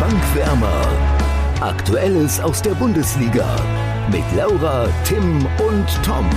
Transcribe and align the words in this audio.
Bankwärmer. 0.00 0.82
Aktuelles 1.60 2.40
aus 2.40 2.60
der 2.60 2.72
Bundesliga 2.72 3.46
mit 4.10 4.24
Laura, 4.36 4.88
Tim 5.04 5.46
und 5.66 5.86
Tom. 6.04 6.28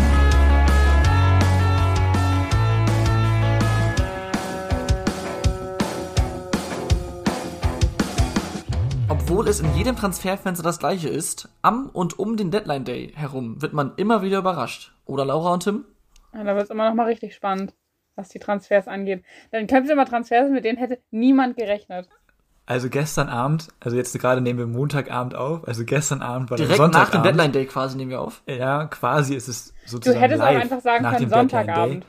Obwohl 9.10 9.48
es 9.48 9.60
in 9.60 9.74
jedem 9.76 9.96
Transferfenster 9.96 10.64
das 10.64 10.78
gleiche 10.78 11.10
ist, 11.10 11.50
am 11.64 11.90
und 11.90 12.20
um 12.20 12.38
den 12.38 12.52
Deadline 12.52 12.86
Day 12.86 13.12
herum 13.16 13.62
wird 13.62 13.74
man 13.74 13.94
immer 13.98 14.22
wieder 14.22 14.38
überrascht. 14.38 14.94
Oder 15.06 15.26
Laura 15.26 15.54
und 15.54 15.64
Tim? 15.64 15.86
Ja, 16.34 16.44
da 16.44 16.54
wird 16.56 16.66
es 16.66 16.70
immer 16.70 16.88
noch 16.88 16.96
mal 16.96 17.08
richtig 17.08 17.34
spannend, 17.34 17.74
was 18.16 18.30
die 18.30 18.40
Transfers 18.40 18.88
angeht. 18.88 19.24
Dann 19.52 19.66
können 19.66 19.88
sie 19.88 19.94
immer 19.94 20.06
Transfers, 20.06 20.52
mit 20.52 20.64
denen 20.64 20.78
hätte 20.78 21.02
niemand 21.10 21.58
gerechnet. 21.58 22.08
Also 22.70 22.90
gestern 22.90 23.30
Abend, 23.30 23.70
also 23.80 23.96
jetzt 23.96 24.20
gerade 24.20 24.42
nehmen 24.42 24.60
wir 24.60 24.68
Montagabend 24.68 25.36
auf, 25.36 25.66
also 25.66 25.86
gestern 25.86 26.22
Abend 26.22 26.52
war 26.52 26.58
Direkt 26.58 26.78
der 26.78 26.88
nach 26.90 26.92
dem 26.92 26.94
Sonntagabend. 26.94 27.26
Deadline 27.26 27.52
Day 27.54 27.66
quasi 27.66 27.96
nehmen 27.96 28.12
wir 28.12 28.20
auf. 28.20 28.42
Ja, 28.46 28.86
quasi 28.88 29.36
ist 29.36 29.48
es 29.48 29.74
Du 29.86 29.92
sozusagen 29.92 30.20
hättest 30.20 30.42
auch 30.42 30.46
live 30.46 30.62
einfach 30.64 30.82
sagen 30.82 31.02
nach 31.02 31.14
können, 31.14 31.30
dem 31.30 31.30
Sonntagabend. 31.30 32.06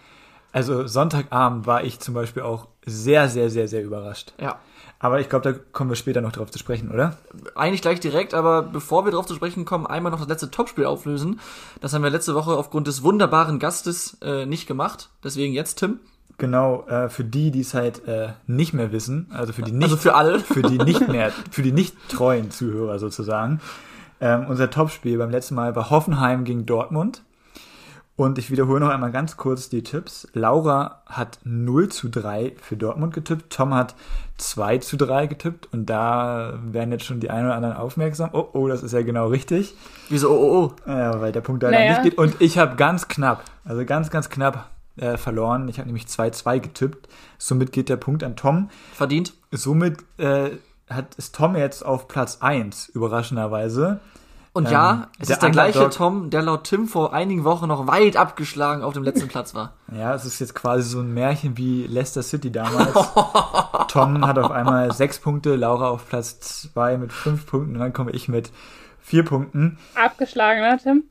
Also 0.50 0.88
Sonntagabend 0.88 1.68
war 1.68 1.84
ich 1.84 2.00
zum 2.00 2.12
Beispiel 2.12 2.42
auch 2.42 2.66
sehr, 2.84 3.28
sehr, 3.28 3.50
sehr, 3.50 3.68
sehr 3.68 3.84
überrascht. 3.84 4.32
Ja. 4.40 4.58
Aber 4.98 5.20
ich 5.20 5.28
glaube, 5.28 5.52
da 5.52 5.58
kommen 5.70 5.90
wir 5.90 5.94
später 5.94 6.20
noch 6.20 6.32
drauf 6.32 6.50
zu 6.50 6.58
sprechen, 6.58 6.90
oder? 6.90 7.16
Eigentlich 7.54 7.82
gleich 7.82 8.00
direkt, 8.00 8.34
aber 8.34 8.62
bevor 8.62 9.04
wir 9.04 9.12
darauf 9.12 9.26
zu 9.26 9.36
sprechen 9.36 9.64
kommen, 9.64 9.86
einmal 9.86 10.10
noch 10.10 10.18
das 10.18 10.28
letzte 10.28 10.50
Topspiel 10.50 10.86
auflösen. 10.86 11.38
Das 11.80 11.94
haben 11.94 12.02
wir 12.02 12.10
letzte 12.10 12.34
Woche 12.34 12.56
aufgrund 12.56 12.88
des 12.88 13.04
wunderbaren 13.04 13.60
Gastes 13.60 14.18
äh, 14.22 14.44
nicht 14.44 14.66
gemacht. 14.66 15.10
Deswegen 15.22 15.54
jetzt, 15.54 15.76
Tim. 15.76 16.00
Genau, 16.38 16.86
äh, 16.86 17.08
für 17.08 17.24
die, 17.24 17.50
die 17.50 17.60
es 17.60 17.74
halt 17.74 18.06
äh, 18.06 18.28
nicht 18.46 18.72
mehr 18.72 18.92
wissen, 18.92 19.26
also 19.34 19.52
für 19.52 19.62
die 19.62 19.72
nicht, 19.72 19.84
Also 19.84 19.96
für 19.96 20.14
alle. 20.14 20.38
für 20.40 20.62
die 20.62 20.78
nicht 20.78 21.08
mehr, 21.08 21.32
für 21.50 21.62
die 21.62 21.72
nicht 21.72 21.96
treuen 22.08 22.50
Zuhörer 22.52 22.98
sozusagen. 23.00 23.60
Ähm, 24.20 24.46
unser 24.48 24.70
Topspiel 24.70 25.18
beim 25.18 25.30
letzten 25.30 25.56
Mal 25.56 25.74
war 25.76 25.90
Hoffenheim 25.90 26.44
gegen 26.44 26.64
Dortmund. 26.64 27.22
Und 28.14 28.36
ich 28.38 28.50
wiederhole 28.50 28.80
noch 28.80 28.88
einmal 28.88 29.12
ganz 29.12 29.36
kurz 29.36 29.68
die 29.68 29.84
Tipps. 29.84 30.26
Laura 30.32 31.02
hat 31.06 31.38
0 31.44 31.88
zu 31.88 32.08
3 32.08 32.54
für 32.60 32.76
Dortmund 32.76 33.14
getippt. 33.14 33.52
Tom 33.52 33.72
hat 33.72 33.94
2 34.38 34.78
zu 34.78 34.96
3 34.96 35.28
getippt. 35.28 35.72
Und 35.72 35.86
da 35.86 36.58
werden 36.64 36.90
jetzt 36.90 37.04
schon 37.04 37.20
die 37.20 37.30
einen 37.30 37.46
oder 37.46 37.54
anderen 37.54 37.76
aufmerksam. 37.76 38.30
Oh, 38.32 38.48
oh, 38.54 38.66
das 38.66 38.82
ist 38.82 38.90
ja 38.92 39.02
genau 39.02 39.28
richtig. 39.28 39.72
Wieso, 40.08 40.30
oh, 40.30 40.34
oh, 40.34 40.72
oh. 40.84 40.90
Ja, 40.90 41.20
weil 41.20 41.30
der 41.30 41.42
Punkt 41.42 41.62
leider 41.62 41.78
Naja. 41.78 41.90
nicht 41.92 42.02
geht. 42.02 42.18
Und 42.18 42.40
ich 42.40 42.58
habe 42.58 42.74
ganz 42.74 43.06
knapp, 43.06 43.44
also 43.64 43.84
ganz, 43.84 44.10
ganz 44.10 44.28
knapp 44.28 44.68
äh, 44.98 45.16
verloren. 45.16 45.68
Ich 45.68 45.78
habe 45.78 45.86
nämlich 45.88 46.04
2-2 46.06 46.60
getippt. 46.60 47.08
Somit 47.38 47.72
geht 47.72 47.88
der 47.88 47.96
Punkt 47.96 48.22
an 48.24 48.36
Tom. 48.36 48.68
Verdient. 48.94 49.32
Somit 49.50 49.98
äh, 50.18 50.50
hat, 50.90 51.14
ist 51.16 51.34
Tom 51.34 51.56
jetzt 51.56 51.84
auf 51.84 52.08
Platz 52.08 52.38
1, 52.40 52.88
überraschenderweise. 52.88 54.00
Und 54.54 54.66
Ähm, 54.66 54.72
ja, 54.72 55.08
es 55.20 55.28
der 55.28 55.36
ist 55.36 55.42
der 55.42 55.50
gleiche 55.50 55.78
Underdog- 55.78 55.96
Tom, 55.96 56.30
der 56.30 56.42
laut 56.42 56.64
Tim 56.64 56.88
vor 56.88 57.12
einigen 57.12 57.44
Wochen 57.44 57.68
noch 57.68 57.86
weit 57.86 58.16
abgeschlagen 58.16 58.82
auf 58.82 58.94
dem 58.94 59.04
letzten 59.04 59.28
Platz 59.28 59.54
war. 59.54 59.74
Ja, 59.94 60.14
es 60.14 60.24
ist 60.24 60.38
jetzt 60.40 60.54
quasi 60.54 60.88
so 60.88 61.00
ein 61.00 61.12
Märchen 61.14 61.56
wie 61.58 61.86
Leicester 61.86 62.22
City 62.22 62.50
damals. 62.50 62.92
Tom 63.88 64.26
hat 64.26 64.38
auf 64.38 64.50
einmal 64.50 64.92
6 64.92 65.20
Punkte, 65.20 65.54
Laura 65.54 65.88
auf 65.90 66.08
Platz 66.08 66.62
2 66.72 66.96
mit 66.98 67.12
5 67.12 67.46
Punkten 67.46 67.74
und 67.74 67.80
dann 67.80 67.92
komme 67.92 68.10
ich 68.12 68.28
mit 68.28 68.50
4 69.00 69.24
Punkten. 69.24 69.78
Abgeschlagen, 69.94 70.60
ne, 70.60 70.78
Tim? 70.82 71.04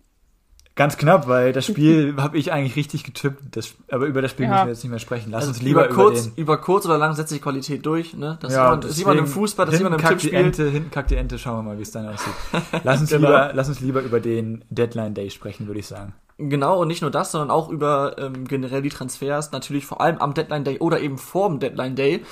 Ganz 0.77 0.95
knapp, 0.97 1.27
weil 1.27 1.51
das 1.51 1.65
Spiel 1.65 2.15
habe 2.21 2.37
ich 2.37 2.53
eigentlich 2.53 2.75
richtig 2.77 3.03
getippt. 3.03 3.57
Das, 3.57 3.75
aber 3.91 4.05
über 4.05 4.21
das 4.21 4.31
Spiel 4.31 4.45
Ja. 4.45 4.51
müssen 4.51 4.65
wir 4.67 4.71
jetzt 4.71 4.83
nicht 4.83 4.91
mehr 4.91 4.99
sprechen. 4.99 5.31
Lass 5.31 5.41
Also 5.41 5.49
uns 5.49 5.61
lieber 5.61 5.85
über 5.85 5.93
über, 5.93 6.03
kurz, 6.03 6.23
den 6.23 6.33
über 6.35 6.57
kurz 6.59 6.85
oder 6.85 6.97
lang 6.97 7.13
setzt 7.15 7.29
sich 7.29 7.41
Qualität 7.41 7.85
durch, 7.85 8.13
ne? 8.15 8.37
Das 8.41 8.53
Ja, 8.53 8.59
sieht 8.61 8.69
man, 8.71 8.81
das 8.81 8.95
sieht 8.95 9.05
man 9.07 9.17
im 9.17 9.27
Fußball, 9.27 9.65
das 9.65 9.75
sieht 9.75 9.83
man 9.83 9.91
im 9.93 9.99
hinten 9.99 10.07
kackt 10.09 10.21
die 10.23 10.29
Tippspiel. 10.29 10.45
Ente, 10.45 10.69
hinten 10.69 10.91
kackt 10.91 11.11
die 11.11 11.15
Ente, 11.15 11.37
schauen 11.39 11.57
wir 11.57 11.63
mal, 11.71 11.77
wie 11.77 11.81
es 11.81 11.91
dann 11.91 12.07
aussieht. 12.07 12.33
Lass 12.83 13.01
uns, 13.01 13.09
Genau. 13.09 13.27
lieber, 13.27 13.51
lass 13.53 13.67
uns 13.67 13.81
lieber 13.81 14.01
über 14.01 14.19
den 14.21 14.63
Deadline 14.69 15.13
Day 15.13 15.29
sprechen, 15.29 15.67
würde 15.67 15.79
ich 15.81 15.87
sagen. 15.87 16.13
Genau, 16.37 16.79
und 16.79 16.87
nicht 16.87 17.01
nur 17.01 17.09
das, 17.09 17.31
sondern 17.31 17.49
auch 17.49 17.69
über 17.69 18.15
ähm, 18.19 18.47
generell 18.47 18.83
die 18.83 18.89
Transfers, 18.89 19.51
natürlich 19.51 19.87
vor 19.87 19.99
allem 20.01 20.19
am 20.19 20.35
Deadline 20.35 20.63
Day 20.63 20.77
oder 20.77 20.99
eben 20.99 21.17
vorm 21.17 21.59
Deadline 21.59 21.95
Day. 21.95 22.23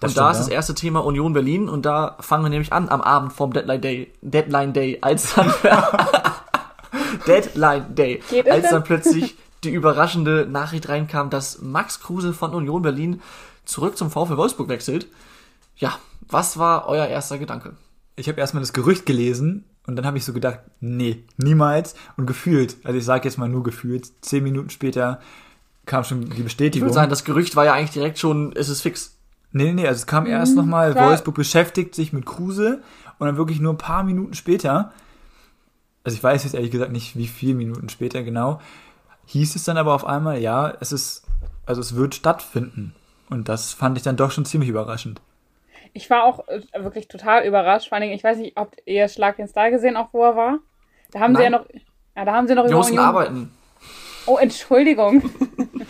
Das 0.00 0.10
und 0.10 0.18
da 0.18 0.30
ist 0.30 0.36
stimmt, 0.38 0.46
das 0.46 0.48
ja. 0.48 0.54
erste 0.56 0.74
Thema 0.74 1.04
Union 1.04 1.32
Berlin 1.32 1.68
und 1.68 1.86
da 1.86 2.16
fangen 2.18 2.42
wir 2.44 2.50
nämlich 2.50 2.72
an 2.72 2.88
am 2.88 3.00
Abend 3.00 3.32
vorm 3.32 3.52
Deadline 3.52 3.80
Day, 3.80 4.12
Deadline 4.20 4.72
Day, 4.72 4.98
als 5.00 5.34
dann 5.36 5.52
Deadline 7.26 7.94
Day, 7.94 8.22
Geht 8.30 8.46
es 8.46 8.52
als 8.52 8.70
dann 8.70 8.84
plötzlich 8.84 9.36
die 9.64 9.70
überraschende 9.70 10.46
Nachricht 10.50 10.88
reinkam, 10.88 11.30
dass 11.30 11.60
Max 11.62 12.00
Kruse 12.00 12.32
von 12.32 12.54
Union 12.54 12.82
Berlin 12.82 13.20
zurück 13.64 13.96
zum 13.96 14.10
VfL 14.10 14.36
Wolfsburg 14.36 14.68
wechselt. 14.68 15.06
Ja, 15.76 15.98
was 16.28 16.58
war 16.58 16.88
euer 16.88 17.06
erster 17.06 17.38
Gedanke? 17.38 17.74
Ich 18.16 18.28
habe 18.28 18.40
erstmal 18.40 18.62
das 18.62 18.72
Gerücht 18.72 19.06
gelesen 19.06 19.64
und 19.86 19.96
dann 19.96 20.04
habe 20.06 20.18
ich 20.18 20.24
so 20.24 20.32
gedacht, 20.32 20.60
nee, 20.80 21.24
niemals. 21.36 21.94
Und 22.16 22.26
gefühlt, 22.26 22.76
also 22.84 22.98
ich 22.98 23.04
sage 23.04 23.24
jetzt 23.24 23.38
mal 23.38 23.48
nur 23.48 23.62
gefühlt, 23.62 24.10
zehn 24.24 24.42
Minuten 24.44 24.70
später 24.70 25.20
kam 25.86 26.04
schon 26.04 26.28
die 26.30 26.36
Ich 26.36 26.44
Bestätigung. 26.44 26.86
würde 26.88 26.94
sagen, 26.94 27.10
das 27.10 27.24
Gerücht 27.24 27.56
war 27.56 27.64
ja 27.64 27.72
eigentlich 27.72 27.90
direkt 27.90 28.18
schon, 28.18 28.52
es 28.54 28.68
ist 28.68 28.82
fix. 28.82 29.16
Nee, 29.52 29.64
nee, 29.64 29.72
nee, 29.72 29.86
also 29.88 29.98
es 29.98 30.06
kam 30.06 30.26
erst 30.26 30.56
nochmal, 30.56 30.92
klar. 30.92 31.08
Wolfsburg 31.08 31.34
beschäftigt 31.34 31.94
sich 31.94 32.12
mit 32.12 32.24
Kruse 32.24 32.82
und 33.18 33.26
dann 33.26 33.36
wirklich 33.36 33.60
nur 33.60 33.72
ein 33.74 33.78
paar 33.78 34.02
Minuten 34.02 34.34
später, 34.34 34.92
also 36.04 36.16
ich 36.16 36.22
weiß 36.22 36.44
jetzt 36.44 36.54
ehrlich 36.54 36.70
gesagt 36.70 36.92
nicht, 36.92 37.16
wie 37.16 37.26
viele 37.26 37.54
Minuten 37.54 37.88
später 37.88 38.22
genau, 38.22 38.60
hieß 39.26 39.54
es 39.56 39.64
dann 39.64 39.76
aber 39.76 39.94
auf 39.94 40.04
einmal, 40.06 40.38
ja, 40.38 40.72
es 40.80 40.92
ist, 40.92 41.24
also 41.66 41.80
es 41.80 41.94
wird 41.94 42.14
stattfinden. 42.14 42.94
Und 43.30 43.48
das 43.48 43.72
fand 43.72 43.96
ich 43.96 44.02
dann 44.02 44.16
doch 44.16 44.30
schon 44.30 44.44
ziemlich 44.44 44.68
überraschend. 44.68 45.20
Ich 45.94 46.10
war 46.10 46.24
auch 46.24 46.46
äh, 46.48 46.60
wirklich 46.82 47.08
total 47.08 47.44
überrascht. 47.46 47.88
Vor 47.88 47.96
allen 47.96 48.02
Dingen, 48.02 48.14
ich 48.14 48.24
weiß 48.24 48.38
nicht, 48.38 48.56
ob 48.56 48.76
ihr 48.84 49.08
Schlag 49.08 49.36
den 49.36 49.48
Star 49.48 49.70
gesehen, 49.70 49.96
auch 49.96 50.08
wo 50.12 50.22
er 50.22 50.36
war. 50.36 50.58
Da 51.12 51.20
haben 51.20 51.36
sie 51.36 51.42
ja 51.42 51.50
Nein. 51.50 51.60
noch, 51.60 51.68
ja, 52.16 52.24
da 52.24 52.32
haben 52.32 52.46
sie 52.48 52.54
noch 52.54 52.64
Wir 52.64 52.70
über 52.70 52.78
mussten 52.78 52.92
Union- 52.94 53.06
arbeiten. 53.06 53.52
Oh, 54.26 54.36
Entschuldigung. 54.38 55.22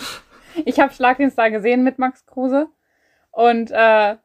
ich 0.65 0.81
habe 0.81 0.93
Schlag 0.93 1.19
den 1.19 1.31
Star 1.31 1.51
gesehen 1.51 1.85
mit 1.85 1.99
Max 1.99 2.27
Kruse. 2.27 2.69
Und 3.31 3.71
äh, 3.71 4.17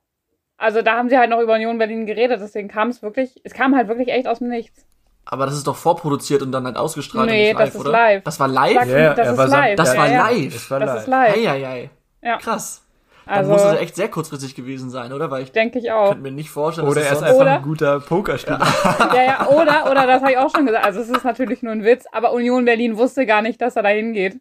also 0.58 0.82
da 0.82 0.98
haben 0.98 1.10
sie 1.10 1.18
halt 1.18 1.30
noch 1.30 1.40
über 1.40 1.54
Union 1.56 1.78
Berlin 1.78 2.06
geredet, 2.06 2.42
deswegen 2.42 2.68
kam 2.68 2.90
es 2.90 3.02
wirklich, 3.04 3.40
es 3.44 3.54
kam 3.54 3.76
halt 3.76 3.88
wirklich 3.88 4.10
echt 4.10 4.28
aus 4.28 4.40
dem 4.40 4.50
Nichts. 4.50 4.87
Aber 5.30 5.46
das 5.46 5.56
ist 5.56 5.68
doch 5.68 5.76
vorproduziert 5.76 6.42
und 6.42 6.52
dann 6.54 6.66
halt 6.66 6.78
ausgestrahlt 6.78 7.30
Nee, 7.30 7.52
und 7.52 7.58
nicht 7.58 7.60
live, 7.60 7.66
das 7.66 7.76
ist 7.76 7.82
oder? 7.82 7.92
live. 7.92 8.24
Das 8.24 8.40
war 8.40 8.48
live? 8.48 8.74
Sag- 8.76 8.88
Ja, 8.88 9.14
das 9.14 9.30
ist 9.32 9.38
live. 9.50 9.76
Das 9.76 9.94
ja, 9.94 10.00
war 10.00 10.08
ja. 10.10 10.30
live. 10.30 10.56
Es 10.56 10.72
war 10.72 10.80
Das 10.80 10.88
live. 10.90 11.00
ist 11.02 11.08
live. 11.08 11.34
Eieiei. 11.36 11.90
Ja, 12.22 12.38
Krass. 12.38 12.84
Dann 13.26 13.36
also 13.40 13.52
muss 13.52 13.62
es 13.62 13.80
echt 13.82 13.96
sehr 13.98 14.08
kurzfristig 14.08 14.56
gewesen 14.56 14.90
sein, 14.90 15.12
oder? 15.12 15.30
Weil 15.30 15.44
ich 15.44 15.52
denke 15.52 15.80
ich 15.80 15.92
auch. 15.92 16.08
könnte 16.12 16.24
mir 16.24 16.32
nicht 16.32 16.50
vorstellen, 16.50 16.88
Oder 16.88 17.02
er 17.02 17.10
dass 17.10 17.22
ist 17.22 17.28
es 17.28 17.34
einfach 17.34 17.46
ein 17.58 17.62
guter 17.62 18.00
Pokerspieler. 18.00 18.66
Ja, 19.14 19.22
ja, 19.22 19.48
oder, 19.48 19.92
oder, 19.92 20.08
das 20.08 20.22
habe 20.22 20.32
ich 20.32 20.38
auch 20.38 20.50
schon 20.50 20.66
gesagt. 20.66 20.86
Also 20.86 21.02
es 21.02 21.10
ist 21.10 21.26
natürlich 21.26 21.62
nur 21.62 21.74
ein 21.74 21.84
Witz, 21.84 22.06
aber 22.14 22.32
Union 22.32 22.64
Berlin 22.64 22.96
wusste 22.98 23.26
gar 23.26 23.42
nicht, 23.42 23.62
dass 23.62 23.76
er 23.76 23.84
da 23.84 23.90
hingeht. 23.90 24.40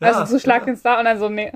Also 0.00 0.20
Ja, 0.20 0.26
zu 0.26 0.40
Schlag 0.40 0.62
ja. 0.62 0.66
den 0.66 0.76
Star 0.76 0.98
und 0.98 1.04
dann 1.04 1.20
so, 1.20 1.28
nee. 1.28 1.52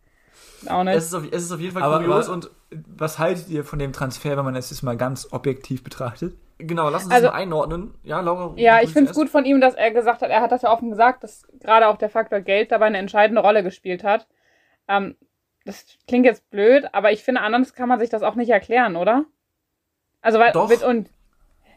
auch 0.66 0.82
nicht. 0.82 0.96
Es 0.96 1.04
ist, 1.08 1.14
auf, 1.14 1.24
es 1.30 1.42
ist 1.42 1.52
auf 1.52 1.60
jeden 1.60 1.74
Fall 1.74 1.82
Aber, 1.82 1.98
kurios 1.98 2.26
aber 2.26 2.34
und 2.36 2.50
was 2.96 3.18
haltet 3.18 3.50
ihr 3.50 3.62
von 3.62 3.78
dem 3.78 3.92
Transfer, 3.92 4.38
wenn 4.38 4.44
man 4.46 4.56
es 4.56 4.70
jetzt 4.70 4.82
mal 4.82 4.96
ganz 4.96 5.28
objektiv 5.30 5.84
betrachtet? 5.84 6.34
Genau, 6.66 6.88
lass 6.90 7.04
uns 7.04 7.12
Also- 7.12 7.26
das 7.26 7.32
mal 7.34 7.40
einordnen. 7.40 7.94
Ja, 8.02 8.20
Laura? 8.20 8.52
Ja, 8.56 8.80
ich 8.82 8.92
finde 8.92 9.10
es 9.10 9.16
gut 9.16 9.28
von 9.28 9.44
ihm, 9.44 9.60
dass 9.60 9.74
er 9.74 9.90
gesagt 9.90 10.22
hat, 10.22 10.30
er 10.30 10.40
hat 10.40 10.52
das 10.52 10.62
ja 10.62 10.72
offen 10.72 10.90
gesagt, 10.90 11.22
dass 11.24 11.46
gerade 11.60 11.88
auch 11.88 11.96
der 11.96 12.10
Faktor 12.10 12.40
Geld 12.40 12.72
dabei 12.72 12.86
eine 12.86 12.98
entscheidende 12.98 13.42
Rolle 13.42 13.62
gespielt 13.62 14.04
hat. 14.04 14.26
Ähm, 14.88 15.16
das 15.64 15.84
klingt 16.08 16.24
jetzt 16.26 16.48
blöd, 16.50 16.88
aber 16.92 17.12
ich 17.12 17.22
finde, 17.22 17.42
anders 17.42 17.74
kann 17.74 17.88
man 17.88 17.98
sich 17.98 18.08
das 18.10 18.22
auch 18.22 18.34
nicht 18.34 18.50
erklären, 18.50 18.96
oder? 18.96 19.24
Also 20.22 20.38
weil 20.38 20.52
Doch. 20.52 20.68
mit 20.68 20.82
und 20.82 21.08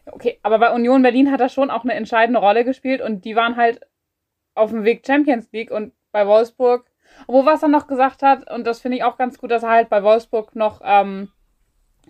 okay, 0.05 0.39
aber 0.43 0.59
bei 0.59 0.73
Union 0.73 1.01
Berlin 1.01 1.31
hat 1.31 1.41
er 1.41 1.49
schon 1.49 1.69
auch 1.69 1.83
eine 1.83 1.93
entscheidende 1.93 2.39
Rolle 2.39 2.63
gespielt 2.66 3.01
und 3.01 3.25
die 3.25 3.35
waren 3.35 3.55
halt 3.57 3.81
auf 4.55 4.69
dem 4.72 4.83
Weg 4.83 5.05
Champions 5.05 5.51
League 5.51 5.72
und 5.72 5.93
bei 6.11 6.27
Wolfsburg, 6.27 6.85
wo 7.27 7.45
was 7.45 7.61
er 7.63 7.69
noch 7.69 7.88
gesagt 7.88 8.22
hat 8.23 8.49
und 8.51 8.66
das 8.66 8.79
finde 8.81 8.97
ich 8.97 9.03
auch 9.03 9.17
ganz 9.17 9.38
gut, 9.38 9.51
dass 9.51 9.63
er 9.63 9.69
halt 9.69 9.89
bei 9.89 10.03
Wolfsburg 10.03 10.55
noch 10.55 10.81
ähm, 10.84 11.29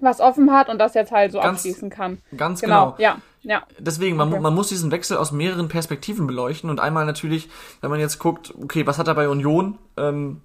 was 0.02 0.20
offen 0.20 0.52
hat 0.52 0.70
und 0.70 0.80
das 0.80 0.94
jetzt 0.94 1.12
halt 1.12 1.32
so 1.32 1.40
Ganz 1.40 1.60
abschließen 1.60 1.90
kann. 1.90 2.20
Ganz 2.36 2.62
Genau, 2.62 2.92
genau. 2.92 3.02
ja, 3.02 3.18
ja. 3.42 3.64
Deswegen, 3.80 4.16
man, 4.18 4.32
Okay. 4.32 4.42
man 4.42 4.54
muss 4.54 4.68
diesen 4.70 4.92
Wechsel 4.92 5.18
aus 5.18 5.32
mehreren 5.32 5.68
Perspektiven 5.68 6.28
beleuchten 6.28 6.70
und 6.70 6.80
einmal 6.80 7.06
natürlich, 7.06 7.50
wenn 7.82 7.90
man 7.90 8.00
jetzt 8.00 8.20
guckt, 8.20 8.54
okay, 8.62 8.86
was 8.88 8.98
hat 8.98 9.08
er 9.08 9.16
bei 9.16 9.28
Union? 9.30 9.78
Ähm, 9.98 10.42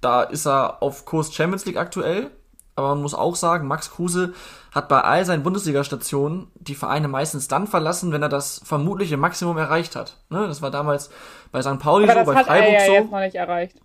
da 0.00 0.22
ist 0.22 0.46
er 0.46 0.82
auf 0.82 1.04
Kurs 1.04 1.32
Champions 1.32 1.64
League 1.64 1.76
aktuell, 1.76 2.30
aber 2.74 2.88
man 2.90 3.02
muss 3.02 3.14
auch 3.14 3.36
sagen, 3.36 3.68
Max 3.68 3.90
Kruse 3.90 4.32
hat 4.72 4.88
bei 4.88 5.00
all 5.02 5.24
seinen 5.24 5.42
Bundesliga-Stationen 5.42 6.50
die 6.54 6.74
Vereine 6.74 7.06
meistens 7.06 7.46
dann 7.46 7.66
verlassen, 7.66 8.10
wenn 8.12 8.22
er 8.22 8.28
das 8.30 8.60
vermutliche 8.64 9.16
Maximum 9.18 9.58
erreicht 9.58 9.94
hat. 9.94 10.16
Ne? 10.30 10.46
Das 10.48 10.62
war 10.62 10.70
damals 10.70 11.10
bei 11.52 11.60
St. 11.62 11.78
Pauli 11.78 12.08
Aber 12.10 12.24
so, 12.24 12.32
bei 12.32 12.38
hat 12.38 12.46
er 12.48 12.52
Freiburg 12.54 12.72
ja 12.72 12.86
so. 12.86 12.92
jetzt 12.94 13.10
noch 13.10 13.20
nicht 13.20 13.34
erreicht. 13.36 13.76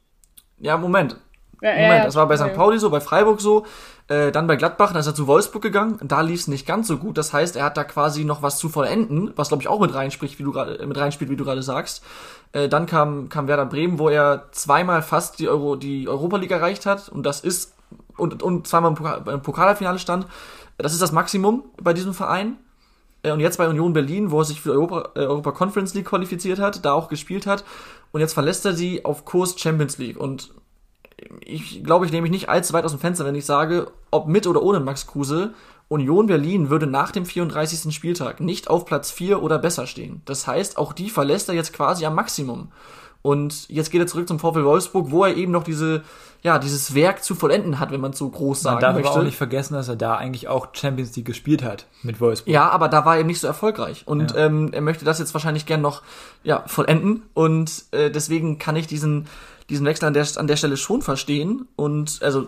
Ja, 0.59 0.77
Moment. 0.77 1.17
Ja, 1.61 1.71
Moment, 1.71 1.89
ja, 1.89 2.05
das 2.05 2.15
war 2.15 2.27
bei 2.27 2.37
St. 2.37 2.53
Pauli 2.53 2.77
so, 2.77 2.89
bei 2.89 3.01
Freiburg 3.01 3.41
so, 3.41 3.65
äh, 4.09 4.31
dann 4.31 4.45
bei 4.45 4.55
Gladbach, 4.55 4.91
dann 4.91 4.99
ist 4.99 5.07
er 5.07 5.15
zu 5.15 5.25
Wolfsburg 5.25 5.63
gegangen, 5.63 5.97
da 6.03 6.21
lief 6.21 6.41
es 6.41 6.47
nicht 6.47 6.67
ganz 6.67 6.87
so 6.87 6.97
gut. 6.97 7.17
Das 7.17 7.33
heißt, 7.33 7.55
er 7.55 7.65
hat 7.65 7.77
da 7.77 7.83
quasi 7.83 8.25
noch 8.25 8.43
was 8.43 8.59
zu 8.59 8.69
vollenden, 8.69 9.33
was 9.35 9.47
glaube 9.47 9.63
ich 9.63 9.67
auch 9.67 9.79
mit 9.79 9.93
reinspricht, 9.93 10.37
wie 10.37 10.43
du 10.43 10.51
gerade 10.51 10.85
mit 10.85 10.97
reinspielt, 10.97 11.31
wie 11.31 11.35
du 11.35 11.45
gerade 11.45 11.63
sagst. 11.63 12.03
Äh, 12.51 12.69
dann 12.69 12.85
kam 12.85 13.29
kam 13.29 13.47
Werder 13.47 13.65
Bremen, 13.65 13.97
wo 13.97 14.09
er 14.09 14.45
zweimal 14.51 15.01
fast 15.01 15.39
die 15.39 15.49
Euro 15.49 15.75
die 15.75 16.07
Europa 16.07 16.37
League 16.37 16.51
erreicht 16.51 16.85
hat 16.85 17.09
und 17.09 17.25
das 17.25 17.41
ist 17.41 17.73
und, 18.17 18.43
und 18.43 18.67
zweimal 18.67 18.91
im, 18.91 18.95
Pokal, 18.95 19.23
im 19.27 19.41
Pokalfinale 19.41 19.99
stand. 19.99 20.27
Das 20.77 20.93
ist 20.93 21.01
das 21.01 21.11
Maximum 21.11 21.63
bei 21.81 21.93
diesem 21.93 22.13
Verein. 22.13 22.57
Äh, 23.23 23.31
und 23.31 23.39
jetzt 23.39 23.57
bei 23.57 23.67
Union 23.67 23.93
Berlin, 23.93 24.31
wo 24.31 24.39
er 24.39 24.45
sich 24.45 24.61
für 24.61 24.71
Europa, 24.71 25.09
äh, 25.15 25.19
Europa 25.21 25.51
Conference 25.51 25.93
League 25.93 26.07
qualifiziert 26.07 26.59
hat, 26.59 26.85
da 26.85 26.93
auch 26.93 27.09
gespielt 27.09 27.47
hat. 27.47 27.63
Und 28.11 28.21
jetzt 28.21 28.33
verlässt 28.33 28.65
er 28.65 28.73
sie 28.73 29.05
auf 29.05 29.25
Kurs 29.25 29.59
Champions 29.59 29.97
League. 29.97 30.17
Und 30.17 30.53
ich 31.41 31.83
glaube, 31.83 32.05
ich 32.05 32.11
nehme 32.11 32.23
mich 32.23 32.31
nicht 32.31 32.49
allzu 32.49 32.73
weit 32.73 32.85
aus 32.85 32.91
dem 32.91 32.99
Fenster, 32.99 33.25
wenn 33.25 33.35
ich 33.35 33.45
sage, 33.45 33.91
ob 34.11 34.27
mit 34.27 34.45
oder 34.47 34.61
ohne 34.61 34.79
Max 34.79 35.07
Kruse, 35.07 35.53
Union 35.89 36.27
Berlin 36.27 36.69
würde 36.69 36.85
nach 36.85 37.11
dem 37.11 37.25
34. 37.25 37.93
Spieltag 37.95 38.39
nicht 38.41 38.69
auf 38.69 38.85
Platz 38.85 39.09
4 39.11 39.41
oder 39.41 39.57
besser 39.57 39.87
stehen. 39.87 40.21
Das 40.25 40.45
heißt, 40.45 40.77
auch 40.77 40.93
die 40.93 41.09
verlässt 41.09 41.47
er 41.49 41.55
jetzt 41.55 41.73
quasi 41.73 42.05
am 42.05 42.15
Maximum. 42.15 42.71
Und 43.23 43.67
jetzt 43.69 43.89
geht 43.91 43.99
er 43.99 44.07
zurück 44.07 44.27
zum 44.27 44.37
VfL 44.39 44.63
Wolfsburg, 44.63 45.11
wo 45.11 45.25
er 45.25 45.35
eben 45.35 45.51
noch 45.51 45.63
diese, 45.63 46.03
ja, 46.43 46.59
dieses 46.59 46.93
Werk 46.93 47.23
zu 47.23 47.35
vollenden 47.35 47.79
hat, 47.79 47.91
wenn 47.91 47.99
man 47.99 48.11
es 48.11 48.17
so 48.19 48.29
groß 48.29 48.61
sagen 48.61 48.75
Man 48.75 48.81
darf 48.81 48.93
möchte. 48.93 49.09
aber 49.09 49.19
auch 49.19 49.23
nicht 49.23 49.35
vergessen, 49.37 49.73
dass 49.73 49.87
er 49.89 49.95
da 49.95 50.15
eigentlich 50.15 50.47
auch 50.47 50.67
Champions 50.73 51.15
League 51.15 51.25
gespielt 51.25 51.63
hat 51.63 51.87
mit 52.03 52.21
Wolfsburg. 52.21 52.53
Ja, 52.53 52.69
aber 52.69 52.87
da 52.89 53.05
war 53.05 53.15
er 53.15 53.21
eben 53.21 53.27
nicht 53.27 53.39
so 53.41 53.47
erfolgreich. 53.47 54.03
Und 54.05 54.31
Ja. 54.33 54.45
ähm, 54.45 54.69
er 54.71 54.81
möchte 54.81 55.03
das 55.03 55.19
jetzt 55.19 55.33
wahrscheinlich 55.33 55.65
gern 55.65 55.81
noch 55.81 56.03
ja, 56.43 56.63
vollenden. 56.67 57.23
Und 57.33 57.85
äh, 57.91 58.11
deswegen 58.11 58.59
kann 58.59 58.75
ich 58.75 58.87
diesen, 58.87 59.25
diesen 59.69 59.85
Wechsel 59.85 60.05
an 60.05 60.13
der, 60.13 60.25
an 60.35 60.47
der 60.47 60.55
Stelle 60.55 60.77
schon 60.77 61.01
verstehen. 61.01 61.67
Und 61.75 62.19
also 62.21 62.47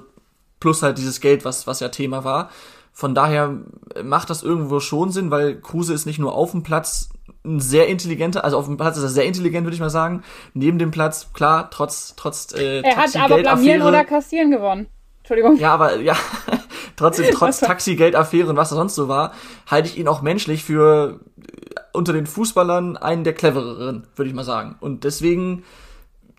plus 0.60 0.83
halt 0.83 0.98
dieses 0.98 1.21
Geld, 1.21 1.45
was, 1.45 1.68
was 1.68 1.80
ja 1.80 1.89
Thema 1.89 2.24
war. 2.24 2.50
Von 2.92 3.16
daher 3.16 3.56
macht 4.04 4.30
das 4.30 4.44
irgendwo 4.44 4.80
schon 4.80 5.12
Sinn, 5.12 5.31
weil 5.31 5.60
Kruse 5.62 5.94
ist 5.94 6.06
nicht 6.06 6.19
nur 6.19 6.33
auf 6.33 6.51
dem 6.51 6.63
Platz 6.63 7.10
ein 7.45 7.60
sehr 7.60 7.88
intelligenter, 7.88 8.44
also 8.44 8.57
auf 8.57 8.66
dem 8.66 8.77
Platz 8.77 8.98
ist 8.98 9.04
er 9.04 9.10
sehr 9.10 9.25
intelligent, 9.25 9.66
würde 9.66 9.75
ich 9.75 9.81
mal 9.81 9.89
sagen. 9.89 10.24
Neben 10.54 10.77
dem 10.77 10.92
Platz, 10.92 11.31
klar, 11.33 11.69
trotz, 11.71 12.13
trotz 12.18 12.54
äh, 12.54 12.81
Er 12.81 12.98
hat 12.98 13.16
aber 13.16 13.38
Blamieren 13.38 13.81
oder 13.81 14.04
Kassieren 14.04 14.51
gewonnen. 14.51 14.88
Entschuldigung. 15.19 15.57
ja, 15.57 15.74
aber 15.74 15.98
ja, 15.98 16.16
trotzdem, 16.95 17.27
trotz? 17.33 17.60
Taxigeldaffäre 17.60 18.50
und 18.50 18.57
was 18.57 18.69
da 18.69 18.75
sonst 18.75 18.95
so 18.95 19.07
war, 19.07 19.33
halte 19.68 19.88
ich 19.88 19.98
ihn 19.98 20.07
auch 20.07 20.21
menschlich 20.21 20.63
für 20.63 21.19
äh, 21.38 21.80
unter 21.94 22.13
den 22.13 22.25
Fußballern 22.25 22.98
einen 22.98 23.24
der 23.24 23.33
clevereren, 23.33 24.07
würde 24.16 24.30
ich 24.30 24.36
mal 24.36 24.44
sagen. 24.44 24.75
Und 24.80 25.04
deswegen, 25.04 25.63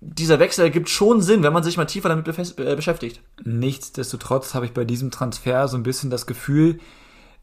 dieser 0.01 0.39
Wechsel 0.39 0.63
ergibt 0.63 0.89
schon 0.89 1.21
Sinn, 1.21 1.43
wenn 1.43 1.53
man 1.53 1.63
sich 1.63 1.77
mal 1.77 1.85
tiefer 1.85 2.09
damit 2.09 2.27
äh, 2.27 2.75
beschäftigt. 2.77 3.21
Nichtsdestotrotz 3.45 4.55
habe 4.55 4.65
ich 4.65 4.73
bei 4.73 4.85
diesem 4.85 5.11
Transfer 5.11 5.69
so 5.69 5.77
ein 5.77 5.83
bisschen 5.83 6.11
das 6.11 6.27
Gefühl, 6.27 6.81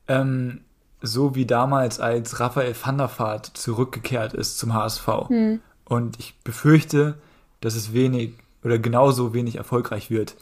ähm, 0.08 0.62
so 1.02 1.36
wie 1.36 1.46
damals, 1.46 2.00
als 2.00 2.40
Raphael 2.40 2.76
van 2.82 2.98
der 2.98 3.10
Vaart 3.16 3.46
zurückgekehrt 3.54 4.34
ist 4.34 4.58
zum 4.58 4.74
HSV. 4.74 5.08
Und 5.86 6.20
ich 6.20 6.36
befürchte, 6.44 7.20
dass 7.62 7.76
es 7.76 7.94
wenig 7.94 8.34
oder 8.64 8.80
genauso 8.80 9.34
wenig 9.34 9.56
erfolgreich 9.56 10.10
wird. 10.10 10.36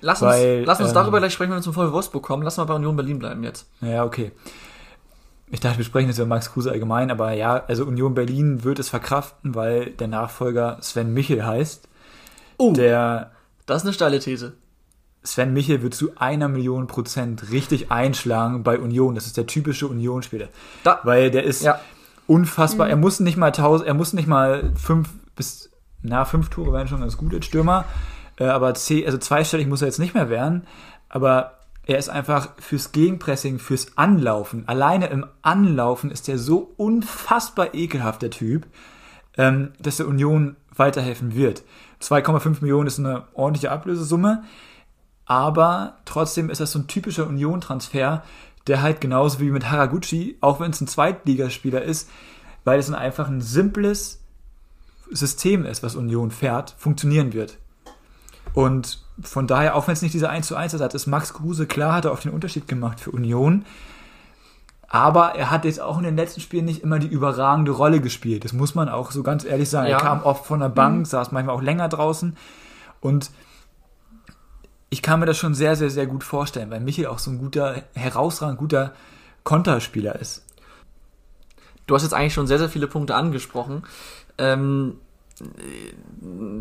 Lass 0.00 0.22
Weil, 0.22 0.60
uns, 0.60 0.66
lass 0.66 0.80
uns 0.80 0.90
ähm, 0.90 0.94
darüber 0.94 1.18
gleich 1.18 1.32
sprechen, 1.32 1.50
wenn 1.50 1.58
wir 1.58 1.62
zum 1.62 1.74
VfL 1.74 1.92
Wolfsburg 1.92 2.22
kommen. 2.22 2.42
Lass 2.42 2.56
mal 2.56 2.64
bei 2.64 2.74
Union 2.74 2.96
Berlin 2.96 3.18
bleiben 3.18 3.42
jetzt. 3.42 3.68
Naja, 3.80 4.04
okay. 4.04 4.32
Ich 5.50 5.60
dachte, 5.60 5.78
wir 5.78 5.84
sprechen 5.84 6.08
jetzt 6.08 6.18
über 6.18 6.26
Max 6.26 6.52
Kruse 6.52 6.70
allgemein, 6.70 7.10
aber 7.10 7.32
ja, 7.32 7.64
also 7.68 7.84
Union 7.86 8.14
Berlin 8.14 8.64
wird 8.64 8.78
es 8.78 8.88
verkraften, 8.90 9.54
weil 9.54 9.90
der 9.92 10.08
Nachfolger 10.08 10.76
Sven 10.82 11.14
Michel 11.14 11.44
heißt. 11.46 11.88
Oh, 12.58 12.72
Der 12.72 13.30
das 13.66 13.78
ist 13.82 13.86
eine 13.86 13.92
steile 13.94 14.18
These. 14.18 14.54
Sven 15.22 15.52
Michel 15.52 15.82
wird 15.82 15.94
zu 15.94 16.10
einer 16.16 16.48
Million 16.48 16.86
Prozent 16.86 17.50
richtig 17.50 17.90
einschlagen 17.90 18.62
bei 18.62 18.78
Union. 18.78 19.14
Das 19.14 19.26
ist 19.26 19.36
der 19.36 19.46
typische 19.46 19.86
Union-Spieler. 19.88 20.48
Da, 20.84 21.00
Weil 21.02 21.30
der 21.30 21.44
ist 21.44 21.62
Ja. 21.62 21.80
unfassbar. 22.26 22.88
Er 22.88 22.96
muss 22.96 23.20
nicht 23.20 23.36
mal 23.36 23.50
tausend, 23.52 23.86
er 23.88 23.94
muss 23.94 24.12
nicht 24.12 24.28
mal 24.28 24.72
fünf 24.76 25.08
bis, 25.36 25.70
na, 26.02 26.24
fünf 26.24 26.48
Tore 26.50 26.72
wären 26.72 26.88
schon 26.88 27.00
ganz 27.00 27.16
gut 27.16 27.34
als 27.34 27.46
Stürmer. 27.46 27.84
Äh, 28.36 28.44
aber 28.44 28.72
zehn, 28.74 29.04
also 29.04 29.18
zweistellig 29.18 29.66
muss 29.66 29.82
er 29.82 29.88
jetzt 29.88 29.98
nicht 29.98 30.14
mehr 30.14 30.30
werden. 30.30 30.66
Aber 31.08 31.57
er 31.88 31.96
ist 31.96 32.10
einfach 32.10 32.50
fürs 32.58 32.92
Gegenpressing, 32.92 33.58
fürs 33.58 33.96
Anlaufen. 33.96 34.68
Alleine 34.68 35.06
im 35.06 35.24
Anlaufen 35.40 36.10
ist 36.10 36.28
er 36.28 36.38
so 36.38 36.74
unfassbar 36.76 37.74
ekelhaft, 37.74 38.20
der 38.20 38.30
Typ, 38.30 38.66
ähm, 39.38 39.72
dass 39.80 39.96
der 39.96 40.06
Union 40.06 40.56
weiterhelfen 40.76 41.34
wird. 41.34 41.62
2,5 42.02 42.60
Millionen 42.60 42.88
ist 42.88 42.98
eine 42.98 43.24
ordentliche 43.32 43.72
Ablösesumme. 43.72 44.44
Aber 45.24 45.96
trotzdem 46.04 46.50
ist 46.50 46.60
das 46.60 46.72
so 46.72 46.78
ein 46.78 46.88
typischer 46.88 47.26
Union-Transfer, 47.26 48.22
der 48.66 48.82
halt 48.82 49.00
genauso 49.00 49.40
wie 49.40 49.50
mit 49.50 49.70
Haraguchi, 49.70 50.36
auch 50.42 50.60
wenn 50.60 50.72
es 50.72 50.82
ein 50.82 50.88
Zweitligaspieler 50.88 51.80
ist, 51.80 52.10
weil 52.64 52.78
es 52.78 52.90
ein 52.90 52.94
einfach 52.94 53.28
ein 53.28 53.40
simples 53.40 54.22
System 55.10 55.64
ist, 55.64 55.82
was 55.82 55.96
Union 55.96 56.32
fährt, 56.32 56.74
funktionieren 56.76 57.32
wird. 57.32 57.56
Und 58.52 59.07
von 59.22 59.46
daher, 59.46 59.74
auch 59.74 59.86
wenn 59.86 59.94
es 59.94 60.02
nicht 60.02 60.14
dieser 60.14 60.30
1 60.30 60.46
zu 60.46 60.56
1 60.56 60.72
Ersatz 60.72 60.94
ist, 60.94 61.06
Max 61.06 61.34
Kruse, 61.34 61.66
klar 61.66 61.94
hat 61.94 62.04
er 62.04 62.12
auch 62.12 62.20
den 62.20 62.32
Unterschied 62.32 62.68
gemacht 62.68 63.00
für 63.00 63.10
Union. 63.10 63.64
Aber 64.88 65.34
er 65.34 65.50
hat 65.50 65.64
jetzt 65.64 65.80
auch 65.80 65.98
in 65.98 66.04
den 66.04 66.16
letzten 66.16 66.40
Spielen 66.40 66.64
nicht 66.64 66.82
immer 66.82 66.98
die 66.98 67.08
überragende 67.08 67.72
Rolle 67.72 68.00
gespielt. 68.00 68.44
Das 68.44 68.54
muss 68.54 68.74
man 68.74 68.88
auch 68.88 69.10
so 69.10 69.22
ganz 69.22 69.44
ehrlich 69.44 69.68
sagen. 69.68 69.90
Ja. 69.90 69.98
Er 69.98 70.00
kam 70.00 70.22
oft 70.22 70.46
von 70.46 70.60
der 70.60 70.70
Bank, 70.70 71.06
saß 71.06 71.30
manchmal 71.30 71.54
auch 71.54 71.62
länger 71.62 71.88
draußen. 71.88 72.36
Und 73.00 73.30
ich 74.88 75.02
kann 75.02 75.20
mir 75.20 75.26
das 75.26 75.36
schon 75.36 75.54
sehr, 75.54 75.76
sehr, 75.76 75.90
sehr 75.90 76.06
gut 76.06 76.24
vorstellen, 76.24 76.70
weil 76.70 76.80
Michel 76.80 77.06
auch 77.06 77.18
so 77.18 77.30
ein 77.30 77.38
guter, 77.38 77.82
herausragend 77.94 78.58
guter 78.58 78.94
Konterspieler 79.44 80.16
ist. 80.18 80.44
Du 81.86 81.94
hast 81.94 82.02
jetzt 82.02 82.14
eigentlich 82.14 82.34
schon 82.34 82.46
sehr, 82.46 82.58
sehr 82.58 82.68
viele 82.70 82.86
Punkte 82.86 83.14
angesprochen. 83.14 83.82
Ähm, 84.38 84.98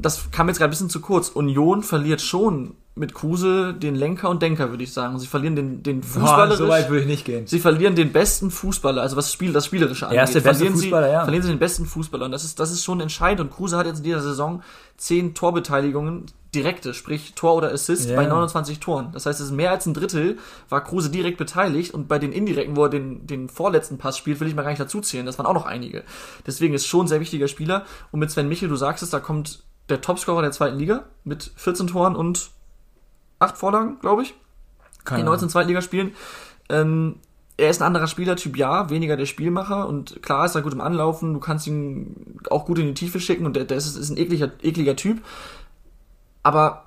das 0.02 0.32
kam 0.32 0.48
jetzt 0.48 0.58
gerade 0.58 0.70
ein 0.70 0.72
bisschen 0.72 0.90
zu 0.90 1.02
kurz. 1.02 1.30
Union 1.30 1.84
verliert 1.84 2.22
schon 2.22 2.76
mit 2.96 3.14
Kruse 3.14 3.74
den 3.74 3.96
Lenker 3.96 4.30
und 4.30 4.42
Denker, 4.42 4.70
würde 4.70 4.84
ich 4.84 4.92
sagen. 4.92 5.20
Sie 5.20 5.28
verlieren 5.28 5.56
den, 5.56 5.84
den 5.84 6.02
Boah, 6.02 6.08
Fußballerisch. 6.08 6.58
so 6.58 6.68
weit 6.68 6.90
würde 6.90 7.02
ich 7.02 7.08
nicht 7.08 7.26
gehen. 7.26 7.48
Sie 7.48 7.60
verlieren 7.60 7.96
den 7.96 8.12
besten 8.12 8.50
Fußballer, 8.52 9.02
also 9.02 9.16
was 9.16 9.32
Spiel, 9.32 9.54
das 9.54 9.66
Spielerische 9.66 10.08
angeht. 10.08 10.18
Er 10.18 10.24
ist 10.24 10.36
der 10.36 10.42
beste 10.42 10.66
verlieren 10.66 10.82
Fußballer, 10.82 11.08
sie, 11.08 11.14
ja. 11.14 11.24
Verlieren 11.24 11.44
sie 11.44 11.50
den 11.50 11.60
besten 11.60 11.86
Fußballer. 11.86 12.26
Und 12.26 12.32
das 12.32 12.44
ist, 12.44 12.60
das 12.60 12.72
ist 12.72 12.84
schon 12.84 13.00
entscheidend. 13.00 13.42
Und 13.42 13.52
Kruse 13.52 13.78
hat 13.78 13.86
jetzt 13.86 14.00
in 14.00 14.04
dieser 14.04 14.22
Saison 14.22 14.64
zehn 14.98 15.34
Torbeteiligungen, 15.34 16.26
direkte, 16.58 16.94
sprich 16.94 17.34
Tor 17.36 17.56
oder 17.56 17.72
Assist 17.72 18.10
Ja. 18.10 18.16
bei 18.16 18.26
29 18.26 18.80
Toren. 18.80 19.10
Das 19.14 19.26
heißt, 19.26 19.40
es 19.40 19.48
ist 19.48 19.52
mehr 19.54 19.72
als 19.72 19.86
ein 19.86 19.94
Drittel, 19.94 20.38
war 20.70 20.84
Kruse 20.84 21.10
direkt 21.10 21.38
beteiligt. 21.38 21.94
Und 21.94 22.08
bei 22.08 22.20
den 22.20 22.32
indirekten, 22.34 22.76
wo 22.76 22.84
er 22.84 22.90
den, 22.90 23.26
den 23.28 23.48
vorletzten 23.50 23.98
Pass 23.98 24.18
spielt, 24.18 24.40
will 24.40 24.48
ich 24.48 24.56
mal 24.56 24.64
gar 24.64 24.70
nicht 24.72 24.82
dazu 24.82 25.00
zählen. 25.02 25.26
Das 25.26 25.38
waren 25.38 25.46
auch 25.46 25.54
noch 25.54 25.66
einige. 25.66 26.04
Deswegen 26.46 26.74
ist 26.74 26.86
schon 26.88 27.06
ein 27.06 27.08
sehr 27.08 27.20
wichtiger 27.20 27.48
Spieler. 27.48 27.86
Und 28.12 28.20
mit 28.20 28.32
Sven 28.32 28.50
Michel, 28.50 28.70
du 28.70 28.76
sagst 28.76 29.04
es, 29.04 29.10
da 29.12 29.20
kommt 29.20 29.64
der 29.90 30.02
Topscorer 30.02 30.42
der 30.42 30.52
zweiten 30.52 30.78
Liga 30.78 31.06
mit 31.24 31.52
14 31.56 31.88
Toren 31.88 32.16
und 32.16 32.50
8 33.40 33.58
Vorlagen, 33.58 34.00
glaube 34.02 34.24
ich 34.24 34.34
Keine 35.06 35.22
in 35.22 35.28
Ahnung. 35.28 35.36
19 35.36 35.50
Zweitligaspielen. 35.50 36.12
Ähm, 36.70 37.16
er 37.60 37.70
ist 37.72 37.82
ein 37.82 37.88
anderer 37.88 38.08
Spielertyp, 38.08 38.56
ja, 38.56 38.90
weniger 38.92 39.18
der 39.18 39.26
Spielmacher 39.26 39.88
und 39.88 40.22
klar 40.22 40.46
ist 40.46 40.54
er 40.54 40.62
gut 40.62 40.74
im 40.74 40.82
Anlaufen, 40.82 41.34
du 41.34 41.40
kannst 41.40 41.66
ihn 41.66 42.38
auch 42.52 42.66
gut 42.66 42.78
in 42.78 42.86
die 42.88 42.94
Tiefe 42.94 43.20
schicken 43.20 43.46
und 43.48 43.56
der, 43.56 43.66
der 43.66 43.78
ist, 43.78 43.96
ist 43.96 44.10
ein 44.12 44.18
ekliger, 44.18 44.52
ekliger 44.62 44.96
Typ. 44.96 45.24
Aber 46.48 46.86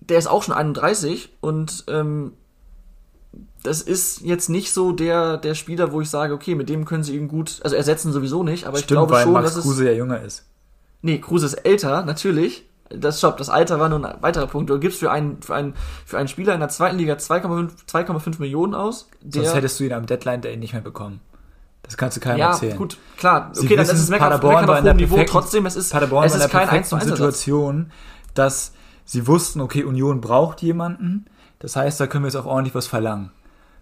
der 0.00 0.18
ist 0.18 0.26
auch 0.26 0.42
schon 0.42 0.54
31 0.54 1.30
und 1.40 1.84
ähm, 1.88 2.34
das 3.62 3.80
ist 3.80 4.20
jetzt 4.20 4.50
nicht 4.50 4.74
so 4.74 4.92
der, 4.92 5.38
der 5.38 5.54
Spieler, 5.54 5.90
wo 5.90 6.02
ich 6.02 6.10
sage, 6.10 6.34
okay, 6.34 6.54
mit 6.54 6.68
dem 6.68 6.84
können 6.84 7.02
sie 7.02 7.16
ihn 7.16 7.26
gut, 7.26 7.60
also 7.64 7.76
ersetzen 7.76 8.12
sowieso 8.12 8.42
nicht, 8.42 8.66
aber 8.66 8.76
ich 8.76 8.84
Stimmt, 8.84 8.98
glaube 8.98 9.12
weil 9.14 9.24
schon, 9.24 9.32
Max 9.32 9.46
dass 9.46 9.56
es. 9.56 9.62
Kruse 9.62 9.86
ja 9.86 9.92
jünger 9.92 10.20
ist. 10.20 10.44
Nee, 11.00 11.18
Kruse 11.18 11.46
ist 11.46 11.54
älter, 11.54 12.04
natürlich. 12.04 12.68
Das 12.90 13.16
stopp, 13.18 13.38
das 13.38 13.48
Alter 13.48 13.80
war 13.80 13.88
nur 13.88 14.04
ein 14.04 14.22
weiterer 14.22 14.48
Punkt. 14.48 14.68
Du 14.68 14.78
gibst 14.78 15.00
für 15.00 15.10
einen, 15.10 15.40
für 15.40 15.54
einen, 15.54 15.72
für 16.04 16.18
einen 16.18 16.28
Spieler 16.28 16.52
in 16.52 16.60
der 16.60 16.68
zweiten 16.68 16.98
Liga 16.98 17.14
2,5 17.14 17.70
2,5 17.90 18.38
Millionen 18.38 18.74
aus. 18.74 19.08
Der, 19.22 19.44
Sonst 19.44 19.54
hättest 19.54 19.80
du 19.80 19.84
ihn 19.84 19.94
am 19.94 20.04
Deadline 20.04 20.42
Day 20.42 20.58
nicht 20.58 20.74
mehr 20.74 20.82
bekommen. 20.82 21.20
Das 21.84 21.96
kannst 21.96 22.18
du 22.18 22.20
keinem 22.20 22.38
ja, 22.38 22.50
erzählen. 22.50 22.76
gut, 22.76 22.98
klar. 23.16 23.50
Sie 23.52 23.64
okay, 23.64 23.76
dann 23.76 23.84
ist 23.84 23.92
es 23.92 24.08
Meckern, 24.08 24.32
auf 24.32 24.42
hohem 24.42 24.96
Niveau. 24.96 25.22
Trotzdem, 25.24 25.66
es 25.66 25.76
ist, 25.76 25.92
Paderborn 25.92 26.26
es 26.26 26.34
ist 26.34 26.50
kein 26.50 26.68
1 26.68 26.88
zu 26.88 26.96
perfekten 26.96 27.12
1 27.12 27.20
Ersatz. 27.20 27.40
Situation, 27.42 27.92
dass 28.34 28.72
sie 29.04 29.26
wussten, 29.26 29.60
okay, 29.60 29.84
Union 29.84 30.20
braucht 30.20 30.62
jemanden. 30.62 31.26
Das 31.58 31.76
heißt, 31.76 31.98
da 32.00 32.06
können 32.06 32.24
wir 32.24 32.28
jetzt 32.28 32.36
auch 32.36 32.46
ordentlich 32.46 32.74
was 32.74 32.86
verlangen. 32.86 33.30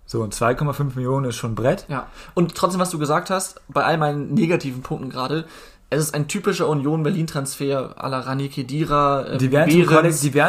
So, 0.06 0.21
und 0.23 0.35
2,5 0.35 0.94
Millionen 0.97 1.26
ist 1.26 1.37
schon 1.37 1.54
Brett. 1.54 1.87
Ja. 1.88 2.06
Und 2.35 2.54
trotzdem, 2.54 2.80
was 2.80 2.90
du 2.90 2.99
gesagt 2.99 3.30
hast, 3.30 3.61
bei 3.68 3.85
all 3.85 3.99
meinen 3.99 4.35
negativen 4.35 4.82
Punkten 4.82 5.11
gerade, 5.11 5.47
es 5.90 6.00
ist 6.00 6.14
ein 6.14 6.26
typischer 6.26 6.68
Union-Berlin-Transfer 6.68 7.94
à 8.02 8.09
la 8.09 8.21
Rani 8.21 8.49
Kedira, 8.49 9.26
ähm, 9.32 9.38
Die 9.38 9.52
werden 9.52 9.71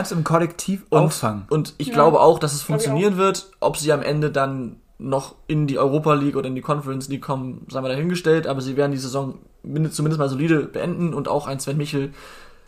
es 0.01 0.12
im, 0.12 0.24
Kollektiv 0.24 0.83
Und, 0.89 1.00
auffangen. 1.01 1.43
und 1.50 1.74
ich 1.77 1.88
Ja. 1.88 1.93
glaube 1.93 2.19
auch, 2.19 2.39
dass 2.39 2.53
es 2.53 2.62
funktionieren 2.62 3.17
wird. 3.17 3.51
Ob 3.60 3.77
sie 3.77 3.91
am 3.91 4.01
Ende 4.01 4.31
dann 4.31 4.77
noch 5.00 5.36
in 5.48 5.67
die 5.67 5.77
Europa 5.77 6.13
League 6.13 6.36
oder 6.38 6.48
in 6.48 6.55
die 6.55 6.62
Conference 6.62 7.10
League 7.10 7.22
kommen, 7.22 7.65
sei 7.69 7.81
mal 7.81 7.89
dahingestellt. 7.89 8.48
Aber 8.48 8.62
sie 8.62 8.77
werden 8.77 8.91
die 8.93 8.98
Saison 8.98 9.36
min- 9.63 9.91
zumindest 9.91 10.19
mal 10.19 10.29
solide 10.29 10.60
beenden 10.63 11.13
und 11.13 11.27
auch 11.27 11.48
ein 11.48 11.60
Sven 11.60 11.77
Michel 11.77 12.13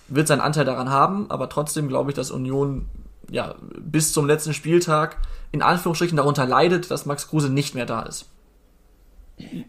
wird 0.07 0.27
seinen 0.27 0.41
Anteil 0.41 0.65
daran 0.65 0.89
haben. 0.89 1.29
Aber 1.31 1.49
trotzdem 1.49 1.87
glaube 1.87 2.11
ich, 2.11 2.15
dass 2.15 2.31
Union 2.31 2.89
ja 3.29 3.55
bis 3.79 4.13
zum 4.13 4.27
letzten 4.27 4.53
Spieltag 4.53 5.17
in 5.51 5.61
Anführungsstrichen 5.61 6.17
darunter 6.17 6.45
leidet, 6.45 6.91
dass 6.91 7.05
Max 7.05 7.27
Kruse 7.29 7.49
nicht 7.51 7.75
mehr 7.75 7.85
da 7.85 8.03
ist. 8.03 8.29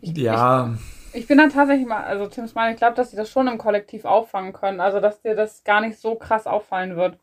ja, 0.03 0.75
Ich 1.13 1.27
bin 1.27 1.39
dann 1.39 1.51
tatsächlich 1.51 1.87
mal, 1.89 2.05
also 2.05 2.27
Tims 2.29 2.55
Meinung, 2.55 2.75
ich 2.75 2.79
glaube, 2.79 2.95
dass 2.95 3.11
sie 3.11 3.17
das 3.17 3.29
schon 3.31 3.49
im 3.49 3.59
Kollektiv 3.59 4.05
auffangen 4.05 4.53
können. 4.53 4.81
Also, 4.81 5.01
dass 5.01 5.21
dir 5.23 5.35
das 5.35 5.65
gar 5.65 5.81
nicht 5.81 5.99
so 5.99 6.15
krass 6.17 6.47
auffallen 6.47 6.97
wird. 6.97 7.19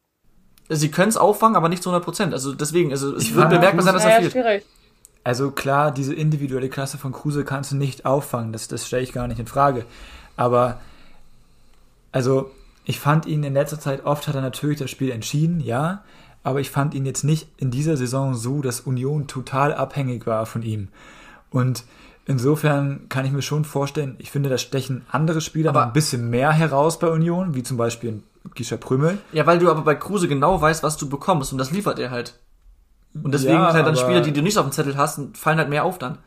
sie 0.70 0.92
können 0.92 1.10
es 1.10 1.18
auffangen, 1.18 1.56
aber 1.56 1.70
nicht 1.70 1.84
zu 1.84 1.90
100 1.90 2.04
Prozent. 2.04 2.34
Also 2.34 2.54
deswegen, 2.54 2.92
also 2.92 3.16
es 3.16 3.30
Ich 3.30 3.36
wird 3.36 3.50
bemerkbar 3.50 3.84
sein, 3.84 3.94
dass 3.94 4.04
ja, 4.04 4.10
er 4.10 4.12
ja, 4.12 4.22
fehlt. 4.22 4.32
schwierig. 4.32 4.66
Also 5.24 5.52
klar, 5.52 5.92
diese 5.92 6.14
individuelle 6.14 6.70
Klasse 6.70 6.98
von 6.98 7.12
Kruse 7.14 7.46
kannst 7.46 7.72
du 7.72 7.76
nicht 7.78 8.06
auffangen, 8.06 8.52
das, 8.52 8.68
das 8.68 8.86
stelle 8.86 9.04
ich 9.04 9.14
gar 9.14 9.28
nicht 9.28 9.40
in 9.40 9.48
Frage. 9.48 9.86
Aber, 10.36 10.82
also, 12.12 12.52
ich 12.86 13.00
fand 13.00 13.26
ihn 13.26 13.44
in 13.44 13.54
letzter 13.54 13.80
Zeit, 13.80 14.06
oft 14.06 14.28
hat 14.28 14.36
er 14.36 14.42
natürlich 14.42 14.80
das 14.80 14.92
Spiel 14.92 15.12
entschieden, 15.12 15.60
ja, 15.60 16.04
aber 16.44 16.60
ich 16.60 16.70
fand 16.72 16.94
ihn 16.94 17.06
jetzt 17.06 17.24
nicht 17.24 17.48
in 17.58 17.72
dieser 17.72 17.96
Saison 17.98 18.36
so, 18.36 18.62
dass 18.62 18.82
Union 18.82 19.28
total 19.28 19.74
abhängig 19.74 20.26
war 20.28 20.46
von 20.46 20.62
ihm. 20.62 20.90
Und 21.50 21.86
insofern 22.26 23.08
kann 23.10 23.26
ich 23.26 23.32
mir 23.32 23.42
schon 23.42 23.64
vorstellen, 23.66 24.16
ich 24.20 24.32
finde, 24.32 24.50
da 24.50 24.58
stechen 24.58 25.06
andere 25.12 25.40
Spieler 25.42 25.70
Aber- 25.70 25.86
ein 25.86 25.94
bisschen 25.94 26.30
mehr 26.30 26.52
heraus 26.52 27.00
bei 27.00 27.08
Union, 27.08 27.56
wie 27.56 27.64
zum 27.64 27.78
Beispiel 27.78 28.22
Gischer 28.56 28.78
Prümmel. 28.78 29.20
Ja, 29.32 29.46
weil 29.46 29.60
du 29.60 29.72
aber 29.72 29.82
bei 29.84 29.96
Kruse 29.96 30.28
genau 30.28 30.60
weißt, 30.62 30.84
was 30.84 30.98
du 30.98 31.08
bekommst 31.08 31.54
und 31.54 31.58
das 31.60 31.72
liefert 31.72 31.98
er 32.00 32.12
halt. 32.12 32.40
Und 33.14 33.32
deswegen 33.34 33.54
Ja, 33.54 33.68
sind 33.68 33.76
halt 33.76 33.88
dann 33.88 33.96
Spieler, 33.96 34.22
die 34.22 34.34
du 34.34 34.42
nicht 34.42 34.58
auf 34.58 34.66
dem 34.66 34.72
Zettel 34.74 34.98
hast, 34.98 35.22
fallen 35.38 35.60
halt 35.60 35.70
mehr 35.70 35.86
auf 35.86 35.98
dann. 36.00 36.18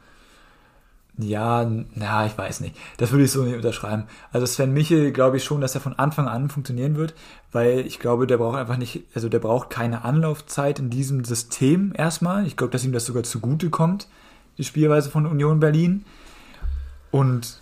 Ja, 1.19 1.67
na, 1.95 2.27
ich 2.27 2.37
weiß 2.37 2.61
nicht. 2.61 2.77
Das 2.99 3.11
würde 3.11 3.25
ich 3.25 3.31
so 3.31 3.43
nicht 3.43 3.57
unterschreiben. 3.57 4.05
Also 4.33 4.45
Sven 4.45 4.75
Michel 4.75 5.13
glaube 5.13 5.39
ich 5.39 5.45
schon, 5.45 5.63
dass 5.63 5.75
er 5.75 5.81
von 5.81 5.99
Anfang 5.99 6.29
an 6.29 6.51
funktionieren 6.51 6.97
wird, 6.97 7.15
weil 7.53 7.81
ich 7.81 7.99
glaube, 7.99 8.27
der 8.27 8.37
braucht 8.37 8.59
einfach 8.59 8.77
nicht, 8.77 9.05
also 9.15 9.31
der 9.31 9.39
braucht 9.39 9.71
keine 9.71 10.05
Anlaufzeit 10.05 10.79
in 10.79 10.91
diesem 10.91 11.25
System 11.25 11.95
erstmal. 11.97 12.47
Ich 12.47 12.59
glaube, 12.59 12.73
dass 12.73 12.85
ihm 12.85 12.93
das 12.93 13.07
sogar 13.07 13.23
zugute 13.23 13.71
kommt, 13.71 14.09
die 14.59 14.65
Spielweise 14.65 15.09
von 15.11 15.25
Union 15.25 15.59
Berlin. 15.59 16.05
Und 17.11 17.61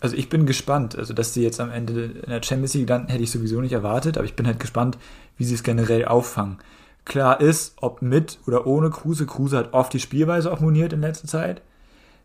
also 0.00 0.16
ich 0.16 0.30
bin 0.30 0.46
gespannt. 0.46 0.96
Also, 0.96 1.12
dass 1.12 1.34
sie 1.34 1.42
jetzt 1.42 1.60
am 1.60 1.70
Ende 1.70 2.04
in 2.04 2.30
der 2.30 2.42
Champions 2.42 2.74
League 2.74 2.88
landen, 2.88 3.08
hätte 3.08 3.22
ich 3.22 3.30
sowieso 3.30 3.60
nicht 3.60 3.72
erwartet, 3.72 4.16
aber 4.16 4.24
ich 4.24 4.36
bin 4.36 4.46
halt 4.46 4.60
gespannt, 4.60 4.96
wie 5.36 5.44
sie 5.44 5.54
es 5.54 5.62
generell 5.62 6.06
auffangen. 6.06 6.58
Klar 7.04 7.40
ist, 7.42 7.74
ob 7.80 8.00
mit 8.00 8.38
oder 8.46 8.66
ohne 8.66 8.88
Kruse. 8.88 9.26
Kruse 9.26 9.58
hat 9.58 9.74
oft 9.74 9.92
die 9.92 10.00
Spielweise 10.00 10.50
auch 10.50 10.60
moniert 10.60 10.94
in 10.94 11.02
letzter 11.02 11.28
Zeit 11.28 11.60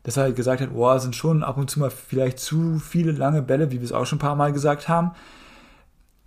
dass 0.04 0.18
er 0.18 0.24
halt 0.24 0.36
gesagt 0.36 0.62
hat, 0.62 0.74
boah, 0.74 1.00
sind 1.00 1.16
schon 1.16 1.44
ab 1.44 1.58
und 1.58 1.70
zu 1.70 1.80
mal 1.80 1.90
vielleicht 1.92 2.40
zu 2.40 2.80
viele 2.80 3.12
lange 3.12 3.42
Bälle, 3.42 3.72
wie 3.72 3.78
wir 3.80 3.84
es 3.86 3.92
auch 3.92 4.06
schon 4.06 4.18
ein 4.18 4.22
paar 4.22 4.36
Mal 4.36 4.52
gesagt 4.54 4.88
haben. 4.90 5.12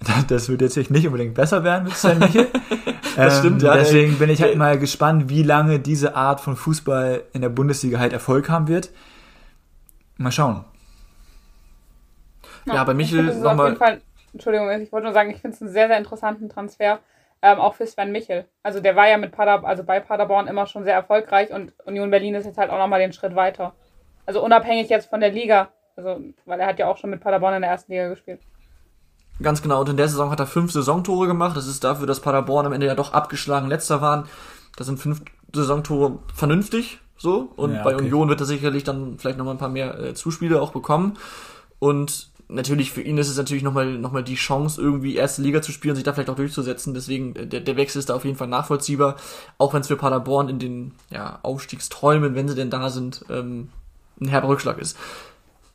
Das 0.28 0.48
wird 0.48 0.60
jetzt 0.60 0.76
nicht 0.90 1.06
unbedingt 1.06 1.34
besser 1.34 1.64
werden 1.64 1.84
mit 1.84 1.94
Sven 1.96 2.18
Michel. 2.18 2.48
Das 3.16 3.38
stimmt, 3.38 3.62
ja, 3.62 3.74
Deswegen 3.74 4.18
bin 4.18 4.28
ich 4.28 4.42
halt 4.42 4.52
ey. 4.52 4.58
mal 4.58 4.76
gespannt, 4.76 5.28
wie 5.28 5.44
lange 5.44 5.78
diese 5.78 6.16
Art 6.16 6.40
von 6.40 6.56
Fußball 6.56 7.22
in 7.32 7.42
der 7.42 7.48
Bundesliga 7.48 8.00
halt 8.00 8.12
Erfolg 8.12 8.48
haben 8.50 8.66
wird. 8.66 8.90
Mal 10.16 10.32
schauen. 10.32 10.64
Ja, 12.66 12.82
bei 12.82 12.90
ich 12.92 12.96
Michel 12.98 13.34
nochmal- 13.38 13.68
jeden 13.68 13.78
Fall, 13.78 14.00
Entschuldigung, 14.32 14.68
ich 14.80 14.90
wollte 14.90 15.04
nur 15.06 15.14
sagen, 15.14 15.30
ich 15.30 15.40
finde 15.40 15.54
es 15.54 15.62
einen 15.62 15.70
sehr, 15.72 15.86
sehr 15.86 15.98
interessanten 15.98 16.48
Transfer, 16.48 16.98
ähm, 17.44 17.60
auch 17.60 17.74
für 17.74 17.86
Sven 17.86 18.10
Michel. 18.10 18.46
Also 18.62 18.80
der 18.80 18.96
war 18.96 19.06
ja 19.06 19.18
mit 19.18 19.32
Pader, 19.32 19.64
also 19.64 19.84
bei 19.84 20.00
Paderborn 20.00 20.46
immer 20.46 20.66
schon 20.66 20.82
sehr 20.82 20.94
erfolgreich 20.94 21.52
und 21.52 21.74
Union 21.84 22.10
Berlin 22.10 22.34
ist 22.34 22.46
jetzt 22.46 22.56
halt 22.56 22.70
auch 22.70 22.78
nochmal 22.78 23.00
den 23.00 23.12
Schritt 23.12 23.36
weiter. 23.36 23.74
Also 24.24 24.42
unabhängig 24.42 24.88
jetzt 24.88 25.10
von 25.10 25.20
der 25.20 25.30
Liga, 25.30 25.68
also 25.94 26.20
weil 26.46 26.58
er 26.58 26.66
hat 26.66 26.78
ja 26.78 26.88
auch 26.88 26.96
schon 26.96 27.10
mit 27.10 27.20
Paderborn 27.20 27.54
in 27.54 27.60
der 27.60 27.70
ersten 27.70 27.92
Liga 27.92 28.08
gespielt. 28.08 28.40
Ganz 29.42 29.60
genau. 29.60 29.80
Und 29.80 29.90
in 29.90 29.98
der 29.98 30.08
Saison 30.08 30.30
hat 30.30 30.40
er 30.40 30.46
fünf 30.46 30.72
Saisontore 30.72 31.26
gemacht. 31.26 31.56
Das 31.56 31.66
ist 31.66 31.84
dafür, 31.84 32.06
dass 32.06 32.20
Paderborn 32.20 32.64
am 32.64 32.72
Ende 32.72 32.86
ja 32.86 32.94
doch 32.94 33.12
abgeschlagen 33.12 33.68
letzter 33.68 34.00
waren. 34.00 34.26
Das 34.76 34.86
sind 34.86 34.98
fünf 34.98 35.22
Saisontore 35.52 36.20
vernünftig, 36.32 37.00
so. 37.18 37.52
Und 37.56 37.74
Ja, 37.74 37.82
bei 37.82 37.94
okay. 37.94 38.04
Union 38.04 38.28
wird 38.30 38.40
er 38.40 38.46
sicherlich 38.46 38.84
dann 38.84 39.18
vielleicht 39.18 39.36
nochmal 39.36 39.54
ein 39.54 39.58
paar 39.58 39.68
mehr 39.68 39.98
äh, 39.98 40.14
Zuspiele 40.14 40.62
auch 40.62 40.72
bekommen. 40.72 41.18
Und 41.78 42.30
natürlich 42.48 42.92
für 42.92 43.02
ihn 43.02 43.18
ist 43.18 43.28
es 43.28 43.36
natürlich 43.36 43.62
nochmal 43.62 43.86
noch 43.98 44.12
mal 44.12 44.22
die 44.22 44.34
Chance, 44.34 44.80
irgendwie 44.80 45.16
erste 45.16 45.42
Liga 45.42 45.62
zu 45.62 45.72
spielen, 45.72 45.94
sich 45.94 46.04
da 46.04 46.12
vielleicht 46.12 46.30
auch 46.30 46.36
durchzusetzen. 46.36 46.94
Deswegen, 46.94 47.34
äh, 47.36 47.46
der, 47.46 47.60
der 47.60 47.76
Wechsel 47.76 47.98
ist 47.98 48.10
da 48.10 48.14
auf 48.14 48.24
jeden 48.24 48.36
Fall 48.36 48.48
nachvollziehbar. 48.48 49.16
Auch 49.58 49.74
wenn 49.74 49.80
es 49.80 49.88
für 49.88 49.96
Paderborn 49.96 50.48
in 50.48 50.58
den 50.58 50.92
ja, 51.10 51.38
Aufstiegsträumen, 51.42 52.34
wenn 52.34 52.48
sie 52.48 52.54
denn 52.54 52.70
da 52.70 52.90
sind, 52.90 53.24
ähm, 53.30 53.70
ein 54.20 54.28
herber 54.28 54.48
Rückschlag 54.48 54.78
ist. 54.78 54.96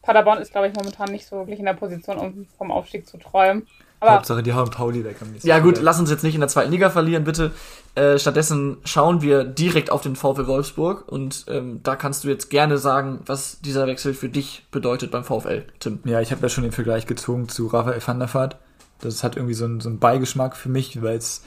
Paderborn 0.02 0.40
ist, 0.40 0.52
glaube 0.52 0.68
ich, 0.68 0.74
momentan 0.74 1.12
nicht 1.12 1.26
so 1.26 1.38
wirklich 1.38 1.60
in 1.60 1.66
der 1.66 1.74
Position, 1.74 2.18
um 2.18 2.48
vom 2.58 2.72
Aufstieg 2.72 3.08
zu 3.08 3.18
träumen. 3.18 3.68
Aber 4.00 4.14
Hauptsache, 4.14 4.44
die 4.44 4.54
hauen 4.54 4.70
Pauli 4.70 5.04
weg 5.04 5.18
nächsten 5.30 5.48
Ja 5.48 5.60
gut, 5.60 5.80
lass 5.82 6.00
uns 6.00 6.10
jetzt 6.10 6.24
nicht 6.24 6.36
in 6.36 6.40
der 6.40 6.48
zweiten 6.48 6.72
Liga 6.72 6.90
verlieren, 6.90 7.24
bitte. 7.24 7.52
Äh, 7.96 8.18
stattdessen 8.18 8.78
schauen 8.86 9.22
wir 9.22 9.44
direkt 9.44 9.92
auf 9.92 10.02
den 10.02 10.16
VfL 10.16 10.48
Wolfsburg 10.48 11.12
und 11.12 11.46
ähm, 11.50 11.82
da 11.84 11.96
kannst 11.96 12.24
du 12.24 12.30
jetzt 12.30 12.50
gerne 12.50 12.78
sagen, 12.78 13.20
was 13.26 13.60
dieser 13.60 13.88
Wechsel 13.88 14.14
für 14.14 14.30
dich 14.30 14.66
bedeutet 14.72 15.12
beim 15.12 15.24
VfL, 15.24 15.66
Tim. 15.80 16.00
Ja, 16.06 16.22
ich 16.22 16.32
habe 16.32 16.42
ja 16.42 16.50
schon 16.50 16.64
den 16.64 16.72
Vergleich 16.72 17.08
gezogen 17.08 17.50
zu 17.50 17.68
Raphael 17.68 18.02
van 18.06 18.20
der 18.20 18.34
Vaart. 18.34 18.58
Das 19.02 19.24
hat 19.24 19.36
irgendwie 19.36 19.54
so 19.54 19.66
einen, 19.66 19.82
so 19.82 19.90
einen 19.90 20.00
Beigeschmack 20.00 20.56
für 20.56 20.70
mich, 20.70 21.02
weil 21.02 21.18
es, 21.18 21.44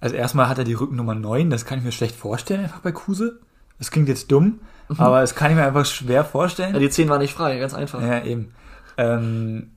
also 0.00 0.14
erstmal 0.14 0.48
hat 0.48 0.58
er 0.58 0.64
die 0.64 0.74
Rückennummer 0.74 1.14
9, 1.14 1.50
das 1.50 1.64
kann 1.64 1.78
ich 1.78 1.84
mir 1.84 1.92
schlecht 1.92 2.14
vorstellen, 2.14 2.62
einfach 2.62 2.80
bei 2.80 2.92
Kruse. 2.92 3.40
Das 3.78 3.90
klingt 3.90 4.08
jetzt 4.08 4.30
dumm, 4.30 4.60
aber 4.96 5.20
das 5.20 5.34
kann 5.34 5.50
ich 5.50 5.56
mir 5.56 5.64
einfach 5.64 5.86
schwer 5.86 6.24
vorstellen. 6.24 6.74
Ja, 6.74 6.80
die 6.80 6.90
10 6.90 7.08
war 7.08 7.18
nicht 7.18 7.34
frei, 7.34 7.58
ganz 7.58 7.74
einfach. 7.74 8.02
Ja, 8.02 8.24
eben. 8.24 8.52
Ähm, 8.96 9.70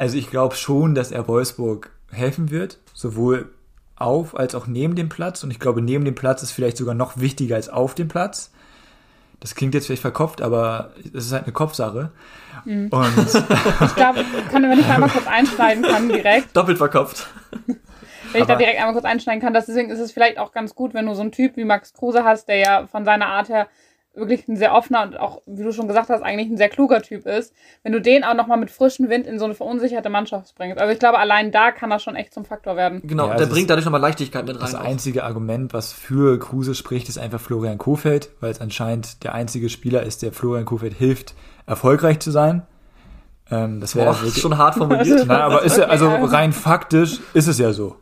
also 0.00 0.16
ich 0.16 0.30
glaube 0.30 0.56
schon, 0.56 0.94
dass 0.94 1.12
er 1.12 1.28
Wolfsburg 1.28 1.90
helfen 2.10 2.50
wird, 2.50 2.78
sowohl 2.94 3.50
auf 3.96 4.34
als 4.34 4.54
auch 4.54 4.66
neben 4.66 4.94
dem 4.94 5.10
Platz. 5.10 5.44
Und 5.44 5.50
ich 5.50 5.58
glaube, 5.60 5.82
neben 5.82 6.06
dem 6.06 6.14
Platz 6.14 6.42
ist 6.42 6.52
vielleicht 6.52 6.78
sogar 6.78 6.94
noch 6.94 7.18
wichtiger 7.18 7.56
als 7.56 7.68
auf 7.68 7.94
dem 7.94 8.08
Platz. 8.08 8.50
Das 9.40 9.54
klingt 9.54 9.74
jetzt 9.74 9.86
vielleicht 9.86 10.00
verkopft, 10.00 10.40
aber 10.40 10.92
es 11.14 11.26
ist 11.26 11.32
halt 11.32 11.44
eine 11.44 11.52
Kopfsache. 11.52 12.10
Und 12.64 12.90
ich 12.90 13.94
glaube, 13.94 14.24
kann, 14.50 14.62
wenn 14.62 14.78
ich 14.78 14.86
da 14.86 14.94
einmal 14.94 15.10
kurz 15.10 15.26
einschneiden 15.26 15.82
kann 15.84 16.08
direkt, 16.08 16.48
Doppelt 16.56 16.78
verkopft. 16.78 17.26
wenn 17.66 17.76
ich 18.40 18.46
da 18.46 18.54
Aber- 18.54 18.56
direkt 18.56 18.78
einmal 18.78 18.94
kurz 18.94 19.04
einschneiden 19.04 19.42
kann, 19.42 19.52
deswegen 19.52 19.90
ist 19.90 19.98
es 19.98 20.12
vielleicht 20.12 20.38
auch 20.38 20.52
ganz 20.52 20.74
gut, 20.74 20.94
wenn 20.94 21.04
du 21.04 21.14
so 21.14 21.20
einen 21.20 21.32
Typ 21.32 21.58
wie 21.58 21.64
Max 21.64 21.92
Kruse 21.92 22.24
hast, 22.24 22.48
der 22.48 22.56
ja 22.56 22.86
von 22.86 23.04
seiner 23.04 23.26
Art 23.26 23.50
her 23.50 23.66
wirklich 24.14 24.48
ein 24.48 24.56
sehr 24.56 24.74
offener 24.74 25.02
und 25.02 25.18
auch, 25.18 25.40
wie 25.46 25.62
du 25.62 25.72
schon 25.72 25.86
gesagt 25.86 26.08
hast, 26.08 26.22
eigentlich 26.22 26.48
ein 26.48 26.56
sehr 26.56 26.68
kluger 26.68 27.00
Typ 27.00 27.26
ist, 27.26 27.54
wenn 27.82 27.92
du 27.92 28.00
den 28.00 28.24
auch 28.24 28.34
nochmal 28.34 28.58
mit 28.58 28.70
frischem 28.70 29.08
Wind 29.08 29.26
in 29.26 29.38
so 29.38 29.44
eine 29.44 29.54
verunsicherte 29.54 30.10
Mannschaft 30.10 30.54
bringst. 30.56 30.78
Also 30.78 30.92
ich 30.92 30.98
glaube, 30.98 31.18
allein 31.18 31.52
da 31.52 31.70
kann 31.70 31.90
er 31.90 32.00
schon 32.00 32.16
echt 32.16 32.34
zum 32.34 32.44
Faktor 32.44 32.76
werden. 32.76 33.02
Genau, 33.04 33.28
Ja, 33.28 33.36
der 33.36 33.46
bringt 33.46 33.70
dadurch 33.70 33.84
nochmal 33.84 34.00
Leichtigkeit 34.00 34.46
mit 34.46 34.56
rein. 34.56 34.60
das 34.60 34.74
auch. 34.74 34.84
einzige 34.84 35.24
Argument, 35.24 35.72
was 35.72 35.92
für 35.92 36.38
Kruse 36.38 36.74
spricht, 36.74 37.08
ist 37.08 37.18
einfach 37.18 37.40
Florian 37.40 37.78
Kofeld, 37.78 38.30
weil 38.40 38.50
es 38.50 38.60
anscheinend 38.60 39.22
der 39.22 39.34
einzige 39.34 39.68
Spieler 39.68 40.02
ist, 40.02 40.22
der 40.22 40.32
Florian 40.32 40.64
Kofeld 40.64 40.94
hilft, 40.94 41.34
erfolgreich 41.66 42.18
zu 42.18 42.32
sein. 42.32 42.62
Ähm, 43.50 43.80
das 43.80 43.94
wäre 43.94 44.14
schon 44.14 44.58
hart 44.58 44.74
formuliert. 44.74 45.06
Nein, 45.26 45.40
aber 45.40 45.62
ist 45.62 45.76
ja, 45.76 45.84
also 45.84 46.08
rein 46.08 46.52
faktisch 46.52 47.20
ist 47.32 47.46
es 47.46 47.58
ja 47.58 47.72
so. 47.72 47.96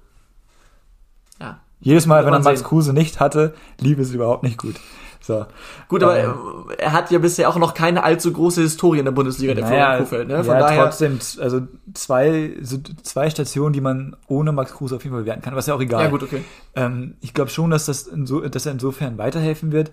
Jedes 1.81 2.07
Mal, 2.07 2.27
wenn 2.27 2.33
er 2.33 2.41
Max 2.41 2.61
sehen. 2.61 2.69
Kruse 2.69 2.93
nicht 2.93 3.21
hatte, 3.21 3.55
lief 3.81 3.99
es 3.99 4.13
überhaupt 4.13 4.43
nicht 4.43 4.59
gut. 4.59 4.75
So. 5.21 5.45
Gut, 5.89 6.03
aber 6.03 6.19
Ähm, 6.19 6.71
äh, 6.71 6.83
er 6.83 6.93
hat 6.93 7.11
ja 7.11 7.19
bisher 7.19 7.51
auch 7.51 7.57
noch 7.57 7.75
keine 7.75 8.03
allzu 8.03 8.33
große 8.33 8.63
Historie 8.63 9.01
in 9.01 9.05
der 9.05 9.13
Bundesliga, 9.13 9.53
der 9.53 9.67
Florian 9.67 9.99
Kofeld. 9.99 10.29
Ne? 10.29 10.43
Von 10.43 10.55
ja, 10.55 10.61
daher, 10.61 10.85
trotzdem, 10.85 11.19
also 11.39 11.61
zwei, 11.93 12.55
so 12.63 12.79
zwei 13.03 13.29
Stationen, 13.29 13.75
die 13.75 13.83
man 13.83 14.17
ohne 14.27 14.53
Max 14.53 14.73
Kruse 14.73 14.97
auf 14.97 15.05
jeden 15.05 15.15
Fall 15.15 15.25
bewerten 15.25 15.43
kann, 15.43 15.55
was 15.55 15.67
ja 15.67 15.75
auch 15.75 15.83
egal. 15.83 16.05
ja 16.05 16.11
gut, 16.11 16.23
okay. 16.23 16.43
Ähm, 16.75 17.17
ich 17.21 17.35
glaube 17.35 17.51
schon, 17.51 17.71
dass, 17.71 17.85
das 17.85 18.07
inso, 18.07 18.41
dass 18.41 18.65
er 18.65 18.73
insofern 18.73 19.19
weiterhelfen 19.19 19.71
wird. 19.71 19.91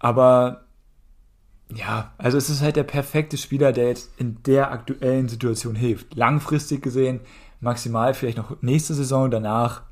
Aber 0.00 0.62
ja, 1.72 2.12
also 2.18 2.36
es 2.36 2.50
ist 2.50 2.62
halt 2.62 2.74
der 2.74 2.84
perfekte 2.84 3.38
Spieler, 3.38 3.72
der 3.72 3.88
jetzt 3.88 4.10
in 4.18 4.42
der 4.44 4.72
aktuellen 4.72 5.28
Situation 5.28 5.76
hilft. 5.76 6.16
Langfristig 6.16 6.82
gesehen, 6.82 7.20
maximal 7.60 8.12
vielleicht 8.12 8.38
noch 8.38 8.60
nächste 8.60 8.94
Saison, 8.94 9.30
danach 9.30 9.82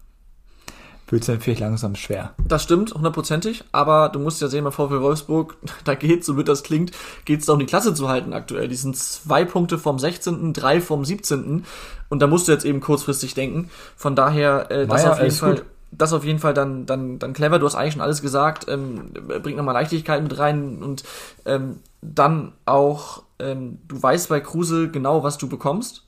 wird 1.14 1.22
es 1.22 1.28
dann 1.28 1.40
vielleicht 1.40 1.60
langsam 1.60 1.94
schwer. 1.94 2.34
Das 2.46 2.62
stimmt, 2.64 2.92
hundertprozentig, 2.92 3.64
aber 3.72 4.08
du 4.10 4.18
musst 4.18 4.42
ja 4.42 4.48
sehen, 4.48 4.64
bei 4.64 4.72
VfL 4.72 5.00
Wolfsburg, 5.00 5.56
da 5.84 5.94
geht's, 5.94 6.26
so 6.26 6.36
wird 6.36 6.48
das 6.48 6.62
klingt, 6.62 6.90
geht's 7.24 7.46
darum, 7.46 7.60
die 7.60 7.66
Klasse 7.66 7.94
zu 7.94 8.08
halten 8.08 8.32
aktuell. 8.32 8.68
Die 8.68 8.74
sind 8.74 8.96
zwei 8.96 9.44
Punkte 9.44 9.78
vom 9.78 9.98
16., 9.98 10.52
drei 10.52 10.80
vom 10.80 11.04
17. 11.04 11.64
Und 12.10 12.20
da 12.20 12.26
musst 12.26 12.48
du 12.48 12.52
jetzt 12.52 12.64
eben 12.64 12.80
kurzfristig 12.80 13.34
denken. 13.34 13.70
Von 13.96 14.14
daher, 14.14 14.70
äh, 14.70 14.86
das 14.86 15.02
Naja, 15.02 15.12
auf 15.12 15.20
jeden 15.20 15.34
Fall, 15.34 15.54
gut. 15.54 15.64
das 15.92 16.12
auf 16.12 16.24
jeden 16.24 16.40
Fall 16.40 16.52
dann, 16.52 16.84
dann, 16.84 17.18
dann 17.18 17.32
clever. 17.32 17.58
Du 17.58 17.66
hast 17.66 17.76
eigentlich 17.76 17.94
schon 17.94 18.02
alles 18.02 18.20
gesagt, 18.20 18.66
ähm, 18.68 19.12
bringt 19.42 19.56
nochmal 19.56 19.74
Leichtigkeit 19.74 20.22
mit 20.22 20.36
rein 20.36 20.82
und 20.82 21.04
ähm, 21.46 21.78
dann 22.02 22.52
auch, 22.66 23.22
ähm, 23.38 23.78
du 23.88 24.02
weißt 24.02 24.28
bei 24.28 24.40
Kruse 24.40 24.90
genau, 24.90 25.22
was 25.22 25.38
du 25.38 25.48
bekommst. 25.48 26.03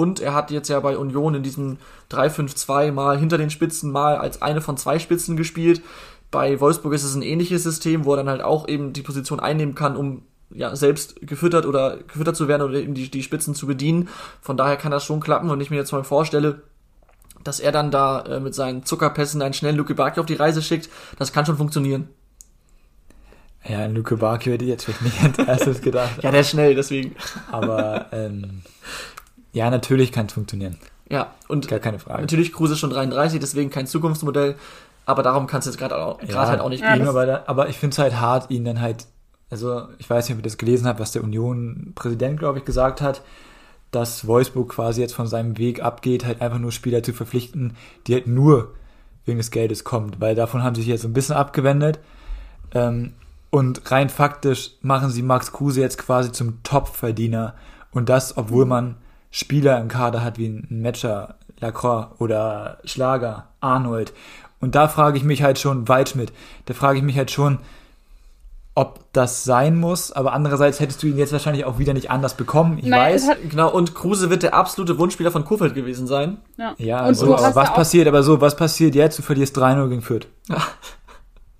Und 0.00 0.18
er 0.18 0.32
hat 0.32 0.50
jetzt 0.50 0.68
ja 0.68 0.80
bei 0.80 0.96
Union 0.96 1.34
in 1.34 1.42
diesem 1.42 1.76
3-5-2 2.10 2.90
mal 2.90 3.18
hinter 3.18 3.36
den 3.36 3.50
Spitzen, 3.50 3.92
mal 3.92 4.16
als 4.16 4.40
eine 4.40 4.62
von 4.62 4.78
zwei 4.78 4.98
Spitzen 4.98 5.36
gespielt. 5.36 5.82
Bei 6.30 6.58
Wolfsburg 6.58 6.94
ist 6.94 7.04
es 7.04 7.14
ein 7.14 7.20
ähnliches 7.20 7.64
System, 7.64 8.06
wo 8.06 8.14
er 8.14 8.16
dann 8.16 8.30
halt 8.30 8.40
auch 8.40 8.66
eben 8.66 8.94
die 8.94 9.02
Position 9.02 9.40
einnehmen 9.40 9.74
kann, 9.74 9.98
um 9.98 10.22
ja 10.48 10.74
selbst 10.74 11.16
gefüttert 11.20 11.66
oder 11.66 11.98
gefüttert 11.98 12.34
zu 12.34 12.48
werden 12.48 12.62
oder 12.62 12.78
eben 12.78 12.94
die, 12.94 13.10
die 13.10 13.22
Spitzen 13.22 13.54
zu 13.54 13.66
bedienen. 13.66 14.08
Von 14.40 14.56
daher 14.56 14.78
kann 14.78 14.90
das 14.90 15.04
schon 15.04 15.20
klappen. 15.20 15.50
Und 15.50 15.60
ich 15.60 15.68
mir 15.68 15.76
jetzt 15.76 15.92
mal 15.92 16.02
vorstelle, 16.02 16.62
dass 17.44 17.60
er 17.60 17.70
dann 17.70 17.90
da 17.90 18.22
äh, 18.22 18.40
mit 18.40 18.54
seinen 18.54 18.86
Zuckerpässen 18.86 19.42
einen 19.42 19.52
schnellen 19.52 19.76
Luke 19.76 19.94
Baki 19.94 20.18
auf 20.18 20.24
die 20.24 20.34
Reise 20.34 20.62
schickt, 20.62 20.88
das 21.18 21.34
kann 21.34 21.44
schon 21.44 21.58
funktionieren. 21.58 22.08
Ja, 23.68 23.84
Luke 23.84 24.16
Barki 24.16 24.50
hätte 24.50 24.64
ich 24.64 24.70
jetzt 24.70 24.84
vielleicht 24.84 25.02
nicht 25.02 25.22
als 25.22 25.46
erstes 25.46 25.82
gedacht. 25.82 26.22
Ja, 26.22 26.30
der 26.30 26.40
ist 26.40 26.48
schnell, 26.48 26.74
deswegen. 26.74 27.14
Aber 27.50 28.06
ähm, 28.10 28.62
ja, 29.52 29.70
natürlich 29.70 30.12
kann 30.12 30.26
es 30.26 30.32
funktionieren. 30.32 30.78
Ja, 31.08 31.34
und 31.48 31.66
Gar 31.68 31.80
keine 31.80 31.98
Frage. 31.98 32.20
natürlich 32.20 32.52
Kruse 32.52 32.74
ist 32.74 32.78
schon 32.78 32.90
33, 32.90 33.40
deswegen 33.40 33.70
kein 33.70 33.86
Zukunftsmodell, 33.86 34.54
aber 35.06 35.22
darum 35.24 35.46
kannst 35.48 35.66
du 35.66 35.70
jetzt 35.72 35.78
gerade 35.78 35.96
auch- 35.96 36.18
gerade 36.18 36.32
Ja, 36.32 36.46
halt 36.48 36.60
auch 36.60 36.68
nicht 36.68 36.82
Ja, 36.82 36.96
gehen. 36.96 37.08
Aber, 37.08 37.42
aber 37.48 37.68
ich 37.68 37.78
finde 37.78 37.94
es 37.94 37.98
halt 37.98 38.20
hart, 38.20 38.50
ihn 38.50 38.64
dann 38.64 38.80
halt, 38.80 39.06
also 39.50 39.88
ich 39.98 40.08
weiß 40.08 40.28
nicht, 40.28 40.34
ob 40.36 40.40
ihr 40.40 40.44
das 40.44 40.56
gelesen 40.56 40.86
habt, 40.86 41.00
was 41.00 41.10
der 41.12 41.24
Union-Präsident, 41.24 42.38
glaube 42.38 42.58
ich, 42.60 42.64
gesagt 42.64 43.00
hat, 43.00 43.22
dass 43.90 44.26
Wolfsburg 44.28 44.68
quasi 44.68 45.00
jetzt 45.00 45.14
von 45.14 45.26
seinem 45.26 45.58
Weg 45.58 45.82
abgeht, 45.82 46.24
halt 46.24 46.40
einfach 46.40 46.60
nur 46.60 46.70
Spieler 46.70 47.02
zu 47.02 47.12
verpflichten, 47.12 47.76
die 48.06 48.14
halt 48.14 48.28
nur 48.28 48.74
wegen 49.24 49.38
des 49.38 49.50
Geldes 49.50 49.82
kommt, 49.82 50.20
weil 50.20 50.36
davon 50.36 50.62
haben 50.62 50.76
sie 50.76 50.82
sich 50.82 50.90
jetzt 50.90 51.02
so 51.02 51.08
ein 51.08 51.12
bisschen 51.12 51.34
abgewendet. 51.34 51.98
Ähm, 52.72 53.14
und 53.50 53.90
rein 53.90 54.08
faktisch 54.10 54.74
machen 54.80 55.10
sie 55.10 55.22
Max 55.22 55.50
Kruse 55.50 55.80
jetzt 55.80 55.98
quasi 55.98 56.30
zum 56.30 56.62
Top-Verdiener. 56.62 57.54
Und 57.90 58.08
das, 58.08 58.36
obwohl 58.36 58.64
man 58.64 58.94
Spieler 59.30 59.80
im 59.80 59.88
Kader 59.88 60.24
hat 60.24 60.38
wie 60.38 60.48
ein 60.48 60.66
Matcher, 60.68 61.36
Lacroix 61.60 62.08
oder 62.18 62.78
Schlager, 62.84 63.48
Arnold. 63.60 64.12
Und 64.60 64.74
da 64.74 64.88
frage 64.88 65.16
ich 65.16 65.24
mich 65.24 65.42
halt 65.42 65.58
schon, 65.58 65.88
Waldschmidt, 65.88 66.32
da 66.66 66.74
frage 66.74 66.98
ich 66.98 67.04
mich 67.04 67.16
halt 67.16 67.30
schon, 67.30 67.58
ob 68.74 69.12
das 69.12 69.44
sein 69.44 69.78
muss, 69.78 70.12
aber 70.12 70.32
andererseits 70.32 70.80
hättest 70.80 71.02
du 71.02 71.08
ihn 71.08 71.18
jetzt 71.18 71.32
wahrscheinlich 71.32 71.64
auch 71.64 71.78
wieder 71.78 71.92
nicht 71.92 72.10
anders 72.10 72.34
bekommen. 72.34 72.78
Ich 72.78 72.86
Nein, 72.86 73.14
weiß. 73.14 73.28
Genau, 73.50 73.70
und 73.70 73.94
Kruse 73.94 74.30
wird 74.30 74.42
der 74.42 74.54
absolute 74.54 74.98
Wunschspieler 74.98 75.30
von 75.30 75.44
Kofeld 75.44 75.74
gewesen 75.74 76.06
sein. 76.06 76.38
ja. 76.56 76.74
ja, 76.78 77.06
und 77.06 77.14
so, 77.14 77.26
du 77.26 77.34
aber 77.34 77.54
was 77.54 77.68
ja 77.68 77.74
passiert, 77.74 78.08
aber 78.08 78.22
so, 78.22 78.40
was 78.40 78.56
passiert 78.56 78.94
jetzt? 78.94 79.18
Du 79.18 79.22
verlierst 79.22 79.56
3-0 79.58 79.88
gegen 79.88 80.02
Fürth. 80.02 80.26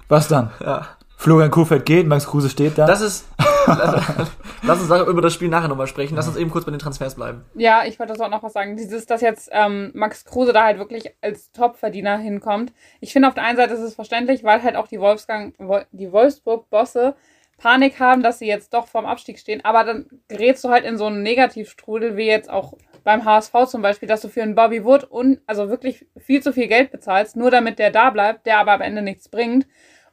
Was 0.09 0.27
dann? 0.27 0.51
Ja. 0.59 0.89
Florian 1.17 1.53
Kofeld 1.53 1.87
geht, 1.87 2.09
Max 2.09 2.27
Kruse 2.27 2.51
steht 2.51 2.77
da. 2.77 2.85
Das 2.85 3.01
ist. 3.01 3.27
Lass, 3.67 4.31
lass 4.63 4.81
uns 4.91 5.09
über 5.09 5.23
das 5.23 5.33
Spiel 5.35 5.49
nachher 5.49 5.69
nochmal 5.69 5.87
sprechen. 5.87 6.17
Lass 6.17 6.29
uns 6.29 6.37
eben 6.37 6.51
kurz 6.51 6.65
bei 6.65 6.71
den 6.71 6.81
Transfers 6.81 7.15
bleiben. 7.15 7.45
Ja, 7.55 7.85
ich 7.85 7.99
wollte 7.99 8.13
das 8.13 8.21
auch 8.21 8.31
noch 8.31 8.43
was 8.43 8.53
sagen. 8.53 8.77
Dieses, 8.77 9.07
dass 9.07 9.21
jetzt 9.21 9.49
ähm, 9.53 9.91
Max 9.95 10.25
Kruse 10.25 10.53
da 10.53 10.65
halt 10.65 10.79
wirklich 10.79 11.15
als 11.21 11.53
Topverdiener 11.53 12.19
hinkommt. 12.19 12.73
Ich 13.01 13.13
finde 13.13 13.29
auf 13.29 13.35
der 13.35 13.45
einen 13.45 13.57
Seite 13.57 13.75
ist 13.75 13.81
es 13.81 13.95
verständlich, 13.95 14.45
weil 14.45 14.63
halt 14.63 14.77
auch 14.77 14.89
die 14.89 15.01
Wolfsgang, 15.01 15.55
Wol- 15.59 15.87
die 15.93 16.13
Wolfsburg-Bosse 16.13 17.15
Panik 17.59 18.01
haben, 18.01 18.23
dass 18.23 18.39
sie 18.39 18.47
jetzt 18.47 18.73
doch 18.73 18.87
vorm 18.87 19.05
Abstieg 19.07 19.39
stehen. 19.39 19.63
Aber 19.65 19.85
dann 19.85 20.07
gerätst 20.29 20.65
du 20.65 20.71
halt 20.71 20.85
in 20.85 20.97
so 20.97 21.07
einen 21.07 21.23
Negativstrudel, 21.23 22.17
wie 22.17 22.27
jetzt 22.27 22.49
auch 22.49 22.75
beim 23.05 23.25
HSV 23.25 23.53
zum 23.67 23.83
Beispiel, 23.83 24.09
dass 24.09 24.21
du 24.23 24.29
für 24.29 24.43
einen 24.43 24.55
Bobby 24.55 24.85
Wood 24.85 25.05
und 25.05 25.41
also 25.47 25.69
wirklich 25.69 26.07
viel 26.19 26.43
zu 26.43 26.53
viel 26.53 26.69
Geld 26.69 26.91
bezahlst, 26.91 27.37
nur 27.37 27.51
damit 27.51 27.79
der 27.79 27.91
da 27.91 28.11
bleibt, 28.11 28.47
der 28.47 28.59
aber 28.59 28.73
am 28.73 28.81
Ende 28.81 29.03
nichts 29.03 29.29
bringt. 29.29 29.67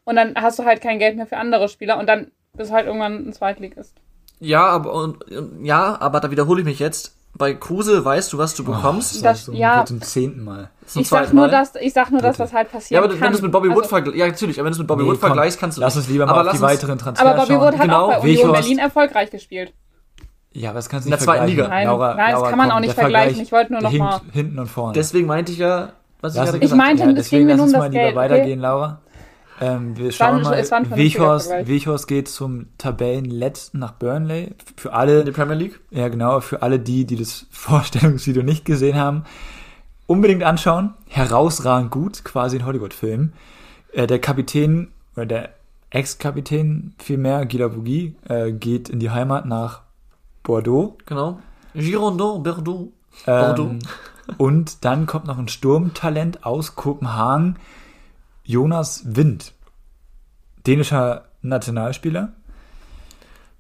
Und 0.04 0.16
dann 0.16 0.36
hast 0.36 0.58
du 0.60 0.64
halt 0.66 0.82
kein 0.82 1.00
Geld 1.00 1.18
mehr 1.18 1.28
für 1.28 1.38
andere 1.38 1.68
Spieler 1.68 1.98
und 1.98 2.08
dann 2.08 2.32
bist 2.58 2.72
du 2.72 2.76
halt 2.76 2.88
irgendwann 2.88 3.28
ein 3.28 3.34
Zweitligist. 3.34 3.94
Ja, 4.40 4.66
aber 4.68 4.94
und, 4.94 5.24
und- 5.32 5.66
ja, 5.66 5.98
aber 6.00 6.20
da 6.20 6.30
wiederhole 6.32 6.62
ich 6.62 6.66
mich 6.66 6.80
jetzt. 6.80 7.14
Bei 7.34 7.54
Kruse 7.54 8.04
weißt 8.04 8.34
du, 8.34 8.40
was 8.40 8.56
du 8.56 8.64
bekommst. 8.64 9.18
Oh, 9.20 9.24
das- 9.24 9.46
so, 9.46 9.52
ja. 9.54 9.86
Zum 9.86 10.02
zehnten 10.02 10.44
Mal. 10.44 10.72
Zum 10.88 11.04
Ich 11.04 11.08
sag 11.10 11.34
nur, 11.34 11.48
dass, 11.48 11.76
ich 11.76 11.94
sag 11.94 12.10
nur, 12.12 12.22
dass 12.22 12.38
das 12.38 12.52
halt 12.52 12.68
Ja, 12.68 12.74
passieren 12.74 13.04
aber 13.04 13.14
kann. 13.14 13.22
wenn 13.22 13.32
du 13.32 13.36
es 13.38 13.42
mit 13.44 13.52
Bobby 13.52 13.70
Wood 13.70 13.78
Also- 13.78 13.90
vergleichst, 13.90 14.18
ja, 14.20 14.28
natürlich, 14.28 14.58
aber 14.60 14.66
wenn 14.66 14.72
du 14.72 14.76
es 14.76 14.80
mit 14.80 14.88
Bobby 14.88 15.04
Nee, 15.04 15.10
Wood 15.10 15.20
komm, 15.20 15.28
vergleichst, 15.30 15.60
kannst 15.60 15.78
du. 15.78 15.82
Lass 15.82 15.96
uns 15.96 16.08
lieber 16.08 16.26
mal 16.26 16.32
aber 16.32 16.40
auf 16.42 16.46
lass 16.48 16.56
die 16.56 16.62
weiteren 16.62 16.98
Transfers 16.98 17.28
Aber 17.28 17.38
Bobby 17.40 17.54
schauen. 17.54 17.62
Wood 17.62 17.74
hat 17.78 17.82
Genau, 17.82 18.06
auch 18.06 18.22
bei 18.22 18.30
Union 18.30 18.52
Berlin 18.54 18.78
erfolgreich 18.80 19.30
gespielt. 19.30 19.74
Ja, 20.54 20.70
aber 20.72 20.78
das 20.80 20.90
kannst 20.90 21.06
du 21.06 21.10
In 21.10 21.12
nicht 21.12 21.20
der 21.22 21.26
zweiten 21.26 21.38
vergleichen. 21.48 21.58
Liga. 21.58 21.68
Nein, 21.68 21.88
Laura, 21.88 22.16
nein, 22.16 22.26
das 22.26 22.34
Laura, 22.34 22.50
kann 22.50 22.58
man 22.58 22.68
komm, 22.70 22.76
auch 22.78 22.82
nicht 22.82 22.94
vergleichen. 22.94 23.26
Vergleich 23.36 23.46
Ich 23.46 23.52
wollte 23.52 23.74
nur 23.74 23.82
noch 23.82 23.90
hinkt 23.92 24.06
mal- 24.06 24.22
Hinten 24.32 24.60
und 24.60 24.68
vorne. 24.68 24.94
Deswegen 24.94 25.28
meinte 25.28 25.52
ich 25.52 25.58
ja, 25.60 25.90
was 26.22 26.34
ich 26.34 26.38
Lass- 26.40 26.46
gerade 26.48 26.58
Ich 26.58 26.62
gesagt 26.62 26.78
meinte, 26.78 27.04
habe. 27.04 27.20
es 27.20 27.30
ging 27.30 27.46
mir 27.46 27.52
lass 27.54 27.62
uns 27.62 27.72
mal 27.74 27.80
das 27.80 27.90
lieber 27.90 28.04
Geld, 28.04 28.16
weitergehen, 28.16 28.60
Laura. 28.62 29.02
Ähm, 29.60 29.98
wir 29.98 30.12
schauen 30.12 30.44
mal, 30.44 30.54
es 30.54 30.72
war 30.72 30.90
Weghorst, 30.96 31.48
Vergleich. 31.48 31.68
Weghorst 31.68 32.08
geht 32.08 32.28
zum 32.28 32.68
Tabellenletzten 32.78 33.80
nach 33.80 33.94
Burnley. 33.94 34.54
Für 34.76 34.94
alle, 34.94 35.20
In 35.20 35.26
der 35.26 35.34
Premier 35.34 35.56
League. 35.56 35.80
ja 35.90 36.08
genau, 36.10 36.40
für 36.42 36.62
alle 36.62 36.80
die, 36.80 37.06
die 37.06 37.16
das 37.16 37.48
Vorstellungsvideo 37.52 38.44
nicht 38.44 38.66
gesehen 38.66 38.98
haben, 38.98 39.24
unbedingt 40.06 40.44
anschauen. 40.44 40.94
Herausragend 41.08 41.92
gut, 41.92 42.24
quasi 42.24 42.58
ein 42.58 42.66
Hollywood-Film. 42.66 43.34
Äh, 43.94 44.08
der 44.08 44.20
Kapitän, 44.20 44.90
oder 45.16 45.26
der 45.26 45.50
Ex-Kapitän 45.90 46.94
vielmehr, 47.00 47.46
Gila 47.46 47.70
Bougie, 47.70 48.16
äh, 48.28 48.52
geht 48.52 48.90
in 48.90 49.00
die 49.00 49.10
Heimat 49.10 49.46
nach 49.46 49.82
Bordeaux. 50.44 50.98
Genau. 51.06 51.40
Girondin, 51.74 52.44
Bordeaux. 52.44 52.92
Ähm, 53.26 53.56
Bordeaux. 53.56 53.76
und 54.38 54.86
dann 54.86 55.08
kommt 55.08 55.26
noch 55.26 55.38
ein 55.38 55.48
Sturmtalent 55.48 56.46
aus 56.46 56.76
Kopenhagen, 56.76 57.58
Jonas 58.48 59.04
Wind, 59.06 59.52
dänischer 60.66 61.26
Nationalspieler. 61.42 62.32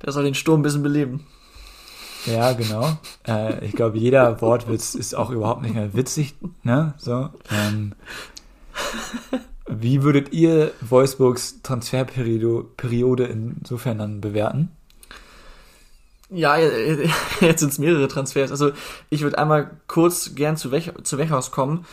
Der 0.01 0.13
soll 0.13 0.23
den 0.23 0.33
Sturm 0.33 0.61
ein 0.61 0.63
bisschen 0.63 0.81
beleben. 0.81 1.27
Ja, 2.25 2.53
genau. 2.53 2.97
Äh, 3.27 3.65
ich 3.65 3.73
glaube, 3.73 3.97
jeder 3.97 4.39
Wortwitz 4.39 4.95
ist 4.95 5.13
auch 5.13 5.29
überhaupt 5.29 5.61
nicht 5.61 5.75
mehr 5.75 5.93
witzig. 5.93 6.35
Ne? 6.63 6.93
So, 6.97 7.29
ähm, 7.51 7.91
wie 9.67 10.03
würdet 10.03 10.31
ihr 10.31 10.71
Wolfsburgs 10.79 11.61
Transferperiode 11.61 12.63
Periode 12.77 13.25
insofern 13.25 13.97
dann 13.97 14.21
bewerten? 14.21 14.69
Ja, 16.29 16.57
jetzt 16.57 17.59
sind 17.59 17.73
es 17.73 17.79
mehrere 17.79 18.07
Transfers. 18.07 18.51
Also 18.51 18.71
ich 19.09 19.23
würde 19.23 19.37
einmal 19.37 19.71
kurz 19.87 20.35
gern 20.35 20.55
zu, 20.55 20.71
Wech 20.71 20.93
zu 21.03 21.17
Wechhaus 21.17 21.51
kommen. 21.51 21.85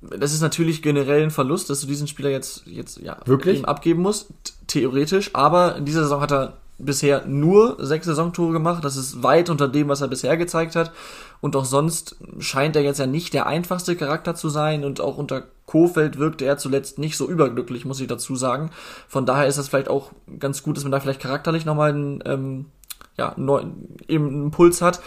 Das 0.00 0.32
ist 0.32 0.42
natürlich 0.42 0.82
generell 0.82 1.24
ein 1.24 1.30
Verlust, 1.30 1.70
dass 1.70 1.80
du 1.80 1.86
diesen 1.86 2.06
Spieler 2.06 2.30
jetzt, 2.30 2.66
jetzt 2.66 2.98
ja, 3.00 3.16
Wirklich? 3.24 3.66
abgeben 3.66 4.02
musst, 4.02 4.28
theoretisch. 4.68 5.34
Aber 5.34 5.76
in 5.76 5.84
dieser 5.84 6.02
Saison 6.02 6.20
hat 6.20 6.32
er 6.32 6.58
bisher 6.78 7.26
nur 7.26 7.76
sechs 7.84 8.06
Saisontore 8.06 8.52
gemacht. 8.52 8.84
Das 8.84 8.96
ist 8.96 9.22
weit 9.22 9.50
unter 9.50 9.66
dem, 9.66 9.88
was 9.88 10.00
er 10.00 10.08
bisher 10.08 10.36
gezeigt 10.36 10.76
hat. 10.76 10.92
Und 11.40 11.56
auch 11.56 11.64
sonst 11.64 12.16
scheint 12.38 12.76
er 12.76 12.82
jetzt 12.82 12.98
ja 12.98 13.06
nicht 13.06 13.34
der 13.34 13.46
einfachste 13.46 13.96
Charakter 13.96 14.34
zu 14.34 14.48
sein. 14.48 14.84
Und 14.84 15.00
auch 15.00 15.18
unter 15.18 15.44
Kofeld 15.66 16.18
wirkte 16.18 16.44
er 16.44 16.58
zuletzt 16.58 16.98
nicht 16.98 17.16
so 17.16 17.28
überglücklich, 17.28 17.84
muss 17.84 18.00
ich 18.00 18.06
dazu 18.06 18.36
sagen. 18.36 18.70
Von 19.08 19.26
daher 19.26 19.48
ist 19.48 19.58
das 19.58 19.68
vielleicht 19.68 19.88
auch 19.88 20.12
ganz 20.38 20.62
gut, 20.62 20.76
dass 20.76 20.84
man 20.84 20.92
da 20.92 21.00
vielleicht 21.00 21.20
charakterlich 21.20 21.64
nochmal 21.64 21.90
einen, 21.90 22.22
ähm, 22.24 22.66
ja, 23.16 23.34
neuen, 23.36 23.96
eben 24.06 24.28
einen 24.28 24.44
Impuls 24.44 24.80
hat. 24.80 25.00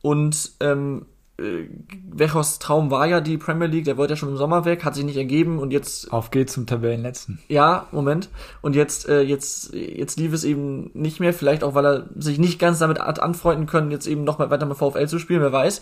Und 0.00 0.52
ähm, 0.60 1.04
äh, 1.38 1.68
Wechos 2.10 2.58
Traum 2.58 2.90
war 2.90 3.06
ja 3.06 3.20
die 3.20 3.38
Premier 3.38 3.68
League, 3.68 3.84
der 3.84 3.96
wollte 3.96 4.14
ja 4.14 4.16
schon 4.16 4.30
im 4.30 4.36
Sommer 4.36 4.64
weg, 4.64 4.84
hat 4.84 4.94
sich 4.94 5.04
nicht 5.04 5.16
ergeben 5.16 5.58
und 5.58 5.70
jetzt 5.70 6.12
Auf 6.12 6.30
geht's 6.30 6.52
zum 6.52 6.66
Tabellenletzten. 6.66 7.38
ja, 7.48 7.86
Moment. 7.92 8.28
Und 8.60 8.74
jetzt, 8.74 9.08
äh, 9.08 9.22
jetzt, 9.22 9.72
jetzt 9.72 10.18
lief 10.18 10.32
es 10.32 10.44
eben 10.44 10.90
nicht 10.94 11.20
mehr, 11.20 11.32
vielleicht 11.32 11.62
auch, 11.62 11.74
weil 11.74 11.86
er 11.86 12.06
sich 12.16 12.38
nicht 12.38 12.58
ganz 12.58 12.80
damit 12.80 12.98
hat 12.98 13.20
anfreunden 13.20 13.66
können, 13.66 13.90
jetzt 13.90 14.06
eben 14.06 14.24
noch 14.24 14.38
mal 14.38 14.50
weiter 14.50 14.66
mit 14.66 14.76
VfL 14.76 15.06
zu 15.06 15.18
spielen, 15.18 15.42
wer 15.42 15.52
weiß. 15.52 15.80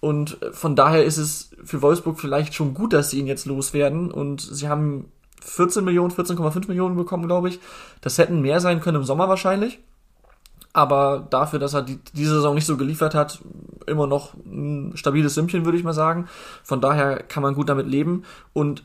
Und 0.00 0.38
von 0.52 0.76
daher 0.76 1.04
ist 1.04 1.16
es 1.16 1.50
für 1.64 1.82
Wolfsburg 1.82 2.20
vielleicht 2.20 2.54
schon 2.54 2.74
gut, 2.74 2.92
dass 2.92 3.10
sie 3.10 3.18
ihn 3.18 3.26
jetzt 3.26 3.46
loswerden. 3.46 4.10
Und 4.10 4.40
sie 4.40 4.68
haben 4.68 5.06
14 5.42 5.84
Millionen, 5.84 6.12
14,5 6.12 6.68
Millionen 6.68 6.96
bekommen, 6.96 7.26
glaube 7.26 7.48
ich. 7.48 7.60
Das 8.00 8.18
hätten 8.18 8.40
mehr 8.40 8.60
sein 8.60 8.80
können 8.80 8.98
im 8.98 9.04
Sommer 9.04 9.28
wahrscheinlich. 9.28 9.80
Aber 10.78 11.26
dafür, 11.28 11.58
dass 11.58 11.74
er 11.74 11.82
die, 11.82 11.98
diese 12.14 12.34
Saison 12.36 12.54
nicht 12.54 12.64
so 12.66 12.76
geliefert 12.76 13.12
hat, 13.12 13.40
immer 13.88 14.06
noch 14.06 14.34
ein 14.46 14.92
stabiles 14.94 15.34
Sümmchen, 15.34 15.64
würde 15.64 15.76
ich 15.76 15.82
mal 15.82 15.92
sagen. 15.92 16.28
Von 16.62 16.80
daher 16.80 17.16
kann 17.24 17.42
man 17.42 17.54
gut 17.54 17.68
damit 17.68 17.88
leben. 17.88 18.22
Und 18.52 18.84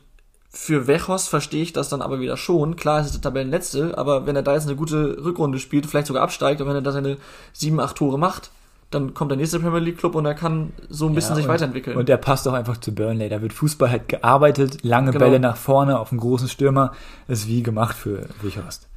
für 0.50 0.88
Wechos 0.88 1.28
verstehe 1.28 1.62
ich 1.62 1.72
das 1.72 1.90
dann 1.90 2.02
aber 2.02 2.18
wieder 2.18 2.36
schon. 2.36 2.74
Klar, 2.74 2.98
es 2.98 3.06
ist 3.06 3.14
der 3.14 3.22
Tabellenletzte, 3.22 3.96
aber 3.96 4.26
wenn 4.26 4.34
er 4.34 4.42
da 4.42 4.54
jetzt 4.54 4.66
eine 4.66 4.74
gute 4.74 5.24
Rückrunde 5.24 5.60
spielt, 5.60 5.86
vielleicht 5.86 6.08
sogar 6.08 6.24
absteigt, 6.24 6.60
und 6.60 6.66
wenn 6.66 6.74
er 6.74 6.82
da 6.82 6.90
seine 6.90 7.16
sieben, 7.52 7.78
acht 7.78 7.94
Tore 7.94 8.18
macht, 8.18 8.50
dann 8.90 9.14
kommt 9.14 9.30
der 9.30 9.38
nächste 9.38 9.60
Premier 9.60 9.78
League 9.78 9.98
Club 9.98 10.16
und 10.16 10.26
er 10.26 10.34
kann 10.34 10.72
so 10.88 11.06
ein 11.06 11.14
bisschen 11.14 11.34
Ja, 11.34 11.36
sich 11.36 11.44
und, 11.44 11.52
weiterentwickeln. 11.52 11.96
Und 11.96 12.08
er 12.10 12.16
passt 12.16 12.48
auch 12.48 12.54
einfach 12.54 12.78
zu 12.78 12.92
Burnley. 12.92 13.28
Da 13.28 13.40
wird 13.40 13.52
Fußball 13.52 13.88
halt 13.88 14.08
gearbeitet, 14.08 14.82
lange 14.82 15.12
Genau. 15.12 15.24
Bälle 15.24 15.38
nach 15.38 15.56
vorne 15.56 15.96
auf 16.00 16.10
einen 16.10 16.20
großen 16.20 16.48
Stürmer. 16.48 16.90
Das 17.28 17.40
ist 17.40 17.46
wie 17.46 17.62
gemacht 17.62 17.96
für 17.96 18.26
Wichhorst. 18.42 18.88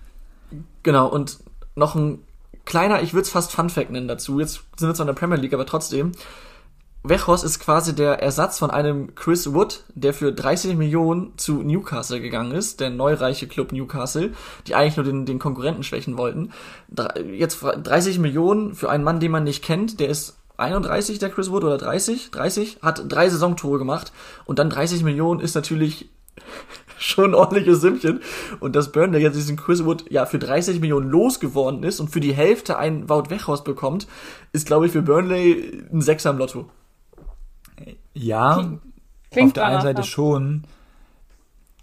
Genau, 0.81 1.07
und 1.07 1.38
noch 1.75 1.93
ein 1.93 2.23
kleiner, 2.67 3.01
ich 3.01 3.13
würde 3.13 3.23
es 3.23 3.32
fast 3.32 3.51
Fun 3.51 3.69
Fact 3.69 3.89
nennen 3.89 4.08
dazu. 4.08 4.39
Jetzt 4.39 4.62
sind 4.77 4.88
wir 4.88 4.93
zwar 4.93 5.06
in 5.06 5.15
der 5.15 5.19
Premier 5.19 5.38
League, 5.38 5.53
aber 5.53 5.65
trotzdem. 5.65 6.12
Wechos 7.03 7.43
ist 7.43 7.60
quasi 7.60 7.95
der 7.95 8.21
Ersatz 8.21 8.60
von 8.60 8.69
einem 8.69 9.15
Chris 9.15 9.53
Wood, 9.53 9.84
der 9.95 10.13
für 10.13 10.34
30 10.34 10.75
Millionen 10.75 11.38
zu 11.38 11.63
Newcastle 11.63 12.19
gegangen 12.19 12.51
ist, 12.51 12.80
der 12.80 12.89
neureiche 12.89 13.47
Club 13.47 13.71
Newcastle, 13.71 14.34
die 14.67 14.75
eigentlich 14.75 14.97
nur 14.97 15.06
den, 15.06 15.25
den 15.25 15.39
Konkurrenten 15.39 15.84
schwächen 15.84 16.17
wollten. 16.17 16.51
Jetzt 17.32 17.60
30 17.62 18.19
Millionen 18.19 18.75
für 18.75 18.89
einen 18.89 19.03
Mann, 19.03 19.19
den 19.19 19.32
man 19.32 19.45
nicht 19.45 19.63
kennt, 19.63 19.99
der 19.99 20.10
ist 20.10 20.38
31, 20.58 21.19
der 21.19 21.30
Chris 21.30 21.51
Wood, 21.51 21.63
oder 21.63 21.77
30, 21.77 22.32
30, 22.32 22.80
hat 22.82 23.03
drei 23.08 23.30
Saisontore 23.30 23.77
gemacht 23.77 24.12
und 24.45 24.60
dann 24.60 24.69
30 24.69 25.03
Millionen 25.03 25.39
ist 25.39 25.56
natürlich 25.56 26.10
schon 26.99 27.31
ein 27.31 27.36
ordentliches 27.36 27.81
Sümmchen. 27.81 28.21
Und 28.60 28.75
dass 28.75 28.91
Burnley 28.91 29.21
jetzt 29.21 29.36
diesen 29.36 29.57
Chris 29.57 29.86
Wood 29.86 30.10
ja 30.10 30.25
für 30.25 30.39
30 30.39 30.79
Millionen 30.79 31.10
losgeworden 31.10 31.83
ist 31.83 31.99
und 31.99 32.10
für 32.10 32.19
die 32.19 32.33
Hälfte 32.33 32.77
einen 32.77 33.10
Wout 33.10 33.29
Wechhaus 33.29 33.63
bekommt, 33.63 34.07
ist, 34.51 34.67
glaube 34.67 34.86
ich, 34.86 34.91
für 34.91 35.01
Burnley 35.01 35.83
ein 35.91 36.01
Sechser 36.01 36.31
im 36.31 36.38
Lotto. 36.38 36.69
Ja, 38.13 38.79
Klingt 39.31 39.49
auf 39.49 39.53
der 39.53 39.65
einen 39.65 39.81
Seite 39.81 40.03
schon. 40.03 40.63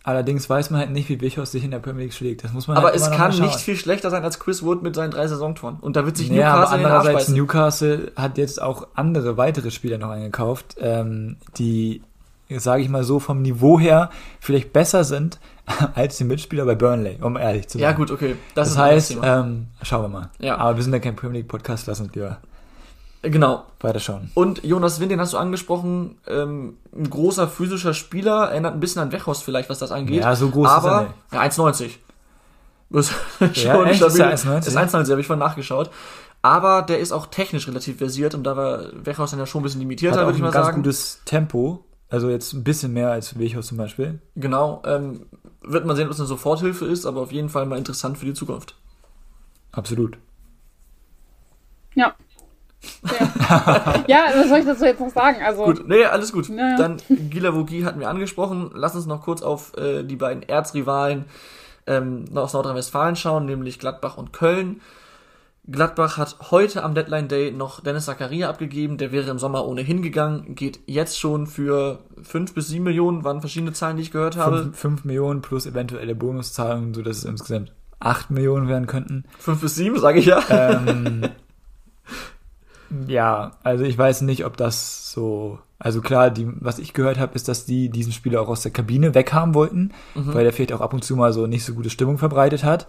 Allerdings 0.03 0.50
weiß 0.50 0.70
man 0.70 0.81
halt 0.81 0.90
nicht, 0.90 1.09
wie 1.09 1.18
Wichhaus 1.22 1.50
sich 1.50 1.64
in 1.64 1.70
der 1.70 1.79
Premier 1.79 2.03
League 2.03 2.12
schlägt. 2.12 2.44
Das 2.44 2.53
muss 2.53 2.68
man 2.68 2.77
Aber 2.77 2.88
halt 2.88 2.96
es 2.96 3.11
kann 3.11 3.38
nicht 3.40 3.59
viel 3.59 3.77
schlechter 3.77 4.11
sein 4.11 4.22
als 4.22 4.38
Chris 4.38 4.62
Wood 4.62 4.83
mit 4.83 4.94
seinen 4.94 5.11
drei 5.11 5.27
Saisontoren. 5.27 5.77
Und 5.81 5.96
da 5.96 6.05
wird 6.05 6.18
sich 6.18 6.29
Ja, 6.29 6.53
aber 6.53 6.61
Newcastle 6.61 6.77
in 6.77 6.83
den 6.83 6.92
Arsch 6.92 7.07
andererseits. 7.07 7.29
Newcastle 7.31 8.12
hat 8.14 8.37
jetzt 8.37 8.61
auch 8.61 8.88
andere 8.94 9.38
weitere 9.38 9.70
Spieler 9.70 9.96
noch 9.96 10.11
eingekauft, 10.11 10.77
ähm, 10.79 11.37
die, 11.57 12.03
sage 12.51 12.83
ich 12.83 12.89
mal 12.89 13.05
so, 13.05 13.19
vom 13.19 13.43
Niveau 13.43 13.79
her 13.79 14.11
vielleicht 14.41 14.73
besser 14.73 15.05
sind 15.05 15.39
als 15.95 16.19
die 16.19 16.25
Mitspieler 16.25 16.65
bei 16.65 16.75
Burnley, 16.75 17.19
um 17.21 17.37
ehrlich 17.37 17.69
zu 17.69 17.79
sein. 17.79 17.83
Ja, 17.83 17.93
gut, 17.93 18.11
okay. 18.11 18.37
Das, 18.55 18.69
Das, 18.69 18.77
ein 18.77 18.83
heißt, 18.83 19.19
ähm, 19.23 19.67
schauen 19.83 20.03
wir 20.03 20.09
mal. 20.09 20.31
Ja. 20.39 20.57
Aber 20.59 20.77
wir 20.77 20.83
sind 20.83 20.93
ja 20.93 20.99
kein 20.99 21.17
Premier 21.17 21.41
League 21.41 21.49
Podcast, 21.49 21.87
lass 21.87 22.01
uns 22.01 22.15
lieber 22.15 22.39
genau. 23.23 23.65
weiterschauen. 23.81 24.31
Und 24.35 24.63
Jonas 24.65 25.01
Wind, 25.01 25.11
den 25.11 25.21
hast 25.21 25.33
du 25.33 25.39
angesprochen, 25.39 26.19
ähm, 26.27 26.77
ein 26.95 27.09
großer 27.09 27.49
physischer 27.49 27.95
Spieler, 27.95 28.51
erinnert 28.51 28.75
ein 28.75 28.81
bisschen 28.81 29.03
an 29.03 29.13
Wechhaus 29.13 29.43
vielleicht, 29.43 29.71
was 29.71 29.79
das 29.79 29.93
angeht. 29.93 30.23
Ja, 30.23 30.35
so 30.37 30.51
groß 30.51 30.67
ist 30.67 30.73
er 30.73 30.77
aber, 30.77 31.01
nicht. 31.03 31.15
Ja, 31.33 31.43
1,90. 31.43 31.91
Ist 32.91 33.65
Ja, 33.65 33.85
echt? 33.87 34.03
Ist 34.03 34.19
er 34.19 34.35
1,90? 34.35 34.67
Ist 34.67 34.77
1,90, 34.77 35.11
habe 35.11 35.21
ich 35.21 35.27
vorhin 35.27 35.41
nachgeschaut. 35.41 35.91
Aber 36.43 36.83
der 36.83 36.99
ist 36.99 37.13
auch 37.13 37.27
technisch 37.27 37.67
relativ 37.69 37.97
versiert 37.97 38.35
und 38.35 38.45
da 38.45 38.55
war 38.55 38.81
Wechhaus 38.93 39.31
dann 39.31 39.41
ja 39.41 39.47
schon 39.47 39.63
ein 39.63 39.65
bisschen 39.65 39.81
limitierter, 39.81 40.27
würde 40.27 40.33
ich 40.33 40.37
ein 40.37 40.43
mal 40.43 40.51
ganz 40.51 40.67
sagen. 40.67 40.83
gutes 40.83 41.21
Tempo, 41.25 41.83
also 42.14 42.31
jetzt 42.31 42.53
ein 42.53 42.62
bisschen 42.62 42.92
mehr 42.92 43.11
als 43.11 43.38
Wichhaus 43.38 43.66
zum 43.66 43.77
Beispiel. 43.77 44.20
Genau. 44.37 44.83
Ähm, 44.87 45.27
wird 45.62 45.85
man 45.85 45.96
sehen, 45.96 46.07
ob 46.07 46.12
es 46.12 46.20
eine 46.20 46.29
Soforthilfe 46.29 46.87
ist, 46.87 47.07
aber 47.07 47.20
auf 47.20 47.33
jeden 47.33 47.48
Fall 47.48 47.66
mal 47.66 47.77
interessant 47.77 48.18
für 48.18 48.24
die 48.24 48.35
Zukunft. 48.35 48.77
Absolut. 49.72 50.16
Ja. 51.96 52.14
Ja. 53.03 54.05
ja, 54.07 54.24
was 54.37 54.48
soll 54.48 54.59
ich 54.59 54.66
dazu 54.66 54.85
jetzt 54.85 55.00
noch 55.00 55.11
sagen? 55.11 55.38
Also, 55.44 55.64
Gut, 55.64 55.88
nee, 55.88 56.05
alles 56.05 56.33
gut. 56.33 56.48
Naja. 56.50 56.77
Dann 56.77 56.98
Gila 57.09 57.53
Vogie 57.55 57.85
hatten 57.85 57.98
wir 57.98 58.09
angesprochen. 58.09 58.70
Lass 58.74 58.94
uns 58.94 59.07
noch 59.07 59.22
kurz 59.22 59.42
auf 59.42 59.77
äh, 59.77 60.05
die 60.05 60.16
beiden 60.16 60.42
Erzrivalen 60.42 61.24
ähm, 61.87 62.27
aus 62.35 62.53
Nordrhein-Westfalen 62.53 63.16
schauen, 63.16 63.46
nämlich 63.46 63.81
Gladbach 63.81 64.18
und 64.18 64.33
Köln. 64.33 64.81
Gladbach 65.70 66.18
hat 66.18 66.37
heute 66.50 66.83
am 66.83 66.94
Deadline 66.94 67.29
Day 67.29 67.50
noch 67.50 67.81
Dennis 67.81 68.05
Zakaria 68.05 68.50
abgegeben, 68.50 68.98
der 68.98 69.12
wäre 69.12 69.31
im 69.31 69.38
Sommer 69.38 69.66
ohnehin 69.66 70.03
gegangen, 70.03 70.55
geht 70.55 70.81
jetzt 70.87 71.18
schon 71.18 71.46
für 71.46 72.00
5 72.22 72.53
bis 72.53 72.68
7 72.68 72.85
Millionen, 72.85 73.24
waren 73.24 73.40
verschiedene 73.40 73.72
Zahlen, 73.72 73.96
die 73.96 74.03
ich 74.03 74.11
gehört 74.11 74.37
habe. 74.37 74.64
5, 74.64 74.79
5 74.79 75.05
Millionen 75.05 75.40
plus 75.40 75.64
eventuelle 75.64 76.14
Bonuszahlungen, 76.14 76.92
sodass 76.92 77.18
es 77.18 77.24
insgesamt 77.24 77.72
8 77.98 78.31
Millionen 78.31 78.68
werden 78.68 78.87
könnten. 78.87 79.24
5 79.38 79.61
bis 79.62 79.74
7, 79.77 79.98
sage 79.98 80.18
ich 80.18 80.27
ja. 80.27 80.42
ähm, 80.50 81.31
ja, 83.07 83.53
also 83.62 83.85
ich 83.85 83.96
weiß 83.96 84.20
nicht, 84.20 84.44
ob 84.44 84.59
das 84.59 85.11
so. 85.12 85.59
Also 85.79 86.00
klar, 86.03 86.31
die, 86.31 86.46
was 86.61 86.79
ich 86.79 86.92
gehört 86.92 87.18
habe, 87.18 87.35
ist, 87.35 87.48
dass 87.48 87.66
die 87.66 87.88
diesen 87.88 88.12
Spieler 88.12 88.40
auch 88.40 88.48
aus 88.48 88.62
der 88.62 88.72
Kabine 88.72 89.14
weghaben 89.14 89.55
wollten, 89.55 89.92
weil 90.14 90.44
der 90.44 90.53
vielleicht 90.53 90.72
auch 90.72 90.81
ab 90.81 90.94
und 90.94 91.05
zu 91.05 91.16
mal 91.16 91.33
so 91.33 91.46
nicht 91.46 91.64
so 91.64 91.74
gute 91.74 91.90
Stimmung 91.90 92.16
verbreitet 92.16 92.64
hat. 92.64 92.87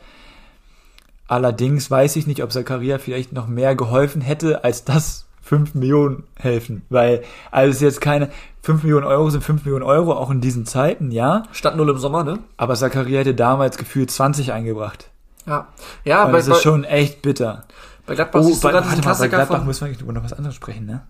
Allerdings 1.27 1.89
weiß 1.89 2.15
ich 2.17 2.27
nicht, 2.27 2.43
ob 2.43 2.51
Zakaria 2.51 2.97
vielleicht 2.99 3.33
noch 3.33 3.47
mehr 3.47 3.75
geholfen 3.75 4.21
hätte, 4.21 4.63
als 4.63 4.83
das 4.85 5.25
5 5.41 5.73
Millionen 5.75 6.23
helfen. 6.35 6.83
Weil, 6.89 7.23
also 7.51 7.69
es 7.69 7.75
ist 7.77 7.81
jetzt 7.81 8.01
keine 8.01 8.29
5 8.61 8.83
Millionen 8.83 9.05
Euro 9.05 9.29
sind 9.29 9.43
5 9.43 9.63
Millionen 9.65 9.83
Euro, 9.83 10.13
auch 10.13 10.29
in 10.31 10.41
diesen 10.41 10.65
Zeiten, 10.65 11.11
ja. 11.11 11.43
Statt 11.51 11.75
0 11.75 11.89
im 11.89 11.97
Sommer, 11.97 12.23
ne? 12.23 12.39
Aber 12.57 12.75
Zakaria 12.75 13.19
hätte 13.19 13.35
damals 13.35 13.77
gefühlt 13.77 14.09
20 14.11 14.51
eingebracht. 14.53 15.09
Ja. 15.45 15.67
Ja, 16.03 16.25
Und 16.25 16.31
bei, 16.31 16.37
das 16.39 16.47
ist 16.47 16.61
schon 16.63 16.83
echt 16.83 17.21
bitter. 17.21 17.63
bei 18.07 18.15
Gladbach 18.15 18.41
Oh, 18.41 18.43
siehst 18.43 18.63
du 18.63 18.67
bei, 18.67 18.71
gerade 18.71 18.87
warte 18.87 19.01
mal, 19.03 19.15
bei 19.15 19.27
Gladbach 19.27 19.57
von... 19.57 19.67
müssen 19.67 19.81
wir 19.81 19.87
eigentlich 19.87 20.01
über 20.01 20.13
noch 20.13 20.23
was 20.23 20.33
anderes 20.33 20.55
sprechen, 20.55 20.85
ne? 20.87 21.03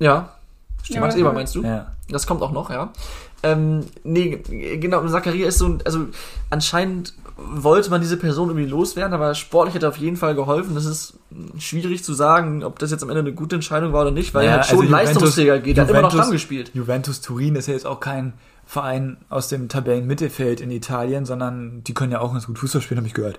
Ja. 0.00 0.30
Stimmt, 0.82 1.00
Max 1.00 1.14
Ja, 1.14 1.20
Eber 1.20 1.28
aber- 1.30 1.38
meinst 1.38 1.54
du? 1.54 1.62
Ja. 1.62 1.92
Das 2.08 2.26
kommt 2.26 2.42
auch 2.42 2.52
noch, 2.52 2.70
ja. 2.70 2.92
Ähm, 3.42 3.84
nee, 4.02 4.36
genau, 4.80 5.06
Zakaria 5.06 5.46
ist 5.46 5.58
so 5.58 5.66
ein, 5.66 5.78
also 5.84 6.06
anscheinend 6.50 7.14
wollte 7.36 7.88
man 7.90 8.00
diese 8.00 8.16
Person 8.16 8.48
irgendwie 8.48 8.68
loswerden, 8.68 9.14
aber 9.14 9.32
sportlich 9.36 9.76
hat 9.76 9.84
er 9.84 9.90
auf 9.90 9.96
jeden 9.96 10.16
Fall 10.16 10.34
geholfen. 10.34 10.74
Das 10.74 10.86
ist 10.86 11.14
schwierig 11.58 12.02
zu 12.02 12.12
sagen, 12.14 12.64
ob 12.64 12.80
das 12.80 12.90
jetzt 12.90 13.04
am 13.04 13.10
Ende 13.10 13.20
eine 13.20 13.32
gute 13.32 13.54
Entscheidung 13.54 13.92
war 13.92 14.02
oder 14.02 14.10
nicht, 14.10 14.34
weil 14.34 14.44
Ja, 14.44 14.50
er 14.50 14.56
halt 14.56 14.66
schon 14.66 14.78
also 14.80 14.88
Juventus- 14.90 15.06
Leistungsträger 15.14 15.58
geht. 15.60 15.78
Er 15.78 15.84
hat 15.84 15.90
immer 15.90 16.00
noch 16.02 16.08
Juventus- 16.10 16.24
Stamm 16.26 16.32
gespielt. 16.32 16.70
Juventus 16.74 17.20
Turin 17.20 17.54
ist 17.54 17.68
ja 17.68 17.74
jetzt 17.74 17.86
auch 17.86 18.00
kein 18.00 18.32
Verein 18.66 19.18
aus 19.28 19.46
dem 19.48 19.68
Tabellenmittelfeld 19.68 20.60
in 20.60 20.72
Italien, 20.72 21.24
sondern 21.26 21.84
die 21.84 21.94
können 21.94 22.10
ja 22.10 22.20
auch 22.20 22.32
ganz 22.32 22.46
gut 22.48 22.58
Fußball 22.58 22.82
spielen, 22.82 22.98
habe 22.98 23.06
ich 23.06 23.14
gehört. 23.14 23.38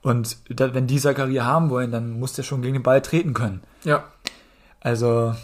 Und 0.00 0.36
da, 0.48 0.72
wenn 0.72 0.86
die 0.86 0.98
Zakaria 0.98 1.44
haben 1.44 1.70
wollen, 1.70 1.90
dann 1.90 2.20
muss 2.20 2.32
der 2.34 2.44
schon 2.44 2.62
gegen 2.62 2.74
den 2.74 2.82
Ball 2.84 3.02
treten 3.02 3.34
können. 3.34 3.62
Ja. 3.82 4.04
Also, 4.80 5.34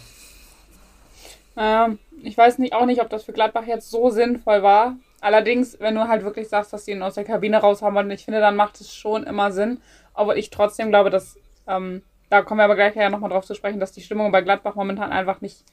Ähm, 1.57 1.99
ich 2.23 2.37
weiß 2.37 2.59
nicht, 2.59 2.73
auch 2.73 2.85
nicht, 2.85 3.01
ob 3.01 3.09
das 3.09 3.23
für 3.23 3.33
Gladbach 3.33 3.65
jetzt 3.65 3.89
so 3.89 4.09
sinnvoll 4.09 4.63
war. 4.63 4.95
Allerdings, 5.21 5.79
wenn 5.79 5.95
du 5.95 6.07
halt 6.07 6.23
wirklich 6.23 6.47
sagst, 6.47 6.73
dass 6.73 6.85
die 6.85 6.91
ihn 6.91 7.01
aus 7.01 7.15
der 7.15 7.23
Kabine 7.23 7.57
raus 7.57 7.81
haben 7.81 7.95
wollen, 7.95 8.11
ich 8.11 8.25
finde, 8.25 8.39
dann 8.39 8.55
macht 8.55 8.79
es 8.79 8.93
schon 8.93 9.23
immer 9.23 9.51
Sinn. 9.51 9.81
Aber 10.13 10.37
ich 10.37 10.49
trotzdem 10.49 10.89
glaube, 10.89 11.09
dass, 11.09 11.37
ähm, 11.67 12.01
da 12.29 12.41
kommen 12.41 12.59
wir 12.59 12.65
aber 12.65 12.75
gleich 12.75 12.95
ja 12.95 13.09
nochmal 13.09 13.29
drauf 13.29 13.45
zu 13.45 13.55
sprechen, 13.55 13.79
dass 13.79 13.91
die 13.91 14.01
Stimmung 14.01 14.31
bei 14.31 14.41
Gladbach 14.41 14.75
momentan 14.75 15.11
einfach 15.11 15.41
nicht 15.41 15.63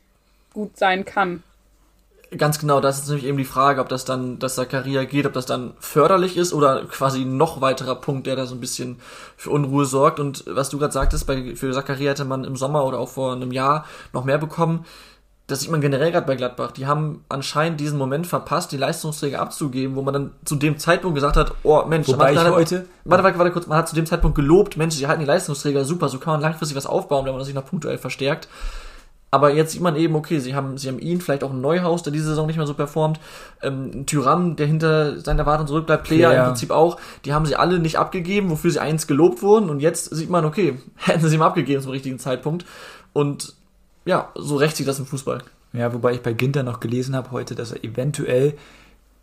gut 0.53 0.77
sein 0.77 1.05
kann. 1.05 1.43
Ganz 2.37 2.59
genau, 2.59 2.81
das 2.81 2.99
ist 2.99 3.09
nämlich 3.09 3.27
eben 3.27 3.39
die 3.39 3.45
Frage, 3.45 3.81
ob 3.81 3.89
das 3.89 4.05
dann, 4.05 4.39
dass 4.39 4.57
Zakaria 4.57 5.05
geht, 5.05 5.27
ob 5.27 5.35
das 5.35 5.47
dann 5.47 5.75
förderlich 5.79 6.37
ist 6.37 6.53
oder 6.53 6.85
quasi 6.87 7.25
noch 7.25 7.61
weiterer 7.61 7.95
Punkt, 7.95 8.27
der 8.27 8.35
da 8.35 8.47
so 8.47 8.55
ein 8.55 8.61
bisschen 8.61 8.99
für 9.37 9.51
Unruhe 9.51 9.85
sorgt. 9.85 10.19
Und 10.19 10.45
was 10.47 10.71
du 10.71 10.79
gerade 10.79 10.93
sagtest, 10.93 11.27
bei, 11.27 11.55
für 11.55 11.73
Zakaria 11.73 12.11
hätte 12.11 12.25
man 12.25 12.45
im 12.45 12.57
Sommer 12.57 12.85
oder 12.87 12.99
auch 12.99 13.11
vor 13.11 13.33
einem 13.33 13.53
Jahr 13.53 13.85
noch 14.13 14.25
mehr 14.25 14.39
bekommen. 14.39 14.85
Das 15.47 15.61
sieht 15.61 15.71
man 15.71 15.83
generell 15.83 16.11
gerade 16.11 16.27
bei 16.27 16.37
Gladbach. 16.37 16.71
Die 16.73 16.87
haben 16.87 17.23
anscheinend 17.29 17.79
diesen 17.79 17.99
Moment 17.99 18.27
verpasst, 18.27 18.73
die 18.73 18.79
Leistungsträger 18.79 19.41
abzugeben, 19.41 19.95
wo 19.95 20.01
man 20.01 20.15
dann 20.15 20.31
zu 20.47 20.57
dem 20.57 20.79
Zeitpunkt 20.79 21.17
gesagt 21.17 21.37
hat, 21.37 21.53
oh 21.65 21.85
Mensch, 21.87 22.09
Wobei 22.09 22.33
man 22.33 22.47
ich 22.47 22.53
heute- 22.53 22.87
warte, 23.05 23.25
warte, 23.25 23.39
warte 23.39 23.51
kurz, 23.53 23.67
man 23.67 23.77
hat 23.77 23.89
zu 23.89 23.95
dem 23.95 24.07
Zeitpunkt 24.07 24.37
gelobt, 24.37 24.79
Mensch, 24.79 24.95
sie 24.95 25.07
halten 25.07 25.21
die 25.21 25.27
Leistungsträger 25.27 25.85
super, 25.85 26.09
so 26.09 26.19
kann 26.19 26.33
man 26.35 26.41
langfristig 26.41 26.77
was 26.77 26.87
aufbauen, 26.87 27.27
wenn 27.27 27.35
man 27.35 27.45
sich 27.45 27.55
noch 27.55 27.67
punktuell 27.67 27.99
verstärkt. 27.99 28.49
Aber 29.31 29.53
jetzt 29.53 29.73
sieht 29.73 29.83
man 29.83 29.97
eben, 29.97 30.15
okay, 30.15 30.39
sie 30.39 30.55
haben, 30.55 30.79
sie 30.79 30.89
haben 30.89 31.01
ihn, 31.01 31.21
vielleicht 31.21 31.43
auch 31.45 31.51
ein 31.51 31.61
Neuhaus, 31.61 32.05
der 32.05 32.13
diese 32.13 32.27
Saison 32.29 32.47
nicht 32.47 32.57
mehr 32.57 32.69
so 32.69 32.75
performt, 32.75 33.19
ähm, 33.63 33.91
ein 33.93 34.07
Tyram, 34.07 34.55
der 34.57 34.67
hinter 34.69 35.19
seinen 35.21 35.41
Erwartungen 35.41 35.67
zurückbleibt, 35.67 36.05
Player 36.05 36.29
Player. 36.31 36.41
im 36.45 36.47
Prinzip 36.51 36.71
auch, 36.71 36.99
die 37.25 37.35
haben 37.35 37.45
sie 37.45 37.57
alle 37.57 37.81
nicht 37.81 37.99
abgegeben, 37.99 38.49
wofür 38.49 38.71
sie 38.71 38.79
eins 38.81 39.07
gelobt 39.09 39.43
wurden 39.43 39.69
und 39.69 39.81
jetzt 39.81 40.15
sieht 40.15 40.31
man, 40.31 40.45
okay, 40.47 40.79
hätten 40.97 41.29
sie 41.29 41.35
ihm 41.35 41.43
abgegeben 41.43 41.83
zum 41.83 41.91
richtigen 41.91 42.19
Zeitpunkt 42.19 42.65
und 43.13 43.55
ja, 44.05 44.31
so 44.35 44.57
rächt 44.57 44.77
sich 44.77 44.87
das 44.87 44.99
im 44.99 45.07
Fußball. 45.07 45.43
ja, 45.73 45.93
wobei 45.93 46.13
ich 46.13 46.23
bei 46.23 46.33
Ginter 46.33 46.63
noch 46.63 46.81
gelesen 46.81 47.17
habe 47.17 47.31
heute, 47.31 47.55
dass 47.55 47.73
er 47.73 47.83
eventuell 47.85 48.55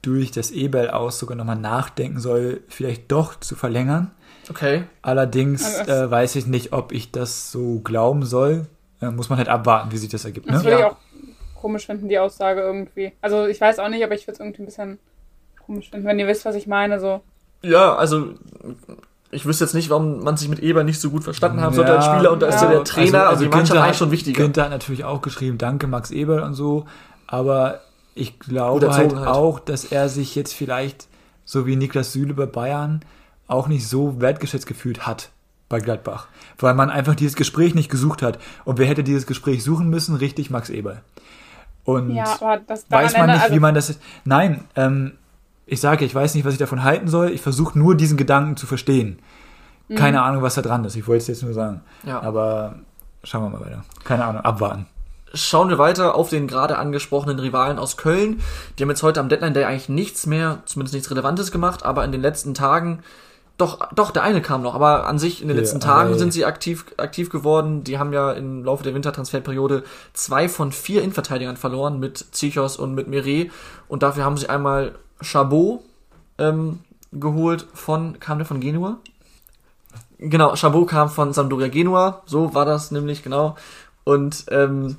durch 0.02 0.32
das 0.32 0.50
Ebel 0.52 0.90
aus 0.90 1.20
sogar 1.20 1.38
nochmal 1.38 1.56
nachdenken 1.58 2.20
soll, 2.20 2.62
vielleicht 2.68 3.12
doch 3.12 3.40
zu 3.40 3.56
verlängern. 3.56 4.10
Okay. 4.50 4.84
Allerdings 5.04 5.64
Also 5.64 5.86
das- 5.86 6.02
äh, 6.08 6.12
weiß 6.12 6.36
ich 6.38 6.48
nicht, 6.48 6.74
ob 6.74 6.92
ich 6.92 7.12
das 7.12 7.52
so 7.52 7.80
glauben 7.80 8.26
soll. 8.26 8.66
Äh, 9.02 9.12
muss 9.12 9.30
man 9.30 9.38
halt 9.38 9.50
abwarten, 9.50 9.92
wie 9.92 9.98
sich 9.98 10.10
das 10.10 10.26
ergibt. 10.26 10.50
Das 10.50 10.60
Ne? 10.60 10.64
würde 10.64 10.76
ich 10.76 10.80
Ja. 10.82 10.90
auch 10.92 10.98
komisch 11.62 11.86
finden, 11.86 12.10
die 12.10 12.18
Aussage 12.18 12.62
irgendwie. 12.62 13.14
Also 13.22 13.46
ich 13.46 13.62
weiß 13.62 13.78
auch 13.80 13.90
nicht, 13.90 14.04
aber 14.04 14.16
ich 14.16 14.24
würde 14.26 14.34
es 14.34 14.40
irgendwie 14.40 14.64
ein 14.64 14.66
bisschen 14.66 14.98
komisch 15.64 15.92
finden, 15.92 16.08
wenn 16.08 16.18
ihr 16.18 16.28
wisst, 16.28 16.46
was 16.46 16.56
ich 16.56 16.66
meine. 16.66 17.00
So. 17.00 17.22
Ja, 17.62 17.96
also 17.96 18.34
ich 19.32 19.46
wüsste 19.46 19.64
jetzt 19.64 19.74
nicht, 19.74 19.90
warum 19.90 20.24
man 20.24 20.38
sich 20.38 20.50
mit 20.50 20.60
Eber 20.60 20.84
nicht 20.84 21.00
so 21.00 21.10
gut 21.10 21.24
verstanden 21.24 21.62
haben 21.62 21.74
sollte 21.74 21.96
als 21.96 22.06
Ja, 22.06 22.14
Spieler 22.14 22.32
und 22.32 22.42
da 22.42 22.48
ist 22.48 22.62
ja 22.62 22.68
ja. 22.68 22.76
der 22.76 22.84
Trainer 22.84 23.32
und 23.32 23.40
die 23.40 23.46
Mannschaft 23.46 23.72
Günther 23.72 23.84
eigentlich 23.84 23.98
schon 23.98 24.12
wichtiger. 24.12 24.44
Günther 24.44 24.64
hat 24.64 24.72
natürlich 24.72 25.04
auch 25.06 25.22
geschrieben, 25.22 25.58
danke 25.58 25.88
Max 25.88 26.12
Eberl 26.12 26.44
und 26.44 26.54
so, 26.54 26.86
aber 27.28 27.80
ich 28.14 28.40
glaube 28.40 28.94
halt, 28.94 29.16
halt. 29.16 29.28
auch, 29.28 29.60
dass 29.60 29.86
er 29.86 30.10
sich 30.10 30.36
jetzt 30.36 30.54
vielleicht, 30.54 31.08
so 31.46 31.66
wie 31.66 31.76
Niklas 31.76 32.12
Süle 32.12 32.34
bei 32.34 32.46
Bayern, 32.46 33.02
auch 33.48 33.68
nicht 33.68 33.88
so 33.88 34.20
wertgeschätzt 34.20 34.68
gefühlt 34.68 35.08
hat 35.08 35.30
bei 35.70 35.80
Gladbach. 35.80 36.28
Weil 36.58 36.74
man 36.74 36.90
einfach 36.90 37.16
dieses 37.16 37.36
Gespräch 37.36 37.74
nicht 37.74 37.90
gesucht 37.90 38.22
hat. 38.22 38.38
Und 38.66 38.78
wer 38.78 38.88
hätte 38.88 39.04
dieses 39.04 39.26
Gespräch 39.26 39.64
suchen 39.64 39.90
müssen? 39.90 40.16
Richtig, 40.16 40.50
Max 40.50 40.70
Eberl. 40.70 41.02
Und 41.84 42.14
Ja, 42.14 42.38
aber 42.40 42.58
das 42.68 42.88
daran 42.88 43.06
weiß 43.06 43.18
man 43.18 43.30
nicht, 43.32 43.42
also, 43.42 43.56
wie 43.56 43.60
man 43.60 43.74
das. 43.74 43.98
Nein, 44.26 44.66
ähm, 44.76 45.14
ich 45.72 45.80
sage, 45.80 46.04
ich 46.04 46.14
weiß 46.14 46.36
nicht, 46.36 46.44
was 46.44 46.52
ich 46.52 46.60
davon 46.60 46.84
halten 46.84 47.08
soll. 47.08 47.30
Ich 47.30 47.42
versuche 47.42 47.80
nur 47.80 47.96
diesen 47.96 48.18
Gedanken 48.18 48.58
zu 48.58 48.68
verstehen. 48.68 49.20
Mhm. 49.88 49.96
Keine 49.96 50.22
Ahnung, 50.22 50.44
was 50.44 50.56
da 50.56 50.62
dran 50.62 50.84
ist. 50.84 50.98
Ich 50.98 51.08
wollte 51.08 51.22
es 51.22 51.28
jetzt 51.28 51.44
nur 51.44 51.54
sagen. 51.54 51.80
Ja. 52.06 52.22
Aber 52.22 52.76
schauen 53.24 53.44
wir 53.44 53.58
mal 53.58 53.66
weiter. 53.66 53.86
Keine 54.04 54.26
Ahnung, 54.26 54.42
abwarten. 54.42 54.86
Schauen 55.34 55.70
wir 55.70 55.78
weiter 55.78 56.16
auf 56.16 56.28
den 56.28 56.48
gerade 56.48 56.78
angesprochenen 56.78 57.40
Rivalen 57.40 57.80
aus 57.80 57.96
Köln. 57.96 58.42
Die 58.78 58.84
haben 58.84 58.90
jetzt 58.90 59.02
heute 59.02 59.22
am 59.22 59.30
Deadline 59.30 59.54
Day 59.54 59.64
eigentlich 59.64 59.88
nichts 59.88 60.26
mehr, 60.26 60.60
zumindest 60.66 60.94
nichts 60.94 61.10
Relevantes 61.10 61.54
gemacht, 61.54 61.86
aber 61.86 62.04
in 62.04 62.12
den 62.12 62.22
letzten 62.22 62.54
Tagen, 62.54 63.00
doch, 63.58 63.80
doch, 63.96 64.12
der 64.12 64.24
eine 64.24 64.42
kam 64.42 64.62
noch, 64.64 64.76
aber 64.76 65.08
an 65.08 65.20
sich 65.20 65.42
in 65.42 65.48
den 65.48 65.56
Ja, 65.56 65.62
letzten 65.62 65.80
Tagen 65.80 66.12
ey. 66.12 66.20
sind 66.20 66.34
sie 66.34 66.44
aktiv, 66.44 66.84
aktiv 66.98 67.30
geworden. 67.30 67.86
Die 67.86 67.98
haben 67.98 68.12
ja 68.12 68.34
im 68.34 68.66
Laufe 68.66 68.84
der 68.84 68.94
Wintertransferperiode 68.94 69.84
zwei 70.12 70.50
von 70.50 70.74
vier 70.74 71.02
Innenverteidigern 71.02 71.56
verloren 71.56 71.98
mit 71.98 72.26
Zichos 72.32 72.76
und 72.76 72.94
mit 72.94 73.08
Mire 73.08 73.50
und 73.88 74.04
dafür 74.04 74.26
haben 74.26 74.36
sie 74.36 74.50
einmal 74.50 74.96
Chabot 75.22 75.82
ähm, 76.38 76.80
geholt 77.12 77.68
von, 77.74 78.20
kam 78.20 78.38
der 78.38 78.46
von 78.46 78.60
Genua? 78.60 78.98
Genau, 80.18 80.56
Chabot 80.56 80.88
kam 80.88 81.10
von 81.10 81.34
Sampdoria 81.34 81.68
Genua, 81.68 82.22
so 82.26 82.54
war 82.54 82.66
das 82.66 82.92
nämlich, 82.92 83.24
genau. 83.24 83.56
Und 84.04 84.46
ähm, 84.50 84.98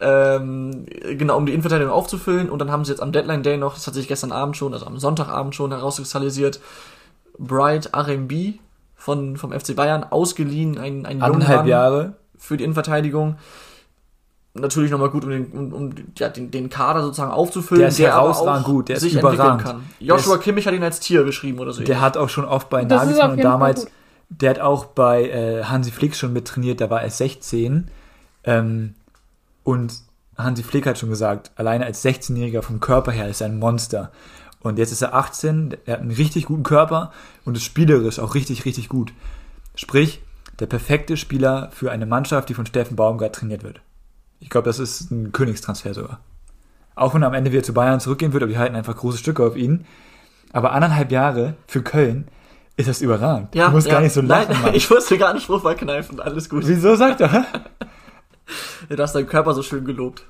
ähm, 0.00 0.86
genau, 0.86 1.36
um 1.36 1.46
die 1.46 1.52
Innenverteidigung 1.52 1.92
aufzufüllen. 1.92 2.48
Und 2.48 2.58
dann 2.58 2.70
haben 2.70 2.84
sie 2.84 2.92
jetzt 2.92 3.02
am 3.02 3.12
Deadline 3.12 3.42
Day 3.42 3.56
noch, 3.56 3.74
das 3.74 3.86
hat 3.86 3.94
sich 3.94 4.08
gestern 4.08 4.32
Abend 4.32 4.56
schon, 4.56 4.72
also 4.72 4.86
am 4.86 4.98
Sonntagabend 4.98 5.54
schon 5.54 5.72
herauskristallisiert, 5.72 6.60
Bright 7.38 7.90
RMB 7.94 8.58
von, 8.96 9.36
vom 9.36 9.52
FC 9.52 9.76
Bayern 9.76 10.04
ausgeliehen, 10.04 10.78
ein, 10.78 11.06
ein 11.06 11.22
Anderthalb 11.22 11.66
Jahre. 11.66 12.14
für 12.38 12.56
die 12.56 12.64
Innenverteidigung. 12.64 13.36
Natürlich 14.52 14.90
nochmal 14.90 15.10
gut, 15.10 15.24
um, 15.24 15.30
den, 15.30 15.46
um, 15.46 15.72
um 15.72 15.94
ja, 16.18 16.28
den, 16.28 16.50
den 16.50 16.68
Kader 16.68 17.02
sozusagen 17.02 17.30
aufzufüllen. 17.30 17.80
Der 17.80 17.88
ist 17.88 18.00
aber 18.00 18.08
herausragend 18.08 18.66
auch 18.66 18.70
gut, 18.70 18.88
der 18.88 18.96
ist 18.96 19.02
sich 19.02 19.14
überragend. 19.14 19.60
entwickeln 19.60 19.80
kann. 19.80 19.90
Joshua 20.00 20.34
Der 20.34 20.42
Kimmich 20.42 20.66
hat 20.66 20.74
ihn 20.74 20.82
als 20.82 20.98
Tier 20.98 21.22
beschrieben 21.22 21.60
oder 21.60 21.72
so. 21.72 21.84
Der 21.84 22.00
hat 22.00 22.16
auch 22.16 22.28
schon 22.28 22.44
oft 22.44 22.68
bei 22.68 22.82
ist 22.82 22.88
Nagelsmann 22.88 23.32
und 23.32 23.44
damals, 23.44 23.86
der 24.28 24.50
hat 24.50 24.58
auch 24.60 24.86
bei 24.86 25.28
äh, 25.28 25.64
Hansi 25.64 25.92
Flick 25.92 26.16
schon 26.16 26.32
mit 26.32 26.48
trainiert, 26.48 26.80
da 26.80 26.90
war 26.90 27.00
er 27.00 27.10
16. 27.10 27.88
Ähm, 28.42 28.94
und 29.62 29.94
Hansi 30.36 30.64
Flick 30.64 30.86
hat 30.86 30.98
schon 30.98 31.10
gesagt, 31.10 31.52
alleine 31.54 31.84
als 31.84 32.04
16-Jähriger 32.04 32.62
vom 32.62 32.80
Körper 32.80 33.12
her 33.12 33.28
ist 33.28 33.40
er 33.40 33.46
ein 33.46 33.58
Monster. 33.58 34.10
Und 34.62 34.78
jetzt 34.78 34.90
ist 34.90 35.02
er 35.02 35.14
18, 35.14 35.76
er 35.86 35.94
hat 35.94 36.00
einen 36.00 36.10
richtig 36.10 36.46
guten 36.46 36.64
Körper 36.64 37.12
und 37.44 37.56
ist 37.56 37.64
spielerisch 37.64 38.18
auch 38.18 38.34
richtig, 38.34 38.64
richtig 38.64 38.88
gut. 38.88 39.12
Sprich, 39.74 40.22
der 40.58 40.66
perfekte 40.66 41.16
Spieler 41.16 41.70
für 41.72 41.90
eine 41.90 42.04
Mannschaft, 42.04 42.48
die 42.48 42.54
von 42.54 42.66
Steffen 42.66 42.96
Baumgart 42.96 43.34
trainiert 43.34 43.62
wird. 43.62 43.80
Ich 44.40 44.50
glaube, 44.50 44.66
das 44.66 44.78
ist 44.78 45.10
ein 45.10 45.32
Königstransfer 45.32 45.94
sogar. 45.94 46.20
Auch 46.94 47.14
wenn 47.14 47.22
er 47.22 47.28
am 47.28 47.34
Ende 47.34 47.52
wieder 47.52 47.62
zu 47.62 47.72
Bayern 47.72 48.00
zurückgehen 48.00 48.32
wird, 48.32 48.42
aber 48.42 48.52
die 48.52 48.58
halten 48.58 48.74
einfach 48.74 48.96
große 48.96 49.18
Stücke 49.18 49.44
auf 49.44 49.56
ihn. 49.56 49.86
Aber 50.52 50.72
anderthalb 50.72 51.12
Jahre 51.12 51.54
für 51.66 51.82
Köln 51.82 52.28
ist 52.76 52.88
das 52.88 53.00
überragend. 53.02 53.54
ja, 53.54 53.66
du 53.66 53.72
musst 53.72 53.86
ja. 53.86 53.94
gar 53.94 54.00
nicht 54.00 54.12
so 54.12 54.20
lachen. 54.20 54.52
Nein, 54.52 54.62
Mann. 54.62 54.74
ich 54.74 54.90
musste 54.90 55.16
gerade 55.16 55.32
einen 55.32 55.40
Spruch 55.40 55.62
verkneifen, 55.62 56.18
alles 56.18 56.48
gut. 56.48 56.66
Wieso 56.66 56.96
sagt 56.96 57.20
er? 57.20 57.46
Du 58.88 58.98
hast 59.00 59.14
deinen 59.14 59.28
Körper 59.28 59.54
so 59.54 59.62
schön 59.62 59.84
gelobt. 59.84 60.24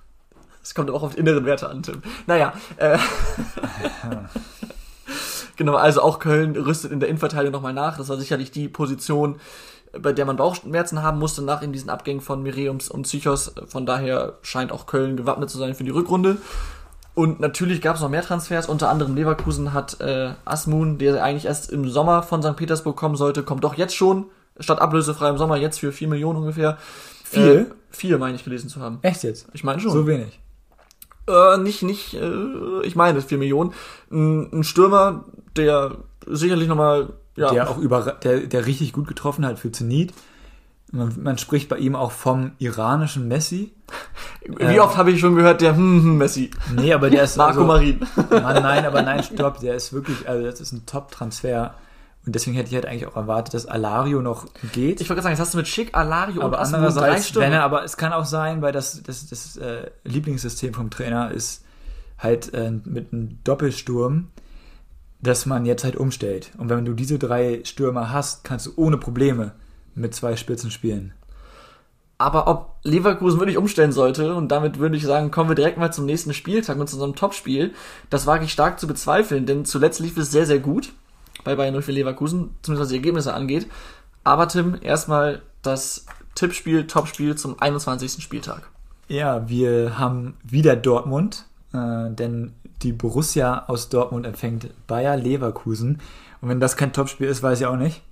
Es 0.63 0.75
kommt 0.75 0.91
auch 0.91 1.03
auf 1.03 1.15
die 1.15 1.21
inneren 1.21 1.47
Werte 1.47 1.71
an, 1.71 1.83
Tim. 1.83 2.03
Naja, 2.27 2.53
äh, 2.77 2.99
genau, 5.57 5.75
also 5.75 6.03
auch 6.03 6.19
Köln 6.19 6.55
rüstet 6.57 6.93
in 6.93 7.01
der 7.01 7.09
Innenverteidigung 7.09 7.53
nochmal 7.53 7.73
nach. 7.73 7.97
Das 7.97 8.09
war 8.09 8.19
sicherlich 8.19 8.51
die 8.51 8.69
Position, 8.69 9.41
bei 9.99 10.13
der 10.13 10.25
man 10.25 10.37
Bauchschmerzen 10.37 11.03
haben 11.03 11.19
musste 11.19 11.43
nach 11.43 11.63
in 11.63 11.73
diesen 11.73 11.91
Abgängen 11.91 12.21
von 12.21 12.43
Mireums 12.43 12.89
und 12.89 13.03
Psychos. 13.03 13.55
Von 13.67 13.87
daher 13.87 14.39
scheint 14.43 14.73
auch 14.73 14.87
Köln 14.87 15.17
gewappnet 15.17 15.51
zu 15.51 15.59
sein 15.59 15.75
für 15.75 15.85
die 15.85 15.91
Rückrunde. 15.91 16.39
Und 17.15 17.41
natürlich 17.41 17.83
gab 17.83 17.97
es 17.97 18.03
noch 18.03 18.09
mehr 18.09 18.23
Transfers, 18.23 18.69
unter 18.69 18.89
anderem 18.89 19.15
Leverkusen 19.17 19.73
hat 19.73 20.01
äh, 20.01 20.33
Asmun, 20.45 20.99
der 20.99 21.23
eigentlich 21.23 21.47
erst 21.47 21.71
im 21.71 21.89
Sommer 21.89 22.23
von 22.23 22.43
St. 22.43 22.57
Petersburg 22.57 22.97
kommen 22.97 23.17
sollte, 23.17 23.43
kommt 23.43 23.65
doch 23.65 23.75
jetzt 23.75 23.97
schon, 23.97 24.27
statt 24.59 24.81
ablösefrei 24.81 25.29
im 25.29 25.37
Sommer, 25.37 25.57
jetzt 25.57 25.81
für 25.81 25.93
4 25.93 26.09
Millionen 26.09 26.39
ungefähr. 26.39 26.79
Vier? 27.25 27.61
Äh, 27.61 27.67
vier 27.91 28.19
meine 28.19 28.37
ich 28.37 28.45
gelesen 28.45 28.69
zu 28.69 28.81
haben. 28.81 29.01
Echt 29.03 29.25
jetzt? 29.25 29.49
Ich 29.53 29.65
meine 29.65 29.81
schon. 29.81 29.91
So 29.91 30.07
wenig. 30.07 30.41
Äh, 31.29 31.59
nicht, 31.59 31.83
nicht, 31.83 32.15
äh, 32.15 32.83
ich 32.85 32.97
meine 32.97 33.21
4 33.21 33.39
Millionen. 33.39 33.73
Ein, 34.11 34.53
ein 34.53 34.65
Stürmer, 34.65 35.25
der 35.57 35.97
sicherlich 36.27 36.69
nochmal, 36.69 37.13
ja, 37.37 37.53
Der 37.53 37.71
auch 37.71 37.79
über, 37.79 38.19
der, 38.23 38.41
der 38.41 38.67
richtig 38.67 38.93
gut 38.93 39.07
getroffen 39.07 39.47
hat 39.47 39.59
für 39.59 39.73
Zenit. 39.73 40.13
Man, 40.93 41.15
man 41.23 41.39
spricht 41.39 41.69
bei 41.69 41.79
ihm 41.79 41.95
auch 41.95 42.11
vom 42.11 42.53
iranischen 42.59 43.29
Messi. 43.29 43.73
wie 44.47 44.81
oft 44.81 44.97
habe 44.97 45.13
ich 45.13 45.21
schon 45.21 45.37
gehört, 45.37 45.61
der 45.61 45.77
hm, 45.77 46.03
hm, 46.03 46.19
Messi, 46.19 46.51
Nee, 46.75 46.93
aber 46.93 47.11
der 47.11 47.25
ist 47.25 47.37
Marco 47.39 47.61
also, 47.61 47.65
Marin. 47.65 48.01
Mann, 48.31 48.63
nein, 48.63 48.85
aber 48.85 49.03
nein, 49.03 49.23
stopp, 49.23 49.61
der 49.61 49.75
ist 49.75 49.93
wirklich, 49.93 50.29
also 50.29 50.45
das 50.45 50.61
ist 50.61 50.73
ein 50.73 50.87
Top-Transfer. 50.87 51.75
Und 52.27 52.35
deswegen 52.35 52.55
hätte 52.57 52.69
ich 52.69 52.75
halt 52.75 52.87
eigentlich 52.87 53.07
auch 53.07 53.17
erwartet, 53.17 53.55
dass 53.55 53.67
Alario 53.67 54.21
noch 54.21 54.47
geht. 54.73 55.01
Ich 55.01 55.09
wollte 55.09 55.15
gerade 55.15 55.23
sagen, 55.23 55.33
jetzt 55.33 55.41
hast 55.41 55.55
du 55.55 55.59
mit 55.59 55.69
Schick, 55.69 55.95
Alario 55.95 56.41
und 56.41 56.47
aber 56.47 56.57
drei 56.57 56.65
andererseits, 56.65 57.29
Stürmer. 57.29 57.47
wenn 57.47 57.53
er, 57.55 57.63
aber 57.63 57.83
es 57.85 57.97
kann 57.97 58.13
auch 58.13 58.27
sein, 58.27 58.61
weil 58.61 58.73
das, 58.73 59.03
das, 59.03 59.27
das 59.29 59.57
äh, 59.57 59.91
Lieblingssystem 60.05 60.75
vom 60.75 60.91
Trainer 60.91 61.31
ist 61.31 61.65
halt 62.19 62.53
äh, 62.53 62.71
mit 62.71 63.13
einem 63.13 63.39
Doppelsturm, 63.45 64.29
dass 65.23 65.47
man 65.47 65.67
jetzt 65.67 65.85
halt 65.85 65.97
umstellt. 65.97 66.53
Und 66.59 66.69
wenn 66.69 66.85
du 66.85 66.95
diese 66.95 67.19
drei 67.19 67.61
Stürmer 67.65 68.11
hast, 68.11 68.45
kannst 68.45 68.67
du 68.67 68.73
ohne 68.77 68.97
Probleme 68.97 69.53
mit 69.95 70.15
zwei 70.15 70.37
Spitzen 70.37 70.71
spielen. 70.71 71.13
Aber 72.19 72.49
ob 72.49 72.77
Leverkusen 72.83 73.41
wirklich 73.41 73.57
umstellen 73.57 73.93
sollte, 73.93 74.35
und 74.35 74.49
damit 74.49 74.79
würde 74.79 74.97
ich 74.97 75.05
sagen, 75.05 75.31
kommen 75.31 75.49
wir 75.49 75.55
direkt 75.55 75.79
mal 75.79 75.91
zum 75.91 76.05
nächsten 76.05 76.35
Spieltag 76.35 76.79
und 76.79 76.87
zu 76.87 76.97
unserem 76.97 77.17
Topspiel, 77.17 77.73
das 78.11 78.27
wage 78.27 78.45
ich 78.45 78.53
stark 78.53 78.79
zu 78.79 78.87
bezweifeln, 78.87 79.47
denn 79.47 79.65
zuletzt 79.65 80.01
lief 80.01 80.19
es 80.19 80.31
sehr, 80.31 80.45
sehr 80.45 80.59
gut 80.59 80.93
bei 81.45 81.57
Bayern 81.57 81.81
04 81.81 81.95
Leverkusen, 81.95 82.51
zumindest 82.61 82.83
was 82.83 82.89
die 82.91 82.97
Ergebnisse 82.97 83.33
angeht. 83.33 83.67
Aber 84.23 84.49
Tim, 84.49 84.77
erstmal 84.83 85.41
das 85.63 86.05
Tippspiel, 86.35 86.87
Topspiel 86.87 87.37
zum 87.37 87.59
21. 87.59 88.23
Spieltag. 88.23 88.69
Ja, 89.09 89.49
wir 89.49 89.99
haben 89.99 90.37
wieder 90.45 90.77
Dortmund, 90.77 91.47
äh, 91.73 92.11
denn 92.11 92.53
die 92.83 92.93
Borussia 92.93 93.65
aus 93.67 93.89
Dortmund 93.89 94.27
empfängt 94.27 94.71
Bayer 94.87 95.17
Leverkusen. 95.17 96.01
Und 96.41 96.49
wenn 96.49 96.61
das 96.61 96.77
kein 96.77 96.93
Topspiel 96.93 97.29
ist, 97.29 97.43
weiß 97.43 97.61
ich 97.61 97.67
auch 97.67 97.77
nicht. 97.77 98.03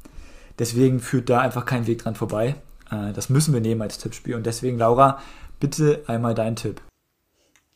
Deswegen 0.59 1.01
führt 1.01 1.31
da 1.31 1.41
einfach 1.41 1.65
kein 1.65 1.87
Weg 1.87 2.03
dran 2.03 2.15
vorbei. 2.15 2.57
Äh, 2.91 3.13
das 3.13 3.29
müssen 3.29 3.55
wir 3.55 3.61
nehmen 3.61 3.83
als 3.83 3.99
Tippspiel. 3.99 4.35
Und 4.35 4.47
deswegen, 4.47 4.79
Laura, 4.79 5.21
bitte 5.61 6.03
einmal 6.07 6.35
dein 6.35 6.57
Tipp. 6.57 6.81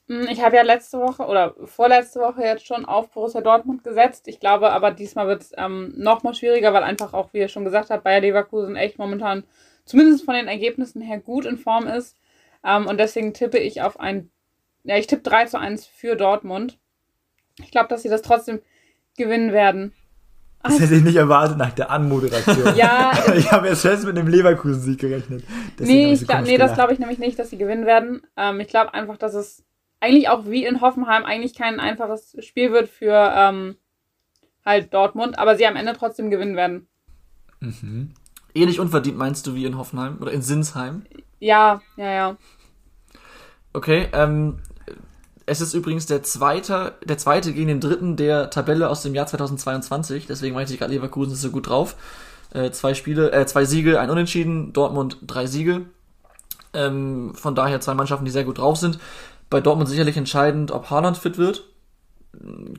Hm, 0.08 0.26
Ich 0.28 0.42
habe 0.42 0.56
ja 0.56 0.62
letzte 0.62 0.98
Woche 0.98 1.24
oder 1.24 1.54
vorletzte 1.64 2.20
Woche 2.20 2.42
jetzt 2.42 2.66
schon 2.66 2.84
auf 2.84 3.10
Borussia 3.10 3.40
Dortmund 3.40 3.84
gesetzt. 3.84 4.28
Ich 4.28 4.40
glaube 4.40 4.72
aber 4.72 4.90
diesmal 4.90 5.28
wird 5.28 5.42
es 5.42 5.52
ähm, 5.56 5.94
noch 5.96 6.22
mal 6.22 6.34
schwieriger, 6.34 6.72
weil 6.74 6.82
einfach 6.82 7.12
auch, 7.12 7.32
wie 7.32 7.38
ihr 7.38 7.48
schon 7.48 7.64
gesagt 7.64 7.90
habt, 7.90 8.04
Bayer 8.04 8.20
Leverkusen 8.20 8.76
echt 8.76 8.98
momentan, 8.98 9.44
zumindest 9.84 10.24
von 10.24 10.34
den 10.34 10.48
Ergebnissen 10.48 11.00
her, 11.02 11.18
gut 11.18 11.46
in 11.46 11.56
Form 11.56 11.86
ist. 11.86 12.16
Ähm, 12.64 12.86
und 12.86 12.98
deswegen 12.98 13.32
tippe 13.32 13.58
ich 13.58 13.82
auf 13.82 13.98
ein, 14.00 14.30
ja, 14.84 14.96
ich 14.96 15.06
tippe 15.06 15.22
3 15.22 15.46
zu 15.46 15.58
1 15.58 15.86
für 15.86 16.16
Dortmund. 16.16 16.78
Ich 17.58 17.70
glaube, 17.70 17.88
dass 17.88 18.02
sie 18.02 18.08
das 18.08 18.22
trotzdem 18.22 18.60
gewinnen 19.16 19.52
werden. 19.52 19.92
Das 20.62 20.78
hätte 20.78 20.94
ich 20.94 21.02
nicht 21.02 21.16
erwartet 21.16 21.58
nach 21.58 21.72
der 21.72 21.90
Anmoderation. 21.90 22.76
Ja, 22.76 23.12
ich 23.34 23.50
habe 23.50 23.68
jetzt 23.68 23.82
fest 23.82 24.04
mit 24.04 24.16
einem 24.16 24.28
Leverkusen-Sieg 24.28 25.00
gerechnet. 25.00 25.44
Deswegen 25.78 26.06
nee, 26.06 26.12
ich 26.12 26.26
glaub, 26.26 26.42
nee, 26.42 26.56
das 26.56 26.74
glaube 26.74 26.92
ich 26.92 27.00
nämlich 27.00 27.18
nicht, 27.18 27.38
dass 27.38 27.50
sie 27.50 27.58
gewinnen 27.58 27.84
werden. 27.84 28.22
Ähm, 28.36 28.60
ich 28.60 28.68
glaube 28.68 28.94
einfach, 28.94 29.16
dass 29.16 29.34
es 29.34 29.64
eigentlich 29.98 30.28
auch 30.28 30.46
wie 30.46 30.64
in 30.64 30.80
Hoffenheim 30.80 31.24
eigentlich 31.24 31.54
kein 31.54 31.80
einfaches 31.80 32.36
Spiel 32.40 32.72
wird 32.72 32.88
für 32.88 33.32
ähm, 33.36 33.76
halt 34.64 34.94
Dortmund, 34.94 35.38
aber 35.38 35.56
sie 35.56 35.66
am 35.66 35.76
Ende 35.76 35.94
trotzdem 35.94 36.30
gewinnen 36.30 36.56
werden. 36.56 36.86
Mhm. 37.60 38.14
Ähnlich 38.54 38.78
unverdient 38.78 39.16
meinst 39.16 39.46
du 39.46 39.54
wie 39.54 39.64
in 39.64 39.78
Hoffenheim 39.78 40.18
oder 40.20 40.30
in 40.30 40.42
Sinsheim? 40.42 41.04
Ja, 41.40 41.80
ja, 41.96 42.12
ja. 42.12 42.36
Okay, 43.72 44.08
ähm, 44.12 44.58
es 45.46 45.60
ist 45.60 45.74
übrigens 45.74 46.06
der 46.06 46.22
zweite, 46.22 46.94
der 47.04 47.18
zweite 47.18 47.52
gegen 47.52 47.68
den 47.68 47.80
dritten 47.80 48.16
der 48.16 48.50
Tabelle 48.50 48.88
aus 48.88 49.02
dem 49.02 49.14
Jahr 49.14 49.26
2022. 49.26 50.26
Deswegen 50.26 50.54
meinte 50.54 50.72
ich 50.72 50.78
gerade, 50.78 50.92
Leverkusen 50.92 51.32
ist 51.32 51.42
so 51.42 51.50
gut 51.50 51.68
drauf. 51.68 51.96
Äh, 52.52 52.70
zwei 52.70 52.94
Spiele, 52.94 53.32
äh, 53.32 53.46
zwei 53.46 53.64
Siege, 53.64 54.00
ein 54.00 54.10
Unentschieden. 54.10 54.72
Dortmund 54.72 55.18
drei 55.26 55.46
Siege. 55.46 55.82
Ähm, 56.74 57.34
von 57.34 57.54
daher 57.54 57.80
zwei 57.80 57.94
Mannschaften, 57.94 58.24
die 58.24 58.30
sehr 58.30 58.44
gut 58.44 58.58
drauf 58.58 58.76
sind. 58.76 58.98
Bei 59.50 59.60
Dortmund 59.60 59.88
sicherlich 59.88 60.16
entscheidend, 60.16 60.70
ob 60.70 60.90
Haaland 60.90 61.18
fit 61.18 61.38
wird. 61.38 61.64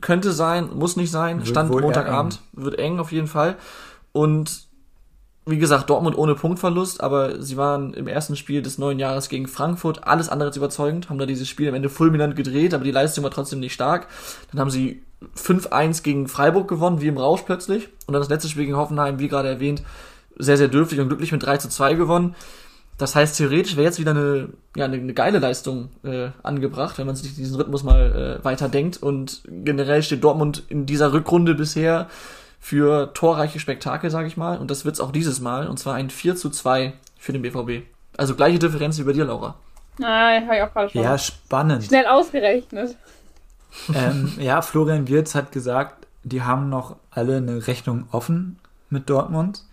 Könnte 0.02 0.32
sein, 0.32 0.70
muss 0.74 0.96
nicht 0.96 1.12
sein. 1.12 1.46
Stand 1.46 1.70
Montagabend. 1.70 2.40
Wird 2.54 2.80
eng 2.80 3.00
auf 3.00 3.12
jeden 3.12 3.28
Fall. 3.28 3.56
Und 4.12 4.68
wie 5.46 5.58
gesagt, 5.58 5.90
Dortmund 5.90 6.18
ohne 6.18 6.36
Punktverlust, 6.36 7.02
aber 7.02 7.42
sie 7.42 7.58
waren 7.58 7.94
im 7.94 8.08
ersten 8.08 8.36
Spiel 8.36 8.62
des 8.62 8.78
neuen 8.78 8.98
Jahres 8.98 9.28
gegen 9.28 9.48
Frankfurt 9.48 10.08
alles 10.08 10.30
andere 10.30 10.48
als 10.48 10.58
überzeugend, 10.58 11.10
haben 11.10 11.18
da 11.18 11.26
dieses 11.26 11.50
Spiel 11.50 11.68
am 11.68 11.76
Ende 11.76 11.90
fulminant 11.90 12.36
gedreht, 12.36 12.74
aber 12.74 12.86
die 12.86 12.92
Leistung 12.92 13.24
war 13.24 13.32
trotzdem 13.32 13.60
nicht 13.60 13.74
stark. 13.74 14.08
Dann 14.52 14.62
haben 14.62 14.70
sie 14.70 15.02
5-1 15.38 16.04
gegen 16.04 16.28
Freiburg 16.28 16.68
gewonnen, 16.68 17.02
wie 17.02 17.08
im 17.08 17.18
Rausch 17.18 17.42
plötzlich. 17.42 17.90
Und 18.08 18.14
dann 18.14 18.22
das 18.22 18.30
letzte 18.30 18.50
Spiel 18.50 18.66
gegen 18.66 18.78
Hoffenheim, 18.78 19.20
wie 19.20 19.28
gerade 19.28 19.50
erwähnt, 19.50 19.84
sehr, 20.38 20.58
sehr 20.58 20.70
dürftig 20.70 21.00
und 21.00 21.10
glücklich 21.10 21.32
mit 21.32 21.44
3 21.44 21.58
zu 21.58 21.70
2 21.70 21.96
gewonnen. 21.96 22.36
Das 22.98 23.16
heißt, 23.16 23.38
theoretisch 23.38 23.76
wäre 23.76 23.86
jetzt 23.86 24.00
wieder 24.00 24.12
eine, 24.12 24.50
ja, 24.76 24.86
eine, 24.86 24.98
eine 24.98 25.14
geile 25.14 25.40
Leistung 25.40 25.90
äh, 26.04 26.30
angebracht, 26.44 26.98
wenn 26.98 27.08
man 27.08 27.16
sich 27.16 27.36
diesen 27.36 27.56
Rhythmus 27.56 27.84
mal 27.84 28.40
äh, 28.42 28.46
weiter 28.46 28.70
denkt. 28.70 29.02
Und 29.02 29.42
generell 29.48 30.04
steht 30.04 30.24
Dortmund 30.24 30.64
in 30.70 30.86
dieser 30.86 31.12
Rückrunde 31.12 31.56
bisher 31.56 32.08
für 32.66 33.14
torreiche 33.14 33.60
Spektakel, 33.60 34.10
sage 34.10 34.26
ich 34.28 34.38
mal. 34.38 34.58
Und 34.58 34.72
das 34.72 34.86
wird's 34.86 35.02
auch 35.02 35.12
dieses 35.12 35.42
Mal. 35.42 35.68
Und 35.68 35.78
zwar 35.80 35.96
ein 35.96 36.10
4 36.10 36.38
zu 36.38 36.50
2 36.50 36.94
für 37.20 37.34
den 37.34 37.42
BVB. 37.42 37.86
Also 38.16 38.36
gleiche 38.36 38.58
Differenz 38.58 38.98
wie 38.98 39.04
bei 39.04 39.12
dir, 39.12 39.26
Laura. 39.26 39.56
Ah, 40.02 40.40
habe 40.42 40.56
ich 40.56 40.62
auch 40.62 40.72
gerade 40.72 40.90
schon 40.90 41.02
Ja, 41.04 41.18
spannend. 41.18 41.84
schnell 41.84 42.06
ausgerechnet. 42.08 42.96
ähm, 43.94 44.32
ja, 44.40 44.62
Florian 44.62 45.10
Wirz 45.10 45.36
hat 45.36 45.52
gesagt, 45.52 46.08
die 46.24 46.42
haben 46.44 46.70
noch 46.70 46.96
alle 47.12 47.38
eine 47.38 47.68
Rechnung 47.68 48.06
offen 48.12 48.60
mit 48.90 49.10
Dortmund. 49.10 49.64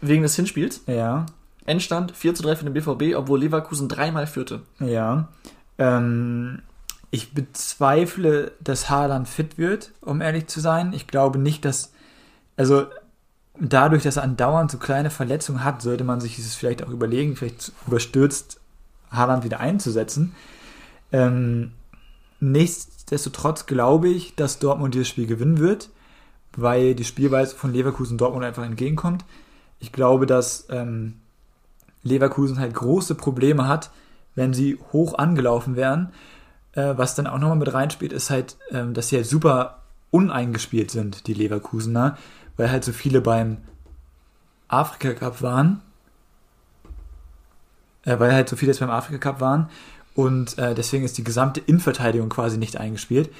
Wegen 0.00 0.22
des 0.24 0.34
Hinspiels. 0.34 0.80
Ja, 0.88 1.26
Endstand 1.66 2.16
4 2.16 2.34
zu 2.34 2.42
3 2.42 2.56
für 2.56 2.64
den 2.64 2.72
BVB, 2.74 3.14
obwohl 3.16 3.38
Leverkusen 3.40 3.88
dreimal 3.88 4.26
führte. 4.26 4.62
ja. 4.80 5.28
Ähm, 5.78 6.62
ich 7.12 7.32
bezweifle, 7.32 8.52
dass 8.60 8.88
Haaland 8.90 9.28
fit 9.28 9.56
wird, 9.58 9.90
um 10.00 10.20
ehrlich 10.20 10.46
zu 10.48 10.60
sein. 10.60 10.92
Ich 10.92 11.06
glaube 11.06 11.38
nicht, 11.38 11.64
dass, 11.64 11.92
also 12.60 12.84
dadurch, 13.58 14.02
dass 14.02 14.18
er 14.18 14.22
andauernd 14.22 14.70
so 14.70 14.76
kleine 14.76 15.08
Verletzungen 15.08 15.64
hat, 15.64 15.80
sollte 15.80 16.04
man 16.04 16.20
sich 16.20 16.36
dieses 16.36 16.54
vielleicht 16.54 16.84
auch 16.84 16.90
überlegen, 16.90 17.34
vielleicht 17.34 17.72
überstürzt 17.86 18.60
Haaland 19.10 19.44
wieder 19.44 19.60
einzusetzen. 19.60 20.34
Ähm, 21.10 21.72
nichtsdestotrotz 22.38 23.64
glaube 23.64 24.10
ich, 24.10 24.34
dass 24.34 24.58
Dortmund 24.58 24.94
dieses 24.94 25.08
Spiel 25.08 25.26
gewinnen 25.26 25.58
wird, 25.58 25.88
weil 26.54 26.94
die 26.94 27.04
Spielweise 27.04 27.56
von 27.56 27.72
Leverkusen 27.72 28.18
Dortmund 28.18 28.44
einfach 28.44 28.64
entgegenkommt. 28.64 29.24
Ich 29.78 29.90
glaube, 29.90 30.26
dass 30.26 30.66
ähm, 30.68 31.14
Leverkusen 32.02 32.58
halt 32.58 32.74
große 32.74 33.14
Probleme 33.14 33.68
hat, 33.68 33.90
wenn 34.34 34.52
sie 34.52 34.78
hoch 34.92 35.14
angelaufen 35.14 35.76
wären. 35.76 36.12
Äh, 36.72 36.92
was 36.98 37.14
dann 37.14 37.26
auch 37.26 37.38
nochmal 37.38 37.56
mit 37.56 37.72
reinspielt, 37.72 38.12
ist 38.12 38.28
halt, 38.28 38.58
ähm, 38.70 38.92
dass 38.92 39.08
sie 39.08 39.16
halt 39.16 39.26
super 39.26 39.78
uneingespielt 40.10 40.90
sind, 40.90 41.26
die 41.26 41.34
Leverkusener, 41.34 42.18
weil 42.56 42.70
halt 42.70 42.84
so 42.84 42.92
viele 42.92 43.20
beim 43.20 43.58
Afrika 44.68 45.12
Cup 45.14 45.42
waren. 45.42 45.80
Äh, 48.04 48.18
weil 48.18 48.32
halt 48.32 48.48
so 48.48 48.56
viele 48.56 48.72
jetzt 48.72 48.80
beim 48.80 48.90
Afrika 48.90 49.18
Cup 49.18 49.40
waren. 49.40 49.68
Und 50.14 50.58
äh, 50.58 50.74
deswegen 50.74 51.04
ist 51.04 51.18
die 51.18 51.24
gesamte 51.24 51.60
Innenverteidigung 51.60 52.28
quasi 52.28 52.58
nicht 52.58 52.76
eingespielt. 52.76 53.30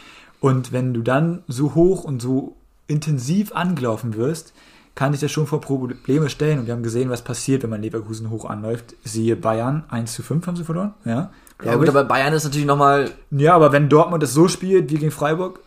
Und 0.41 0.73
wenn 0.73 0.95
du 0.95 1.03
dann 1.03 1.43
so 1.49 1.75
hoch 1.75 2.05
und 2.05 2.21
so 2.23 2.57
intensiv 2.87 3.53
angelaufen 3.53 4.17
wirst, 4.17 4.53
kann 4.95 5.15
ich 5.15 5.21
das 5.21 5.31
schon 5.31 5.47
vor 5.47 5.61
Probleme 5.61 6.29
stellen. 6.29 6.59
Und 6.59 6.67
wir 6.67 6.75
haben 6.75 6.83
gesehen, 6.83 7.11
was 7.11 7.23
passiert, 7.23 7.63
wenn 7.63 7.71
man 7.71 7.83
Leverkusen 7.83 8.31
hoch 8.31 8.45
anläuft. 8.45 8.95
Siehe 9.05 9.37
Bayern, 9.37 9.85
1 9.89 10.13
zu 10.13 10.23
5 10.23 10.47
haben 10.47 10.57
sie 10.57 10.65
verloren. 10.65 10.95
Ja, 11.05 11.31
ja 11.63 11.77
gut, 11.77 11.89
aber 11.89 12.05
Bayern 12.05 12.33
ist 12.33 12.45
natürlich 12.45 12.67
nochmal... 12.67 13.11
Ja, 13.31 13.55
aber 13.55 13.73
wenn 13.73 13.89
Dortmund 13.89 14.23
es 14.23 14.33
so 14.33 14.49
spielt 14.49 14.91
wie 14.91 14.97
gegen 14.97 15.11
Freiburg, 15.11 15.61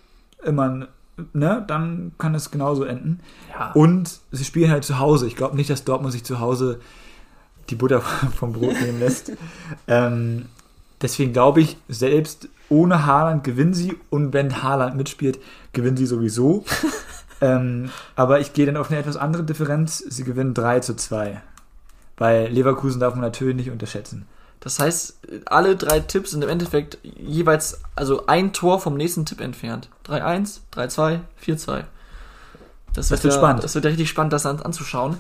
immer, 0.44 0.88
ne, 1.34 1.64
dann 1.68 2.12
kann 2.18 2.36
es 2.36 2.52
genauso 2.52 2.84
enden. 2.84 3.20
Ja. 3.52 3.72
Und 3.72 4.20
sie 4.32 4.46
spielen 4.46 4.72
halt 4.72 4.84
zu 4.84 5.00
Hause. 5.00 5.28
Ich 5.28 5.36
glaube 5.36 5.56
nicht, 5.56 5.70
dass 5.70 5.84
Dortmund 5.84 6.14
sich 6.14 6.24
zu 6.24 6.40
Hause 6.40 6.80
die 7.70 7.76
Butter 7.76 8.02
vom 8.36 8.54
Brot 8.54 8.80
nehmen 8.82 9.00
lässt. 9.00 9.32
ähm, 9.88 10.46
deswegen 11.02 11.34
glaube 11.34 11.62
ich, 11.62 11.78
selbst 11.88 12.50
ohne 12.70 13.06
Haaland 13.06 13.44
gewinnen 13.44 13.74
sie 13.74 13.98
und 14.10 14.34
wenn 14.34 14.64
Haaland 14.64 14.96
mitspielt, 14.96 15.40
gewinnen 15.74 15.98
sie 15.98 16.06
sowieso. 16.06 16.66
ähm, 17.42 17.90
aber 18.16 18.40
ich 18.40 18.54
gehe 18.54 18.66
dann 18.66 18.78
auf 18.78 18.90
eine 18.90 19.00
etwas 19.00 19.18
andere 19.18 19.44
Differenz. 19.44 20.00
Sie 20.00 20.24
gewinnen 20.24 20.54
3 20.54 20.80
zu 20.80 20.96
2. 20.96 21.42
Weil 22.18 22.48
Leverkusen 22.48 23.00
darf 23.00 23.16
man 23.16 23.22
natürlich 23.22 23.56
nicht 23.56 23.72
unterschätzen. 23.72 24.28
Das 24.64 24.80
heißt, 24.80 25.18
alle 25.44 25.76
drei 25.76 26.00
Tipps 26.00 26.32
sind 26.32 26.42
im 26.42 26.48
Endeffekt 26.48 26.98
jeweils 27.04 27.82
also 27.98 28.28
ein 28.28 28.54
Tor 28.54 28.80
vom 28.80 28.96
nächsten 28.96 29.26
Tipp 29.26 29.42
entfernt. 29.42 29.90
3-1, 30.08 30.60
3-2, 30.74 31.20
4-2. 31.46 31.84
Das, 32.94 33.12
wird, 33.12 33.24
wird 33.24 33.34
ja, 33.34 33.40
spannend. 33.40 33.66
Das 33.66 33.76
wird 33.76 33.84
ja 33.84 33.90
richtig 33.90 34.08
spannend, 34.08 34.32
das 34.32 34.46
an, 34.46 34.62
anzuschauen. 34.62 35.18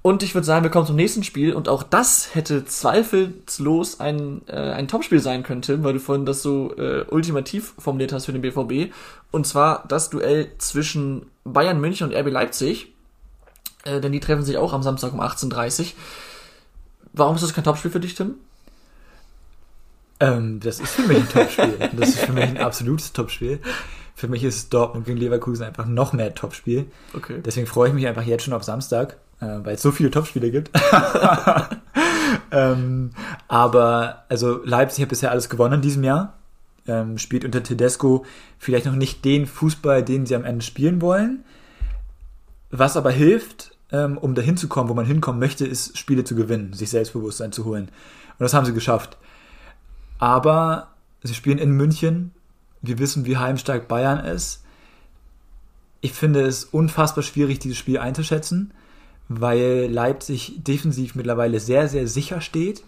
Und 0.00 0.22
ich 0.22 0.34
würde 0.34 0.46
sagen, 0.46 0.62
wir 0.62 0.70
kommen 0.70 0.86
zum 0.86 0.96
nächsten 0.96 1.24
Spiel 1.24 1.52
und 1.52 1.68
auch 1.68 1.82
das 1.82 2.34
hätte 2.34 2.64
zweifelslos 2.64 4.00
ein, 4.00 4.40
äh, 4.46 4.52
ein 4.52 4.88
Topspiel 4.88 5.20
sein 5.20 5.42
können, 5.42 5.62
weil 5.84 5.92
du 5.92 6.00
vorhin 6.00 6.24
das 6.24 6.40
so 6.40 6.74
äh, 6.78 7.04
ultimativ 7.10 7.74
formuliert 7.78 8.14
hast 8.14 8.24
für 8.24 8.32
den 8.32 8.40
BVB. 8.40 8.94
Und 9.30 9.46
zwar 9.46 9.84
das 9.88 10.08
Duell 10.08 10.52
zwischen 10.56 11.26
Bayern 11.44 11.82
München 11.82 12.08
und 12.08 12.16
RB 12.16 12.30
Leipzig. 12.30 12.94
Äh, 13.84 14.00
denn 14.00 14.12
die 14.12 14.20
treffen 14.20 14.42
sich 14.42 14.56
auch 14.56 14.72
am 14.72 14.82
Samstag 14.82 15.12
um 15.12 15.20
18.30 15.20 15.80
Uhr. 15.80 15.86
Warum 17.16 17.34
ist 17.34 17.42
das 17.42 17.54
kein 17.54 17.64
Topspiel 17.64 17.90
für 17.90 18.00
dich, 18.00 18.14
Tim? 18.14 18.34
Ähm, 20.20 20.60
das 20.60 20.80
ist 20.80 20.90
für 20.90 21.02
mich 21.02 21.18
ein 21.18 21.28
Topspiel. 21.28 21.78
Das 21.96 22.10
ist 22.10 22.18
für 22.20 22.32
mich 22.32 22.44
ein 22.44 22.58
absolutes 22.58 23.12
Topspiel. 23.12 23.60
Für 24.14 24.28
mich 24.28 24.44
ist 24.44 24.72
Dortmund 24.72 25.06
gegen 25.06 25.18
Leverkusen 25.18 25.64
einfach 25.64 25.86
noch 25.86 26.12
mehr 26.12 26.34
Topspiel. 26.34 26.86
Okay. 27.14 27.40
Deswegen 27.44 27.66
freue 27.66 27.88
ich 27.88 27.94
mich 27.94 28.06
einfach 28.06 28.22
jetzt 28.22 28.44
schon 28.44 28.54
auf 28.54 28.64
Samstag, 28.64 29.16
äh, 29.40 29.46
weil 29.46 29.74
es 29.74 29.82
so 29.82 29.92
viele 29.92 30.10
Topspiele 30.10 30.50
gibt. 30.50 30.70
ähm, 32.50 33.10
aber 33.48 34.24
also 34.28 34.60
Leipzig 34.64 35.02
hat 35.02 35.08
bisher 35.08 35.30
alles 35.30 35.48
gewonnen 35.48 35.74
in 35.74 35.82
diesem 35.82 36.04
Jahr. 36.04 36.34
Ähm, 36.86 37.18
spielt 37.18 37.44
unter 37.44 37.62
Tedesco 37.62 38.24
vielleicht 38.58 38.86
noch 38.86 38.94
nicht 38.94 39.24
den 39.24 39.46
Fußball, 39.46 40.04
den 40.04 40.24
sie 40.24 40.36
am 40.36 40.44
Ende 40.44 40.64
spielen 40.64 41.00
wollen. 41.00 41.44
Was 42.70 42.96
aber 42.96 43.10
hilft, 43.10 43.75
ähm, 43.92 44.18
um 44.18 44.34
dahin 44.34 44.56
zu 44.56 44.68
kommen, 44.68 44.88
wo 44.88 44.94
man 44.94 45.06
hinkommen 45.06 45.40
möchte, 45.40 45.66
ist 45.66 45.96
Spiele 45.96 46.24
zu 46.24 46.34
gewinnen, 46.34 46.72
sich 46.72 46.90
Selbstbewusstsein 46.90 47.52
zu 47.52 47.64
holen. 47.64 47.84
Und 48.38 48.42
das 48.42 48.54
haben 48.54 48.66
sie 48.66 48.74
geschafft. 48.74 49.16
Aber 50.18 50.88
sie 51.22 51.34
spielen 51.34 51.58
in 51.58 51.70
München. 51.70 52.32
Wir 52.82 52.98
wissen, 52.98 53.26
wie 53.26 53.36
heimstark 53.36 53.88
Bayern 53.88 54.24
ist. 54.24 54.62
Ich 56.00 56.12
finde 56.12 56.42
es 56.42 56.64
unfassbar 56.64 57.22
schwierig, 57.22 57.58
dieses 57.58 57.78
Spiel 57.78 57.98
einzuschätzen, 57.98 58.72
weil 59.28 59.88
Leipzig 59.90 60.62
defensiv 60.62 61.14
mittlerweile 61.14 61.58
sehr, 61.58 61.88
sehr 61.88 62.06
sicher 62.06 62.40
steht. 62.40 62.84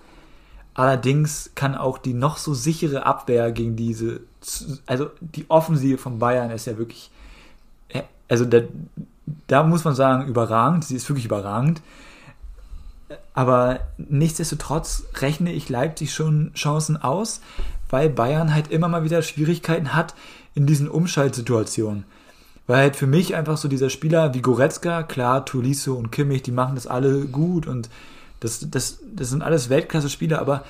Allerdings 0.75 1.51
kann 1.57 1.75
auch 1.75 1.99
die 1.99 2.15
noch 2.15 2.37
so 2.37 2.55
sichere 2.55 3.05
Abwehr 3.05 3.51
gegen 3.51 3.75
diese, 3.75 4.21
also 4.87 5.11
die 5.21 5.47
Offensive 5.49 5.99
von 5.99 6.21
Bayern 6.21 6.53
ist 6.53 6.67
ja 6.67 6.79
wirklich, 6.79 7.11
äh, 7.89 8.03
also 8.29 8.45
da, 8.45 8.61
da 9.47 9.63
muss 9.63 9.85
man 9.85 9.95
sagen, 9.95 10.27
überragend. 10.27 10.85
Sie 10.85 10.97
ist 10.97 11.09
wirklich 11.09 11.27
überragend. 11.27 11.81
Aber 13.35 13.81
nichtsdestotrotz 13.97 15.05
rechne 15.17 15.53
ich 15.53 15.69
Leipzig 15.69 16.13
schon 16.13 16.53
Chancen 16.55 16.97
aus, 16.97 17.41
weil 17.89 18.11
Bayern 18.11 18.55
halt 18.55 18.71
immer 18.71 18.89
mal 18.89 19.05
wieder 19.05 19.23
Schwierigkeiten 19.23 19.95
hat 19.95 20.15
in 20.55 20.67
diesen 20.67 20.89
Umschaltsituationen. 20.89 22.05
Weil 22.67 22.79
halt 22.79 22.97
für 22.97 23.07
mich 23.07 23.35
einfach 23.35 23.57
so 23.57 23.69
dieser 23.69 23.89
Spieler 23.89 24.35
wie 24.35 24.43
Goretzka, 24.43 25.03
klar, 25.03 25.47
Tuliso 25.47 25.95
und 25.95 26.11
Kimmich, 26.11 26.43
die 26.43 26.53
machen 26.53 26.75
das 26.75 26.87
alle 26.87 27.27
gut 27.27 27.67
und 27.67 27.89
das, 28.41 28.69
das, 28.71 28.99
das 29.15 29.31
sind 29.31 29.43
alles 29.43 29.71
Weltklasse-Spieler, 29.71 30.39
aber 30.39 30.65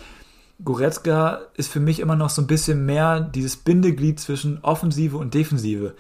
Goretzka 0.64 1.40
ist 1.55 1.71
für 1.71 1.81
mich 1.81 2.01
immer 2.01 2.16
noch 2.16 2.31
so 2.31 2.42
ein 2.42 2.47
bisschen 2.47 2.85
mehr 2.87 3.21
dieses 3.21 3.57
Bindeglied 3.57 4.18
zwischen 4.18 4.59
Offensive 4.62 5.16
und 5.16 5.35
Defensive, 5.35 5.94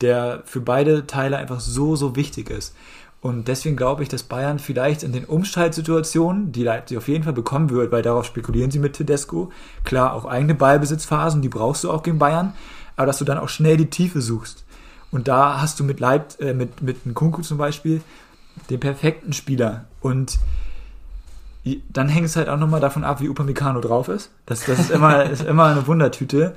der 0.00 0.42
für 0.44 0.60
beide 0.60 1.06
Teile 1.06 1.36
einfach 1.36 1.60
so, 1.60 1.96
so 1.96 2.16
wichtig 2.16 2.50
ist. 2.50 2.74
Und 3.20 3.48
deswegen 3.48 3.76
glaube 3.76 4.02
ich, 4.02 4.08
dass 4.08 4.22
Bayern 4.22 4.58
vielleicht 4.58 5.02
in 5.02 5.12
den 5.12 5.26
Umschaltsituationen, 5.26 6.52
die 6.52 6.62
Leipzig 6.62 6.96
auf 6.96 7.08
jeden 7.08 7.24
Fall 7.24 7.34
bekommen 7.34 7.68
wird, 7.68 7.92
weil 7.92 8.02
darauf 8.02 8.24
spekulieren 8.24 8.70
sie 8.70 8.78
mit 8.78 8.94
Tedesco, 8.94 9.50
klar, 9.84 10.14
auch 10.14 10.24
eigene 10.24 10.54
Ballbesitzphasen, 10.54 11.42
die 11.42 11.50
brauchst 11.50 11.84
du 11.84 11.90
auch 11.90 12.02
gegen 12.02 12.18
Bayern, 12.18 12.54
aber 12.96 13.06
dass 13.06 13.18
du 13.18 13.26
dann 13.26 13.38
auch 13.38 13.50
schnell 13.50 13.76
die 13.76 13.90
Tiefe 13.90 14.22
suchst. 14.22 14.64
Und 15.10 15.28
da 15.28 15.60
hast 15.60 15.78
du 15.80 15.84
mit 15.84 16.00
Leib, 16.00 16.40
äh, 16.40 16.54
mit, 16.54 16.80
mit 16.80 17.04
Nkunku 17.04 17.42
zum 17.42 17.58
Beispiel 17.58 18.00
den 18.70 18.80
perfekten 18.80 19.32
Spieler. 19.32 19.84
Und 20.00 20.38
dann 21.90 22.08
hängt 22.08 22.26
es 22.26 22.36
halt 22.36 22.48
auch 22.48 22.58
nochmal 22.58 22.80
davon 22.80 23.04
ab, 23.04 23.20
wie 23.20 23.28
Upamecano 23.28 23.80
drauf 23.80 24.08
ist. 24.08 24.30
Das, 24.46 24.64
das 24.64 24.78
ist, 24.78 24.90
immer, 24.90 25.24
ist 25.30 25.44
immer 25.44 25.66
eine 25.66 25.86
Wundertüte. 25.86 26.56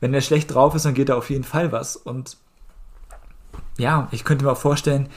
Wenn 0.00 0.12
der 0.12 0.22
schlecht 0.22 0.54
drauf 0.54 0.74
ist, 0.74 0.86
dann 0.86 0.94
geht 0.94 1.10
da 1.10 1.16
auf 1.16 1.28
jeden 1.28 1.44
Fall 1.44 1.72
was. 1.72 1.96
Und 1.96 2.38
ja, 3.80 4.08
ich 4.10 4.24
könnte 4.24 4.44
mir 4.44 4.52
auch 4.52 4.58
vorstellen, 4.58 5.08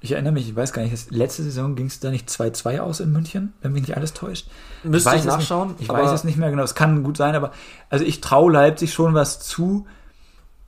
ich 0.00 0.12
erinnere 0.12 0.32
mich, 0.32 0.48
ich 0.48 0.56
weiß 0.56 0.72
gar 0.72 0.82
nicht, 0.82 1.10
letzte 1.10 1.44
Saison 1.44 1.76
ging 1.76 1.86
es 1.86 2.00
da 2.00 2.10
nicht 2.10 2.28
2-2 2.28 2.80
aus 2.80 2.98
in 3.00 3.12
München, 3.12 3.52
wenn 3.62 3.72
mich 3.72 3.82
nicht 3.82 3.96
alles 3.96 4.12
täuscht. 4.12 4.48
Müsste 4.82 5.10
ich, 5.10 5.20
ich 5.20 5.24
nachschauen. 5.24 5.68
Nicht, 5.68 5.82
ich 5.82 5.88
weiß 5.88 6.10
es 6.10 6.24
nicht 6.24 6.36
mehr 6.38 6.50
genau, 6.50 6.64
es 6.64 6.74
kann 6.74 7.04
gut 7.04 7.16
sein, 7.16 7.36
aber 7.36 7.52
also 7.88 8.04
ich 8.04 8.20
traue 8.20 8.52
Leipzig 8.52 8.92
schon 8.92 9.14
was 9.14 9.40
zu. 9.40 9.86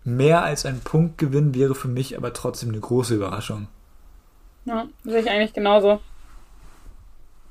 Mehr 0.04 0.44
als 0.44 0.66
ein 0.66 0.80
Punktgewinn 0.80 1.54
wäre 1.54 1.74
für 1.74 1.88
mich 1.88 2.16
aber 2.16 2.32
trotzdem 2.32 2.68
eine 2.68 2.80
große 2.80 3.14
Überraschung. 3.14 3.68
Ja, 4.66 4.84
sehe 5.02 5.20
ich 5.20 5.30
eigentlich 5.30 5.54
genauso. 5.54 6.00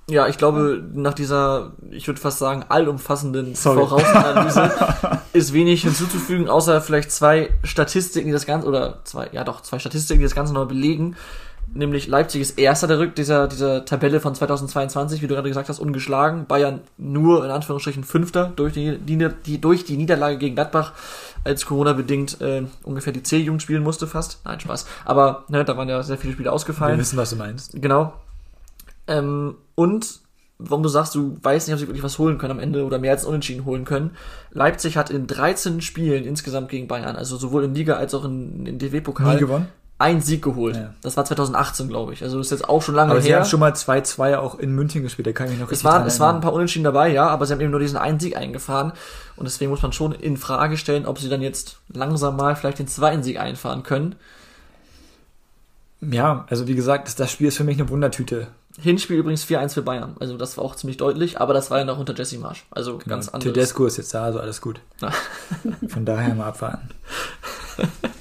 Ja, 0.09 0.27
ich 0.27 0.37
glaube, 0.37 0.83
nach 0.93 1.13
dieser, 1.13 1.71
ich 1.91 2.07
würde 2.07 2.19
fast 2.19 2.39
sagen, 2.39 2.65
allumfassenden 2.67 3.55
Sorry. 3.55 3.79
Vorausanalyse 3.79 4.71
ist 5.33 5.53
wenig 5.53 5.83
hinzuzufügen, 5.83 6.49
außer 6.49 6.81
vielleicht 6.81 7.11
zwei 7.11 7.51
Statistiken, 7.63 8.27
die 8.27 8.33
das 8.33 8.45
Ganze, 8.45 8.67
oder 8.67 8.99
zwei, 9.05 9.29
ja 9.31 9.43
doch, 9.43 9.61
zwei 9.61 9.79
Statistiken, 9.79 10.19
die 10.19 10.25
das 10.25 10.35
Ganze 10.35 10.53
noch 10.53 10.67
belegen 10.67 11.15
nämlich 11.73 12.07
Leipzig 12.07 12.41
ist 12.41 12.59
erster 12.59 12.87
der 12.87 12.99
Rück 12.99 13.15
dieser, 13.15 13.47
dieser 13.47 13.85
Tabelle 13.85 14.19
von 14.19 14.35
2022, 14.35 15.21
wie 15.21 15.27
du 15.27 15.35
gerade 15.35 15.49
gesagt 15.49 15.69
hast, 15.69 15.79
ungeschlagen. 15.79 16.45
Bayern 16.45 16.81
nur 16.97 17.43
in 17.43 17.51
Anführungsstrichen 17.51 18.03
Fünfter 18.03 18.51
durch 18.55 18.73
die, 18.73 18.97
die, 18.97 19.27
die 19.45 19.59
durch 19.59 19.85
die 19.85 19.97
Niederlage 19.97 20.37
gegen 20.37 20.55
Gladbach, 20.55 20.93
als 21.43 21.65
Corona 21.65 21.93
bedingt 21.93 22.39
äh, 22.41 22.63
ungefähr 22.83 23.13
die 23.13 23.23
C-Jugend 23.23 23.61
spielen 23.61 23.83
musste 23.83 24.07
fast. 24.07 24.39
Nein, 24.45 24.59
Spaß. 24.59 24.85
Aber 25.05 25.43
ne, 25.49 25.65
da 25.65 25.75
waren 25.75 25.89
ja 25.89 26.01
sehr 26.03 26.17
viele 26.17 26.33
Spiele 26.33 26.51
ausgefallen. 26.51 26.97
Wir 26.97 27.01
wissen, 27.01 27.17
was 27.17 27.31
du 27.31 27.35
meinst. 27.35 27.73
Genau. 27.73 28.13
Ähm, 29.07 29.55
und 29.75 30.21
warum 30.59 30.83
du 30.83 30.89
sagst, 30.89 31.15
du 31.15 31.37
weißt 31.41 31.67
nicht, 31.67 31.73
ob 31.73 31.79
sie 31.79 31.87
wirklich 31.87 32.03
was 32.03 32.19
holen 32.19 32.37
können 32.37 32.51
am 32.51 32.59
Ende 32.59 32.85
oder 32.85 32.99
mehr 32.99 33.11
als 33.11 33.25
Unentschieden 33.25 33.65
holen 33.65 33.85
können. 33.85 34.11
Leipzig 34.51 34.97
hat 34.97 35.09
in 35.09 35.27
13 35.27 35.81
Spielen 35.81 36.23
insgesamt 36.25 36.69
gegen 36.69 36.87
Bayern, 36.87 37.15
also 37.15 37.37
sowohl 37.37 37.65
in 37.65 37.75
Liga 37.75 37.95
als 37.95 38.13
auch 38.13 38.25
in, 38.25 38.65
in 38.65 38.79
DW-Pokal, 38.79 39.37
gewonnen? 39.37 39.67
einen 39.99 40.21
Sieg 40.21 40.41
geholt. 40.41 40.75
Ja. 40.75 40.93
Das 41.01 41.17
war 41.17 41.25
2018, 41.25 41.87
glaube 41.87 42.13
ich. 42.13 42.23
Also 42.23 42.37
das 42.37 42.47
ist 42.47 42.51
jetzt 42.51 42.69
auch 42.69 42.81
schon 42.81 42.95
lange 42.95 43.11
aber 43.11 43.21
her. 43.21 43.25
sie 43.25 43.35
haben 43.35 43.45
schon 43.45 43.59
mal 43.59 43.71
2-2 43.71 44.37
auch 44.37 44.59
in 44.59 44.73
München 44.73 45.01
gespielt, 45.01 45.27
da 45.27 45.31
kann 45.31 45.47
ich 45.47 45.53
mich 45.53 45.61
noch 45.61 45.71
es 45.71 45.83
waren, 45.83 46.05
es 46.05 46.19
waren 46.19 46.35
ein 46.35 46.41
paar 46.41 46.53
Unentschieden 46.53 46.83
dabei, 46.83 47.09
ja, 47.09 47.27
aber 47.27 47.45
sie 47.45 47.53
haben 47.53 47.61
eben 47.61 47.71
nur 47.71 47.79
diesen 47.79 47.97
einen 47.97 48.19
Sieg 48.19 48.35
eingefahren. 48.35 48.91
Und 49.35 49.45
deswegen 49.45 49.71
muss 49.71 49.81
man 49.81 49.93
schon 49.93 50.11
in 50.11 50.37
Frage 50.37 50.77
stellen, 50.77 51.05
ob 51.05 51.19
sie 51.19 51.29
dann 51.29 51.41
jetzt 51.41 51.77
langsam 51.91 52.35
mal 52.35 52.55
vielleicht 52.55 52.79
den 52.79 52.87
zweiten 52.87 53.23
Sieg 53.23 53.39
einfahren 53.39 53.83
können. 53.83 54.15
Ja, 56.01 56.45
also 56.49 56.67
wie 56.67 56.75
gesagt, 56.75 57.07
das, 57.07 57.15
das 57.15 57.31
Spiel 57.31 57.47
ist 57.47 57.57
für 57.57 57.63
mich 57.63 57.79
eine 57.79 57.87
Wundertüte. 57.89 58.47
Hinspiel 58.79 59.17
übrigens 59.17 59.45
4-1 59.45 59.75
für 59.75 59.81
Bayern. 59.83 60.15
Also 60.19 60.35
das 60.37 60.57
war 60.57 60.65
auch 60.65 60.75
ziemlich 60.75 60.97
deutlich, 60.97 61.39
aber 61.39 61.53
das 61.53 61.69
war 61.69 61.77
ja 61.79 61.85
noch 61.85 61.99
unter 61.99 62.15
Jesse 62.15 62.37
Marsch. 62.39 62.65
Also 62.71 62.97
ganz 62.97 63.27
Genau. 63.27 63.35
anderes. 63.35 63.53
Tedesco 63.53 63.85
ist 63.85 63.97
jetzt 63.97 64.13
da, 64.13 64.23
also 64.23 64.39
alles 64.39 64.61
gut. 64.61 64.81
Von 65.87 66.05
daher 66.05 66.33
mal 66.35 66.47
abwarten. 66.47 66.89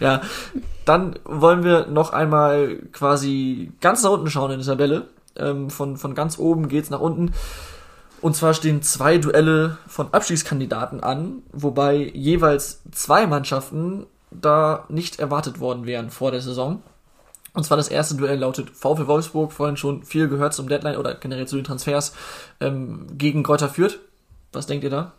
Ja, 0.00 0.22
dann 0.86 1.18
wollen 1.24 1.62
wir 1.62 1.86
noch 1.86 2.12
einmal 2.14 2.76
quasi 2.92 3.70
ganz 3.82 4.02
nach 4.02 4.10
unten 4.12 4.30
schauen 4.30 4.50
in 4.50 4.58
der 4.58 4.66
Tabelle. 4.66 5.08
Ähm, 5.36 5.68
von, 5.68 5.98
von 5.98 6.14
ganz 6.14 6.38
oben 6.38 6.68
geht's 6.68 6.88
nach 6.88 7.00
unten. 7.00 7.32
Und 8.22 8.34
zwar 8.34 8.54
stehen 8.54 8.82
zwei 8.82 9.18
Duelle 9.18 9.76
von 9.86 10.12
Abstiegskandidaten 10.12 11.02
an, 11.02 11.42
wobei 11.52 11.96
jeweils 12.14 12.80
zwei 12.92 13.26
Mannschaften 13.26 14.06
da 14.30 14.84
nicht 14.88 15.18
erwartet 15.18 15.60
worden 15.60 15.84
wären 15.86 16.10
vor 16.10 16.30
der 16.30 16.40
Saison. 16.40 16.82
Und 17.52 17.64
zwar 17.64 17.76
das 17.76 17.88
erste 17.88 18.16
Duell 18.16 18.38
lautet 18.38 18.70
VfL 18.70 19.06
Wolfsburg, 19.06 19.52
vorhin 19.52 19.76
schon 19.76 20.04
viel 20.04 20.28
gehört 20.28 20.54
zum 20.54 20.68
Deadline 20.68 20.96
oder 20.96 21.14
generell 21.14 21.48
zu 21.48 21.56
den 21.56 21.64
Transfers, 21.64 22.14
ähm, 22.60 23.06
gegen 23.12 23.42
Kräuter 23.42 23.68
Fürth. 23.68 23.98
Was 24.52 24.66
denkt 24.66 24.84
ihr 24.84 24.90
da? 24.90 25.12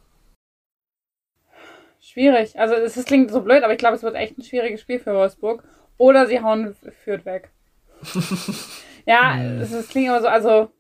Schwierig. 2.00 2.60
Also 2.60 2.76
es 2.76 3.04
klingt 3.06 3.32
so 3.32 3.42
blöd, 3.42 3.64
aber 3.64 3.74
ich 3.74 3.80
glaube, 3.80 3.96
es 3.96 4.04
wird 4.04 4.16
echt 4.16 4.38
ein 4.38 4.44
schwieriges 4.44 4.82
Spiel 4.82 5.00
für 5.00 5.14
Wolfsburg. 5.14 5.64
Oder 5.98 6.26
sie 6.28 6.42
hauen 6.42 6.76
Fürth 7.04 7.26
weg. 7.26 7.52
ja, 9.06 9.38
es, 9.60 9.72
es 9.72 9.88
klingt 9.88 10.08
immer 10.08 10.22
so, 10.22 10.28
also 10.28 10.72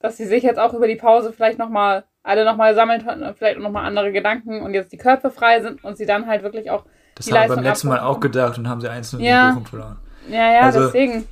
dass 0.00 0.16
sie 0.16 0.26
sich 0.26 0.42
jetzt 0.42 0.58
auch 0.58 0.74
über 0.74 0.88
die 0.88 0.96
Pause 0.96 1.32
vielleicht 1.32 1.58
nochmal 1.58 2.04
alle 2.22 2.44
nochmal 2.44 2.74
sammeln 2.74 3.06
und 3.08 3.38
vielleicht 3.38 3.58
auch 3.58 3.62
nochmal 3.62 3.86
andere 3.86 4.12
Gedanken 4.12 4.60
und 4.62 4.74
jetzt 4.74 4.92
die 4.92 4.98
Köpfe 4.98 5.30
frei 5.30 5.60
sind 5.62 5.84
und 5.84 5.96
sie 5.96 6.06
dann 6.06 6.26
halt 6.26 6.42
wirklich 6.42 6.70
auch 6.70 6.84
Das 7.14 7.26
die 7.26 7.32
haben 7.32 7.48
wir 7.48 7.54
beim 7.54 7.64
letzten 7.64 7.88
Mal 7.88 8.00
auch 8.00 8.18
gedacht 8.20 8.58
und 8.58 8.68
haben 8.68 8.80
sie 8.80 8.90
1-0 8.90 9.20
Ja. 9.20 9.48
in 9.48 9.54
Bochum 9.54 9.66
verloren. 9.66 9.98
Ja, 10.30 10.52
ja, 10.52 10.60
Also- 10.60 10.86
deswegen. 10.86 11.24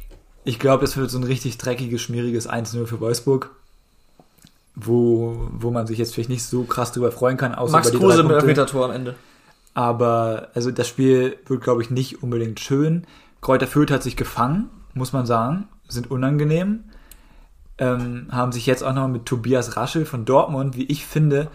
Ich 0.46 0.58
glaube, 0.58 0.82
das 0.82 0.96
wird 0.96 1.10
so 1.10 1.18
ein 1.18 1.24
richtig 1.24 1.56
dreckiges, 1.56 2.02
schmieriges 2.02 2.46
1-0 2.46 2.86
für 2.86 3.00
Wolfsburg. 3.00 3.50
Wo, 4.76 5.48
wo 5.52 5.70
man 5.70 5.86
sich 5.86 5.98
jetzt 5.98 6.14
vielleicht 6.14 6.28
nicht 6.30 6.42
so 6.42 6.64
krass 6.64 6.90
drüber 6.92 7.12
freuen 7.12 7.36
kann, 7.36 7.54
außer 7.54 7.72
Max 7.72 7.88
über 7.90 7.98
die 7.98 8.04
Kruse 8.04 8.16
drei 8.18 8.22
mit. 8.24 8.32
Elfmetertor 8.32 8.84
am 8.86 8.90
Ende. 8.90 9.14
Aber 9.72 10.48
also 10.54 10.70
das 10.72 10.88
Spiel 10.88 11.36
wird, 11.46 11.62
glaube 11.62 11.80
ich, 11.82 11.90
nicht 11.90 12.22
unbedingt 12.24 12.58
schön. 12.60 13.06
Kräuter 13.40 13.66
Fürth 13.68 13.90
hat 13.92 14.02
sich 14.02 14.16
gefangen, 14.16 14.68
muss 14.92 15.12
man 15.12 15.26
sagen. 15.26 15.68
Sind 15.88 16.10
unangenehm. 16.10 16.84
Ähm, 17.78 18.26
haben 18.30 18.50
sich 18.52 18.66
jetzt 18.66 18.82
auch 18.82 18.94
noch 18.94 19.06
mit 19.08 19.26
Tobias 19.26 19.76
Raschel 19.76 20.06
von 20.06 20.24
Dortmund, 20.24 20.76
wie 20.76 20.84
ich 20.84 21.06
finde, 21.06 21.48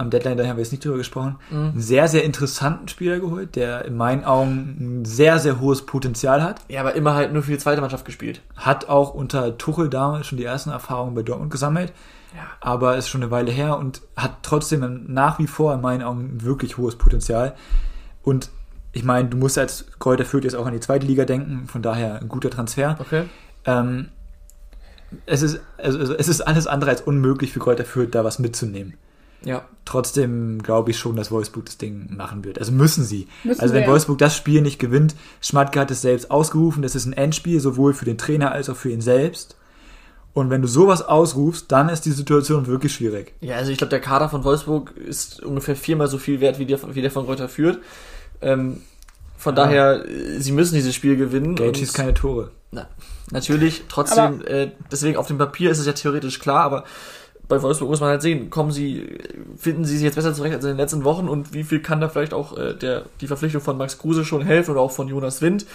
am 0.00 0.10
Deadline, 0.10 0.36
da 0.36 0.46
haben 0.46 0.56
wir 0.56 0.62
jetzt 0.62 0.72
nicht 0.72 0.84
drüber 0.84 0.96
gesprochen, 0.96 1.36
einen 1.50 1.80
sehr, 1.80 2.08
sehr 2.08 2.24
interessanten 2.24 2.88
Spieler 2.88 3.20
geholt, 3.20 3.54
der 3.54 3.84
in 3.84 3.96
meinen 3.96 4.24
Augen 4.24 5.00
ein 5.00 5.04
sehr, 5.04 5.38
sehr 5.38 5.60
hohes 5.60 5.86
Potenzial 5.86 6.42
hat. 6.42 6.60
Ja, 6.68 6.80
aber 6.80 6.94
immer 6.94 7.14
halt 7.14 7.32
nur 7.32 7.42
für 7.42 7.52
die 7.52 7.58
zweite 7.58 7.80
Mannschaft 7.80 8.04
gespielt. 8.04 8.42
Hat 8.56 8.88
auch 8.88 9.14
unter 9.14 9.58
Tuchel 9.58 9.88
damals 9.88 10.26
schon 10.26 10.38
die 10.38 10.44
ersten 10.44 10.70
Erfahrungen 10.70 11.14
bei 11.14 11.22
Dortmund 11.22 11.50
gesammelt. 11.50 11.92
Ja. 12.32 12.42
aber 12.60 12.96
ist 12.96 13.08
schon 13.08 13.22
eine 13.22 13.32
Weile 13.32 13.50
her 13.50 13.76
und 13.76 14.02
hat 14.16 14.42
trotzdem 14.42 15.04
nach 15.08 15.40
wie 15.40 15.48
vor 15.48 15.74
in 15.74 15.80
meinen 15.80 16.02
Augen 16.02 16.36
ein 16.36 16.44
wirklich 16.44 16.78
hohes 16.78 16.96
Potenzial. 16.96 17.56
Und 18.22 18.50
ich 18.92 19.04
meine, 19.04 19.28
du 19.28 19.36
musst 19.36 19.58
als 19.58 19.86
Kräuter 19.98 20.24
Fürth 20.24 20.44
jetzt 20.44 20.54
auch 20.54 20.66
an 20.66 20.72
die 20.72 20.80
zweite 20.80 21.06
Liga 21.06 21.24
denken, 21.24 21.66
von 21.66 21.82
daher 21.82 22.20
ein 22.20 22.28
guter 22.28 22.50
Transfer. 22.50 22.96
Okay. 23.00 23.24
Ähm, 23.64 24.10
es, 25.26 25.42
ist, 25.42 25.60
also, 25.78 25.98
also 25.98 26.14
es 26.14 26.28
ist 26.28 26.40
alles 26.40 26.66
andere 26.66 26.90
als 26.90 27.00
unmöglich 27.00 27.52
für 27.52 27.60
Kräuter 27.60 27.84
Fürth, 27.84 28.10
da 28.12 28.24
was 28.24 28.38
mitzunehmen. 28.38 28.94
Ja. 29.44 29.64
Trotzdem 29.84 30.62
glaube 30.62 30.90
ich 30.90 30.98
schon, 30.98 31.16
dass 31.16 31.30
Wolfsburg 31.30 31.64
das 31.66 31.78
Ding 31.78 32.14
machen 32.14 32.44
wird. 32.44 32.58
Also 32.58 32.70
müssen 32.72 33.04
sie. 33.04 33.26
Müssen 33.42 33.60
also 33.60 33.74
wenn 33.74 33.82
ja. 33.82 33.88
Wolfsburg 33.88 34.18
das 34.18 34.36
Spiel 34.36 34.60
nicht 34.62 34.78
gewinnt, 34.78 35.16
Schmatke 35.40 35.80
hat 35.80 35.90
es 35.90 36.02
selbst 36.02 36.30
ausgerufen, 36.30 36.82
das 36.82 36.94
ist 36.94 37.06
ein 37.06 37.12
Endspiel, 37.12 37.58
sowohl 37.60 37.94
für 37.94 38.04
den 38.04 38.18
Trainer 38.18 38.52
als 38.52 38.68
auch 38.68 38.76
für 38.76 38.90
ihn 38.90 39.00
selbst. 39.00 39.56
Und 40.32 40.48
wenn 40.48 40.62
du 40.62 40.68
sowas 40.68 41.02
ausrufst, 41.02 41.72
dann 41.72 41.88
ist 41.88 42.02
die 42.02 42.12
Situation 42.12 42.68
wirklich 42.68 42.94
schwierig. 42.94 43.34
Ja, 43.40 43.56
also 43.56 43.72
ich 43.72 43.78
glaube, 43.78 43.90
der 43.90 44.00
Kader 44.00 44.28
von 44.28 44.44
Wolfsburg 44.44 44.96
ist 44.96 45.42
ungefähr 45.42 45.74
viermal 45.74 46.06
so 46.06 46.18
viel 46.18 46.40
wert 46.40 46.60
wie 46.60 46.66
der, 46.66 46.78
wie 46.94 47.02
der 47.02 47.10
von 47.10 47.24
Reuter 47.24 47.48
führt. 47.48 47.78
Ähm, 48.40 48.82
von 49.36 49.56
Ja. 49.56 49.64
daher, 49.64 50.04
äh, 50.08 50.38
sie 50.38 50.52
müssen 50.52 50.76
dieses 50.76 50.94
Spiel 50.94 51.16
gewinnen. 51.16 51.56
Geld 51.56 51.78
schießt 51.78 51.94
keine 51.94 52.14
Tore. 52.14 52.52
Na, 52.70 52.86
natürlich, 53.32 53.82
trotzdem, 53.88 54.42
äh, 54.46 54.70
deswegen 54.92 55.16
auf 55.16 55.26
dem 55.26 55.38
Papier 55.38 55.72
ist 55.72 55.80
es 55.80 55.86
ja 55.86 55.92
theoretisch 55.92 56.38
klar, 56.38 56.62
aber 56.62 56.84
bei 57.50 57.60
Wolfsburg 57.60 57.90
muss 57.90 58.00
man 58.00 58.08
halt 58.08 58.22
sehen, 58.22 58.48
kommen 58.48 58.70
sie, 58.70 59.18
finden 59.58 59.84
sie 59.84 59.96
sich 59.96 60.04
jetzt 60.04 60.14
besser 60.14 60.32
zurecht 60.32 60.54
als 60.54 60.64
in 60.64 60.70
den 60.70 60.76
letzten 60.78 61.04
Wochen 61.04 61.28
und 61.28 61.52
wie 61.52 61.64
viel 61.64 61.80
kann 61.80 62.00
da 62.00 62.08
vielleicht 62.08 62.32
auch 62.32 62.56
äh, 62.56 62.74
der, 62.74 63.04
die 63.20 63.26
Verpflichtung 63.26 63.60
von 63.60 63.76
Max 63.76 63.98
Kruse 63.98 64.24
schon 64.24 64.40
helfen 64.40 64.70
oder 64.70 64.80
auch 64.80 64.92
von 64.92 65.08
Jonas 65.08 65.42
Wind, 65.42 65.66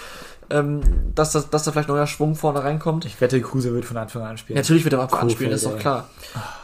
ähm, 0.49 0.81
dass, 1.13 1.31
das, 1.33 1.49
dass 1.49 1.63
da 1.63 1.71
vielleicht 1.71 1.89
neuer 1.89 2.07
Schwung 2.07 2.35
vorne 2.35 2.63
reinkommt. 2.63 3.05
Ich 3.05 3.19
wette, 3.21 3.39
Kruse 3.41 3.73
wird 3.73 3.85
von 3.85 3.97
Anfang 3.97 4.23
an 4.23 4.37
spielen. 4.37 4.57
Natürlich 4.57 4.83
wird 4.83 4.93
er 4.93 4.99
mal 4.99 5.07
Kofeld, 5.07 5.23
anspielen, 5.23 5.51
ist 5.51 5.65
doch 5.65 5.77
klar. 5.77 6.09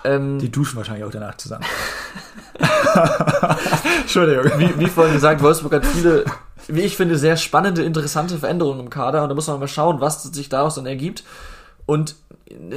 Ähm, 0.04 0.40
Die 0.40 0.50
duschen 0.50 0.78
wahrscheinlich 0.78 1.04
auch 1.04 1.12
danach 1.12 1.36
zusammen. 1.38 1.66
Entschuldigung. 4.02 4.46
wie, 4.58 4.80
wie 4.80 4.88
vorhin 4.88 5.14
gesagt, 5.14 5.44
Wolfsburg 5.44 5.74
hat 5.74 5.86
viele, 5.86 6.26
wie 6.68 6.82
ich 6.82 6.96
finde, 6.96 7.18
sehr 7.18 7.36
spannende, 7.36 7.84
interessante 7.84 8.38
Veränderungen 8.38 8.80
im 8.80 8.90
Kader 8.90 9.24
und 9.24 9.30
da 9.30 9.36
muss 9.36 9.48
man 9.48 9.60
mal 9.60 9.68
schauen, 9.68 10.00
was 10.00 10.24
sich 10.24 10.50
daraus 10.50 10.76
dann 10.76 10.86
ergibt. 10.86 11.24
Und 11.86 12.16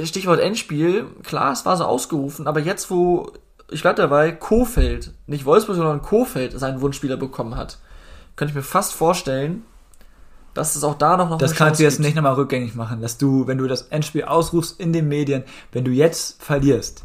Stichwort 0.03 0.39
Endspiel, 0.39 1.05
klar, 1.23 1.51
es 1.51 1.65
war 1.65 1.77
so 1.77 1.85
ausgerufen, 1.85 2.47
aber 2.47 2.59
jetzt, 2.59 2.89
wo, 2.89 3.31
ich 3.69 3.81
bleib 3.81 3.95
dabei, 3.95 4.31
Kofeld, 4.31 5.13
nicht 5.27 5.45
Wolfsburg, 5.45 5.75
sondern 5.75 6.01
Kofeld 6.01 6.57
seinen 6.59 6.81
Wunschspieler 6.81 7.17
bekommen 7.17 7.55
hat, 7.55 7.79
könnte 8.35 8.51
ich 8.51 8.55
mir 8.55 8.63
fast 8.63 8.93
vorstellen, 8.93 9.63
dass 10.53 10.75
es 10.75 10.83
auch 10.83 10.95
da 10.95 11.17
noch, 11.17 11.29
noch 11.29 11.37
Das 11.37 11.51
eine 11.51 11.57
kannst 11.57 11.79
du 11.79 11.83
jetzt 11.83 11.97
gibt. 11.97 12.05
nicht 12.05 12.15
nochmal 12.15 12.33
rückgängig 12.33 12.75
machen, 12.75 13.01
dass 13.01 13.17
du, 13.17 13.45
wenn 13.47 13.57
du 13.57 13.67
das 13.67 13.83
Endspiel 13.83 14.23
ausrufst 14.23 14.79
in 14.79 14.93
den 14.93 15.07
Medien, 15.07 15.43
wenn 15.71 15.83
du 15.83 15.91
jetzt 15.91 16.41
verlierst, 16.41 17.03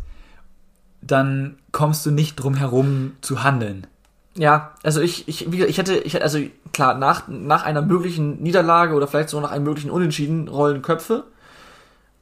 dann 1.02 1.58
kommst 1.72 2.06
du 2.06 2.10
nicht 2.10 2.36
drum 2.36 2.54
herum 2.54 3.12
zu 3.20 3.42
handeln. 3.42 3.86
Ja, 4.36 4.74
also 4.82 5.00
ich, 5.00 5.26
ich, 5.28 5.50
wie, 5.50 5.64
ich 5.64 5.78
hätte, 5.78 5.96
ich 5.96 6.22
also 6.22 6.38
klar, 6.72 6.94
nach, 6.94 7.26
nach 7.26 7.64
einer 7.64 7.82
möglichen 7.82 8.40
Niederlage 8.40 8.94
oder 8.94 9.08
vielleicht 9.08 9.28
sogar 9.28 9.48
nach 9.48 9.54
einem 9.54 9.64
möglichen 9.64 9.90
Unentschieden 9.90 10.48
rollen 10.48 10.82
Köpfe. 10.82 11.24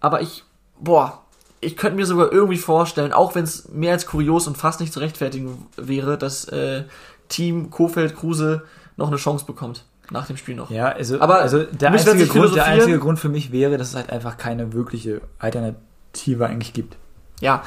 Aber 0.01 0.21
ich, 0.23 0.45
boah, 0.81 1.23
ich 1.61 1.77
könnte 1.77 1.97
mir 1.97 2.07
sogar 2.07 2.33
irgendwie 2.33 2.57
vorstellen, 2.59 3.13
auch 3.13 3.35
wenn 3.35 3.45
es 3.45 3.69
mehr 3.69 3.93
als 3.93 4.07
kurios 4.07 4.47
und 4.47 4.57
fast 4.57 4.81
nicht 4.81 4.93
zu 4.93 5.01
rechtfertigen 5.01 5.67
wäre, 5.77 6.17
dass 6.19 6.45
äh, 6.47 6.85
Team 7.29 7.71
Kofeld 7.71 8.15
Kruse 8.17 8.63
noch 8.97 9.09
eine 9.09 9.17
Chance 9.17 9.45
bekommt 9.45 9.85
nach 10.11 10.27
dem 10.27 10.37
Spiel 10.37 10.55
noch. 10.55 10.71
Ja, 10.71 10.87
also, 10.89 11.21
Aber 11.21 11.39
also 11.41 11.65
der, 11.65 11.91
einzige 11.91 12.27
Grund, 12.27 12.55
der 12.55 12.65
einzige 12.65 12.99
Grund 12.99 13.19
für 13.19 13.29
mich 13.29 13.53
wäre, 13.53 13.77
dass 13.77 13.89
es 13.91 13.95
halt 13.97 14.11
einfach 14.11 14.37
keine 14.39 14.73
wirkliche 14.73 15.21
Alternative 15.39 16.47
eigentlich 16.47 16.73
gibt. 16.73 16.97
Ja, 17.41 17.63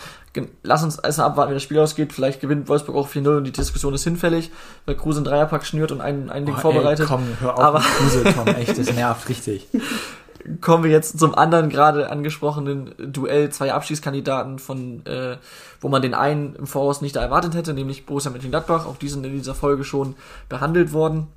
lass 0.64 0.84
uns 0.84 0.98
erst 0.98 1.20
mal 1.20 1.26
abwarten, 1.26 1.52
wie 1.52 1.54
das 1.56 1.64
Spiel 1.64 1.80
ausgeht. 1.80 2.12
Vielleicht 2.12 2.42
gewinnt 2.42 2.68
Wolfsburg 2.68 2.96
auch 2.96 3.08
4-0 3.08 3.38
und 3.38 3.44
die 3.46 3.52
Diskussion 3.52 3.94
ist 3.94 4.04
hinfällig, 4.04 4.52
weil 4.86 4.96
Kruse 4.96 5.20
einen 5.20 5.26
Dreierpack 5.26 5.66
schnürt 5.66 5.92
und 5.94 6.02
ein, 6.02 6.30
ein 6.30 6.46
Ding 6.46 6.56
Oh, 6.56 6.58
ey, 6.58 6.62
vorbereitet. 6.62 7.08
komm, 7.08 7.24
hör 7.40 7.54
auf 7.54 7.60
Aber- 7.64 7.80
Kruse, 7.80 8.24
Tom, 8.24 8.48
echt, 8.48 8.78
das 8.78 8.92
nervt 8.94 9.30
richtig. 9.30 9.68
kommen 10.60 10.84
wir 10.84 10.92
jetzt 10.92 11.20
zum 11.20 11.36
anderen 11.36 11.70
gerade 11.70 12.10
angesprochenen 12.10 12.94
Duell 12.98 13.50
zwei 13.50 13.74
Abschiedskandidaten 13.74 14.60
von 14.60 15.06
äh, 15.06 15.38
wo 15.80 15.90
man 15.90 16.02
den 16.02 16.14
einen 16.14 16.56
im 16.56 16.68
Voraus 16.68 17.02
nicht 17.02 17.16
erwartet 17.16 17.56
hätte, 17.56 17.74
nämlich 17.74 18.06
Borussia 18.06 18.32
Mönchengladbach. 18.32 18.86
Auch 18.86 18.98
die 18.98 19.10
sind 19.10 19.26
in 19.26 19.34
dieser 19.34 19.56
Folge 19.56 19.84
schon 19.84 20.16
behandelt 20.48 20.94
worden. 20.94 21.28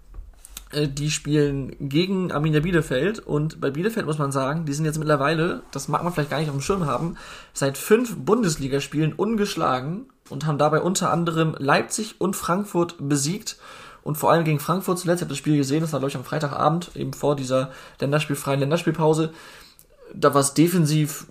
Äh, 0.74 0.88
die 0.88 1.10
spielen 1.10 1.74
gegen 1.80 2.32
Arminia 2.32 2.60
Bielefeld 2.60 3.18
und 3.20 3.60
bei 3.60 3.70
Bielefeld 3.70 4.06
muss 4.06 4.18
man 4.18 4.32
sagen, 4.32 4.64
die 4.66 4.72
sind 4.72 4.84
jetzt 4.84 4.98
mittlerweile, 4.98 5.62
das 5.70 5.88
mag 5.88 6.02
man 6.02 6.12
vielleicht 6.12 6.30
gar 6.30 6.38
nicht 6.38 6.48
auf 6.48 6.56
dem 6.56 6.62
Schirm 6.62 6.86
haben, 6.86 7.16
seit 7.52 7.78
fünf 7.78 8.16
Bundesligaspielen 8.16 9.12
ungeschlagen 9.12 10.06
und 10.28 10.46
haben 10.46 10.58
dabei 10.58 10.80
unter 10.80 11.10
anderem 11.10 11.54
Leipzig 11.58 12.16
und 12.20 12.36
Frankfurt 12.36 12.96
besiegt 12.98 13.56
und 14.04 14.16
vor 14.16 14.30
allem 14.30 14.44
gegen 14.44 14.60
Frankfurt 14.60 14.98
zuletzt, 14.98 15.20
ich 15.20 15.24
habe 15.24 15.30
das 15.30 15.38
Spiel 15.38 15.56
gesehen, 15.56 15.80
das 15.80 15.92
war 15.92 15.98
glaube 15.98 16.10
ich 16.10 16.16
am 16.16 16.24
Freitagabend, 16.24 16.92
eben 16.94 17.12
vor 17.12 17.34
dieser 17.34 17.72
länderspielfreien 18.00 18.60
Länderspielpause, 18.60 19.32
da 20.14 20.34
war 20.34 20.40
es 20.40 20.54
defensiv 20.54 21.26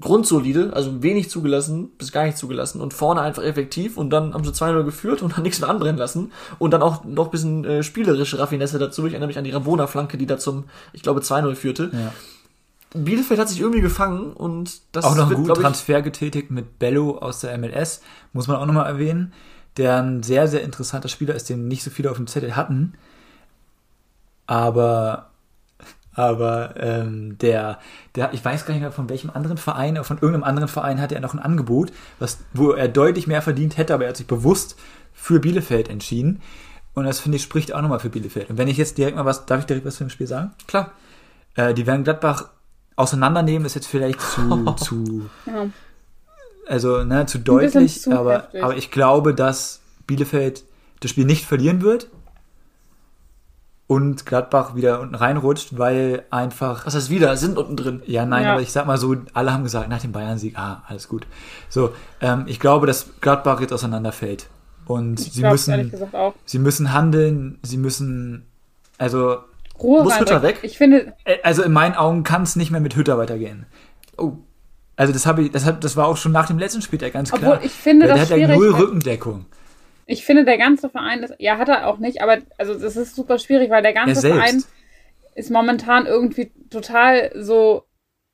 grundsolide, 0.00 0.72
also 0.74 1.02
wenig 1.02 1.30
zugelassen, 1.30 1.90
bis 1.96 2.10
gar 2.10 2.24
nicht 2.24 2.36
zugelassen 2.36 2.80
und 2.80 2.92
vorne 2.92 3.20
einfach 3.20 3.44
effektiv 3.44 3.96
und 3.96 4.10
dann 4.10 4.34
haben 4.34 4.42
sie 4.42 4.50
2-0 4.50 4.82
geführt 4.82 5.22
und 5.22 5.36
dann 5.36 5.44
nichts 5.44 5.60
mehr 5.60 5.70
anbrennen 5.70 5.96
lassen 5.96 6.32
und 6.58 6.72
dann 6.72 6.82
auch 6.82 7.04
noch 7.04 7.26
ein 7.26 7.30
bisschen 7.30 7.64
äh, 7.64 7.82
spielerische 7.84 8.40
Raffinesse 8.40 8.80
dazu. 8.80 9.06
Ich 9.06 9.12
erinnere 9.12 9.28
mich 9.28 9.38
an 9.38 9.44
die 9.44 9.52
Rabona-Flanke, 9.52 10.18
die 10.18 10.26
da 10.26 10.38
zum, 10.38 10.64
ich 10.92 11.02
glaube, 11.02 11.20
2-0 11.20 11.54
führte. 11.54 11.90
Ja. 11.92 12.12
Bielefeld 12.94 13.38
hat 13.38 13.48
sich 13.48 13.60
irgendwie 13.60 13.80
gefangen 13.80 14.32
und 14.32 14.80
das 14.90 15.04
auch 15.04 15.14
noch 15.14 15.22
einen 15.22 15.30
wird, 15.30 15.36
guten 15.36 15.46
glaub 15.46 15.58
ich, 15.58 15.62
Transfer 15.62 16.02
getätigt 16.02 16.50
mit 16.50 16.80
Bello 16.80 17.18
aus 17.18 17.40
der 17.40 17.56
MLS, 17.56 18.00
muss 18.32 18.48
man 18.48 18.56
auch 18.56 18.66
nochmal 18.66 18.86
erwähnen, 18.86 19.32
der 19.76 20.02
ein 20.02 20.22
sehr, 20.22 20.48
sehr 20.48 20.62
interessanter 20.62 21.08
Spieler 21.08 21.34
ist, 21.34 21.48
den 21.48 21.68
nicht 21.68 21.82
so 21.82 21.90
viele 21.90 22.10
auf 22.10 22.16
dem 22.16 22.26
Zettel 22.26 22.56
hatten. 22.56 22.94
Aber, 24.46 25.30
aber 26.14 26.74
ähm, 26.78 27.36
der, 27.38 27.78
der, 28.14 28.32
ich 28.32 28.44
weiß 28.44 28.64
gar 28.64 28.74
nicht 28.74 28.82
mehr 28.82 28.92
von 28.92 29.08
welchem 29.08 29.30
anderen 29.30 29.58
Verein, 29.58 30.02
von 30.04 30.18
irgendeinem 30.18 30.44
anderen 30.44 30.68
Verein 30.68 31.00
hatte 31.00 31.14
er 31.14 31.20
noch 31.20 31.34
ein 31.34 31.40
Angebot, 31.40 31.92
was, 32.18 32.38
wo 32.54 32.70
er 32.72 32.88
deutlich 32.88 33.26
mehr 33.26 33.42
verdient 33.42 33.76
hätte, 33.76 33.94
aber 33.94 34.04
er 34.04 34.10
hat 34.10 34.16
sich 34.16 34.26
bewusst 34.26 34.76
für 35.12 35.40
Bielefeld 35.40 35.88
entschieden. 35.88 36.40
Und 36.94 37.04
das 37.04 37.20
finde 37.20 37.36
ich 37.36 37.42
spricht 37.42 37.74
auch 37.74 37.82
nochmal 37.82 38.00
für 38.00 38.08
Bielefeld. 38.08 38.48
Und 38.48 38.56
wenn 38.56 38.68
ich 38.68 38.78
jetzt 38.78 38.96
direkt 38.96 39.16
mal 39.16 39.26
was, 39.26 39.44
darf 39.44 39.60
ich 39.60 39.66
direkt 39.66 39.84
was 39.84 39.96
zu 39.96 40.04
dem 40.04 40.10
Spiel 40.10 40.26
sagen? 40.26 40.52
klar. 40.66 40.92
Äh, 41.54 41.74
die 41.74 41.86
werden 41.86 42.04
Gladbach 42.04 42.50
auseinandernehmen 42.96 43.66
ist 43.66 43.74
jetzt 43.74 43.86
vielleicht 43.86 44.20
zu, 44.20 44.74
zu, 44.76 45.30
Ja. 45.46 45.66
Also 46.66 47.04
ne, 47.04 47.26
zu 47.26 47.38
deutlich, 47.38 48.00
zu 48.02 48.12
aber, 48.18 48.34
heftig. 48.34 48.62
aber 48.64 48.76
ich 48.76 48.90
glaube, 48.90 49.34
dass 49.34 49.80
Bielefeld 50.06 50.64
das 51.00 51.10
Spiel 51.10 51.24
nicht 51.24 51.44
verlieren 51.44 51.82
wird 51.82 52.08
und 53.88 54.26
Gladbach 54.26 54.74
wieder 54.74 55.00
unten 55.00 55.14
reinrutscht, 55.14 55.78
weil 55.78 56.24
einfach 56.30 56.86
Was 56.86 56.96
heißt 56.96 57.08
wieder? 57.10 57.36
Sind 57.36 57.56
unten 57.56 57.76
drin. 57.76 58.02
ja, 58.06 58.26
nein, 58.26 58.44
Ja. 58.44 58.52
aber 58.52 58.62
ich 58.62 58.72
sag 58.72 58.86
mal 58.86 58.98
so, 58.98 59.14
alle 59.32 59.52
haben 59.52 59.62
gesagt, 59.62 59.88
nach 59.88 60.00
dem 60.00 60.10
Bayern-Sieg, 60.12 60.58
ah, 60.58 60.82
alles 60.88 61.06
gut. 61.08 61.26
So, 61.68 61.92
ähm, 62.20 62.44
ich 62.46 62.58
glaube, 62.58 62.86
dass 62.88 63.06
Gladbach 63.20 63.60
jetzt 63.60 63.72
auseinanderfällt. 63.72 64.48
Und 64.86 65.20
Ich 65.20 65.32
sie 65.32 65.42
ehrlich 65.42 65.52
müssen, 65.66 65.90
gesagt 65.90 66.14
auch. 66.14 66.34
sie 66.44 66.58
müssen 66.58 66.92
handeln, 66.92 67.58
sie 67.62 67.76
müssen, 67.76 68.46
also, 68.98 69.38
Ruhe 69.80 70.02
Muss 70.04 70.18
Hütter 70.18 70.36
reinbringen. 70.36 70.56
weg? 70.62 70.64
Ich 70.64 70.78
finde, 70.78 71.12
äh, 71.24 71.36
also 71.44 71.62
in 71.62 71.72
meinen 71.72 71.94
Augen 71.94 72.22
kann 72.24 72.42
es 72.42 72.56
nicht 72.56 72.70
mehr 72.70 72.80
mit 72.80 72.96
Hütter 72.96 73.18
weitergehen. 73.18 73.66
Oh. 74.16 74.32
Also 74.96 75.12
das 75.12 75.26
habe 75.26 75.42
ich, 75.42 75.50
das, 75.50 75.64
hat, 75.64 75.84
das 75.84 75.96
war 75.96 76.06
auch 76.08 76.16
schon 76.16 76.32
nach 76.32 76.46
dem 76.46 76.58
letzten 76.58 76.82
Spieltag 76.82 77.12
ganz 77.12 77.32
Obwohl, 77.32 77.56
klar. 77.56 77.64
ich 77.64 77.72
finde 77.72 78.06
der 78.06 78.16
das 78.16 78.30
hat 78.30 78.38
ja 78.38 78.48
null 78.56 78.74
Rückendeckung. 78.74 79.44
ich 80.06 80.24
finde, 80.24 80.44
der 80.44 80.56
ganze 80.58 80.88
Verein 80.88 81.22
ist, 81.22 81.34
ja, 81.38 81.58
hat 81.58 81.68
er 81.68 81.86
auch 81.86 81.98
nicht, 81.98 82.22
aber 82.22 82.38
also 82.56 82.74
das 82.74 82.96
ist 82.96 83.14
super 83.14 83.38
schwierig, 83.38 83.70
weil 83.70 83.82
der 83.82 83.94
Er 83.94 84.06
ganze 84.06 84.28
Verein 84.28 84.64
ist 85.34 85.50
momentan 85.50 86.06
irgendwie 86.06 86.50
total 86.70 87.30
so, 87.34 87.84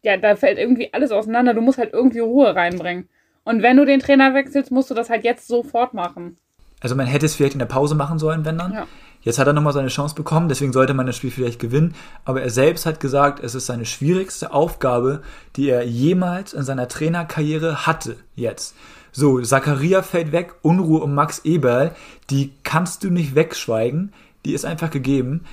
ja, 0.03 0.17
da 0.17 0.37
fällt 0.37 0.59
irgendwie 0.59 0.93
alles 0.95 1.11
auseinander. 1.11 1.53
Du 1.55 1.61
musst 1.61 1.79
halt 1.79 1.93
irgendwie 1.93 2.21
Ruhe 2.21 2.55
reinbringen. 2.55 3.09
Und 3.45 3.63
wenn 3.63 3.77
du 3.77 3.85
den 3.85 3.99
Trainer 3.99 4.35
wechselst, 4.35 4.71
musst 4.71 4.89
du 4.91 4.95
das 4.95 5.11
halt 5.11 5.25
jetzt 5.25 5.49
sofort 5.49 5.95
machen. 5.95 6.37
Also 6.81 6.95
man 6.95 7.07
hätte 7.07 7.27
es 7.27 7.35
vielleicht 7.35 7.55
in 7.55 7.59
der 7.59 7.67
Pause 7.67 7.97
machen 7.97 8.21
sollen, 8.21 8.45
wenn 8.45 8.59
dann. 8.59 8.73
Ja. 8.73 8.87
Jetzt 9.23 9.39
hat 9.39 9.47
er 9.47 9.53
nochmal 9.53 9.73
seine 9.73 9.89
Chance 9.89 10.14
bekommen, 10.14 10.49
deswegen 10.49 10.73
sollte 10.73 10.95
man 10.95 11.07
das 11.07 11.16
Spiel 11.16 11.31
vielleicht 11.31 11.61
gewinnen. 11.61 11.95
Aber 12.25 12.43
er 12.43 12.51
selbst 12.51 12.87
hat 12.87 13.01
gesagt, 13.01 13.43
es 13.43 13.55
ist 13.55 13.66
seine 13.66 13.87
schwierigste 13.87 14.53
Aufgabe, 14.53 15.23
die 15.57 15.70
er 15.70 15.85
jemals 15.87 16.53
in 16.53 16.64
seiner 16.64 16.89
Trainerkarriere 16.89 17.87
hatte 17.87 18.16
jetzt. 18.35 18.75
So, 19.12 19.41
Zakaria 19.41 20.03
fällt 20.03 20.33
weg, 20.33 20.55
Unruhe 20.62 21.01
um 21.01 21.14
Max 21.14 21.41
Eberl, 21.45 21.95
die 22.31 22.53
kannst 22.62 23.05
du 23.05 23.11
nicht 23.11 23.35
wegschweigen, 23.35 24.12
die 24.45 24.55
ist 24.55 24.64
einfach 24.64 24.91
gegeben. 24.91 25.45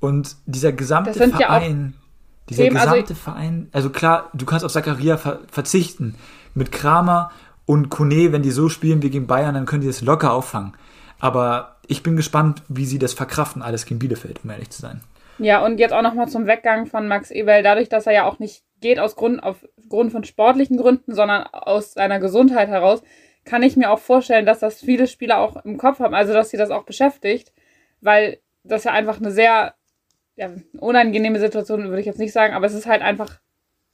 Und 0.00 0.36
dieser 0.46 0.72
gesamte 0.72 1.12
sind 1.12 1.32
ja 1.32 1.48
Verein, 1.48 1.94
dieser 2.48 2.64
Themen, 2.64 2.76
also- 2.76 2.92
gesamte 2.92 3.14
Verein, 3.14 3.68
also 3.72 3.90
klar, 3.90 4.30
du 4.32 4.46
kannst 4.46 4.64
auf 4.64 4.72
Zakaria 4.72 5.16
ver 5.16 5.40
verzichten. 5.50 6.14
Mit 6.54 6.72
Kramer 6.72 7.30
und 7.66 7.90
Kone, 7.90 8.32
wenn 8.32 8.42
die 8.42 8.50
so 8.50 8.68
spielen 8.68 9.02
wie 9.02 9.10
gegen 9.10 9.26
Bayern, 9.26 9.54
dann 9.54 9.66
können 9.66 9.82
die 9.82 9.86
das 9.86 10.00
locker 10.00 10.32
auffangen. 10.32 10.72
Aber 11.18 11.77
ich 11.88 12.02
bin 12.02 12.16
gespannt, 12.16 12.62
wie 12.68 12.84
sie 12.84 12.98
das 12.98 13.14
verkraften, 13.14 13.62
alles 13.62 13.86
gegen 13.86 13.98
Bielefeld, 13.98 14.40
um 14.44 14.50
ehrlich 14.50 14.70
zu 14.70 14.80
sein. 14.80 15.00
Ja, 15.38 15.64
und 15.64 15.78
jetzt 15.78 15.92
auch 15.92 16.02
nochmal 16.02 16.28
zum 16.28 16.46
Weggang 16.46 16.86
von 16.86 17.08
Max 17.08 17.30
Eberl, 17.30 17.62
dadurch, 17.62 17.88
dass 17.88 18.06
er 18.06 18.12
ja 18.12 18.24
auch 18.24 18.38
nicht 18.38 18.62
geht 18.80 18.98
aus 18.98 19.16
Grund, 19.16 19.42
auf 19.42 19.66
Grund 19.88 20.12
von 20.12 20.24
sportlichen 20.24 20.76
Gründen, 20.76 21.14
sondern 21.14 21.44
aus 21.44 21.94
seiner 21.94 22.20
Gesundheit 22.20 22.68
heraus, 22.68 23.02
kann 23.44 23.62
ich 23.62 23.76
mir 23.76 23.90
auch 23.90 23.98
vorstellen, 23.98 24.46
dass 24.46 24.58
das 24.58 24.80
viele 24.80 25.06
Spieler 25.06 25.38
auch 25.38 25.64
im 25.64 25.78
Kopf 25.78 26.00
haben, 26.00 26.14
also 26.14 26.32
dass 26.32 26.50
sie 26.50 26.56
das 26.56 26.70
auch 26.70 26.84
beschäftigt, 26.84 27.52
weil 28.00 28.38
das 28.62 28.84
ja 28.84 28.92
einfach 28.92 29.18
eine 29.18 29.30
sehr 29.30 29.74
ja, 30.36 30.50
unangenehme 30.78 31.40
Situation, 31.40 31.88
würde 31.88 32.00
ich 32.00 32.06
jetzt 32.06 32.18
nicht 32.18 32.32
sagen, 32.32 32.54
aber 32.54 32.66
es 32.66 32.74
ist 32.74 32.86
halt 32.86 33.02
einfach 33.02 33.40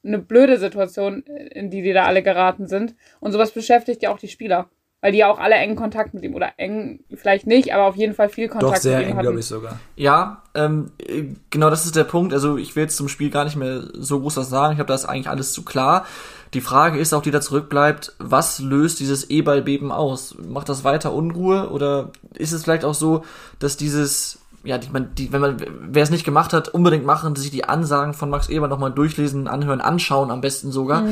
eine 0.05 0.19
blöde 0.19 0.59
Situation, 0.59 1.23
in 1.23 1.71
die 1.71 1.83
die 1.83 1.93
da 1.93 2.05
alle 2.05 2.23
geraten 2.23 2.67
sind. 2.67 2.95
Und 3.21 3.33
sowas 3.33 3.53
beschäftigt 3.53 4.03
ja 4.03 4.11
auch 4.11 4.19
die 4.19 4.29
Spieler, 4.29 4.69
weil 5.05 5.13
die 5.13 5.19
ja 5.19 5.31
auch 5.31 5.39
alle 5.39 5.57
engen 5.57 5.77
Kontakt 5.77 6.15
mit 6.15 6.25
ihm, 6.25 6.35
oder 6.35 6.53
eng 6.57 7.01
vielleicht 7.15 7.47
nicht, 7.47 7.75
aber 7.75 7.85
auf 7.85 7.95
jeden 7.95 8.15
Fall 8.15 8.31
viel 8.31 8.49
Kontakt 8.49 8.73
Doch 8.73 8.81
sehr 8.81 9.01
mit 9.01 9.09
ihm 9.09 9.19
eng, 9.19 9.21
glaube 9.21 9.39
ich 9.39 9.45
sogar. 9.45 9.79
Ja, 9.97 10.43
ähm, 10.55 10.93
äh, 10.97 11.25
genau 11.51 11.69
das 11.69 11.85
ist 11.85 11.95
der 11.95 12.05
Punkt. 12.05 12.33
Also 12.33 12.57
ich 12.57 12.75
will 12.75 12.85
jetzt 12.85 12.97
zum 12.97 13.09
Spiel 13.09 13.29
gar 13.29 13.45
nicht 13.45 13.57
mehr 13.57 13.83
so 13.93 14.21
groß 14.21 14.39
was 14.39 14.49
sagen. 14.49 14.73
Ich 14.73 14.79
habe 14.79 14.89
das 14.89 15.05
eigentlich 15.05 15.29
alles 15.29 15.53
zu 15.53 15.63
klar. 15.63 16.07
Die 16.55 16.63
Frage 16.63 16.99
ist 16.99 17.13
auch, 17.13 17.21
die 17.21 17.31
da 17.31 17.43
zurückbleibt, 17.43 18.15
was 18.19 18.61
löst 18.61 18.99
dieses 18.99 19.29
E-Ball-Beben 19.29 19.93
aus? 19.93 20.37
Macht 20.39 20.71
das 20.71 20.85
weiter 20.85 21.13
Unruhe 21.13 21.69
oder 21.69 22.09
ist 22.33 22.53
es 22.53 22.63
vielleicht 22.63 22.87
auch 22.87 22.95
so, 22.95 23.27
dass 23.59 23.77
dieses, 23.77 24.39
ja, 24.63 24.79
die, 24.79 24.89
man, 24.89 25.15
die, 25.17 25.31
wenn 25.33 25.43
man, 25.43 25.57
wer 25.83 26.03
es 26.03 26.09
nicht 26.09 26.25
gemacht 26.25 26.55
hat, 26.55 26.71
unbedingt 26.71 27.05
machen, 27.05 27.37
sich 27.37 27.51
die 27.51 27.65
Ansagen 27.65 28.15
von 28.15 28.31
Max 28.31 28.49
Eber 28.49 28.69
nochmal 28.69 28.93
durchlesen, 28.93 29.49
anhören, 29.49 29.83
anschauen 29.83 30.31
am 30.31 30.41
besten 30.41 30.73
sogar. 30.73 31.03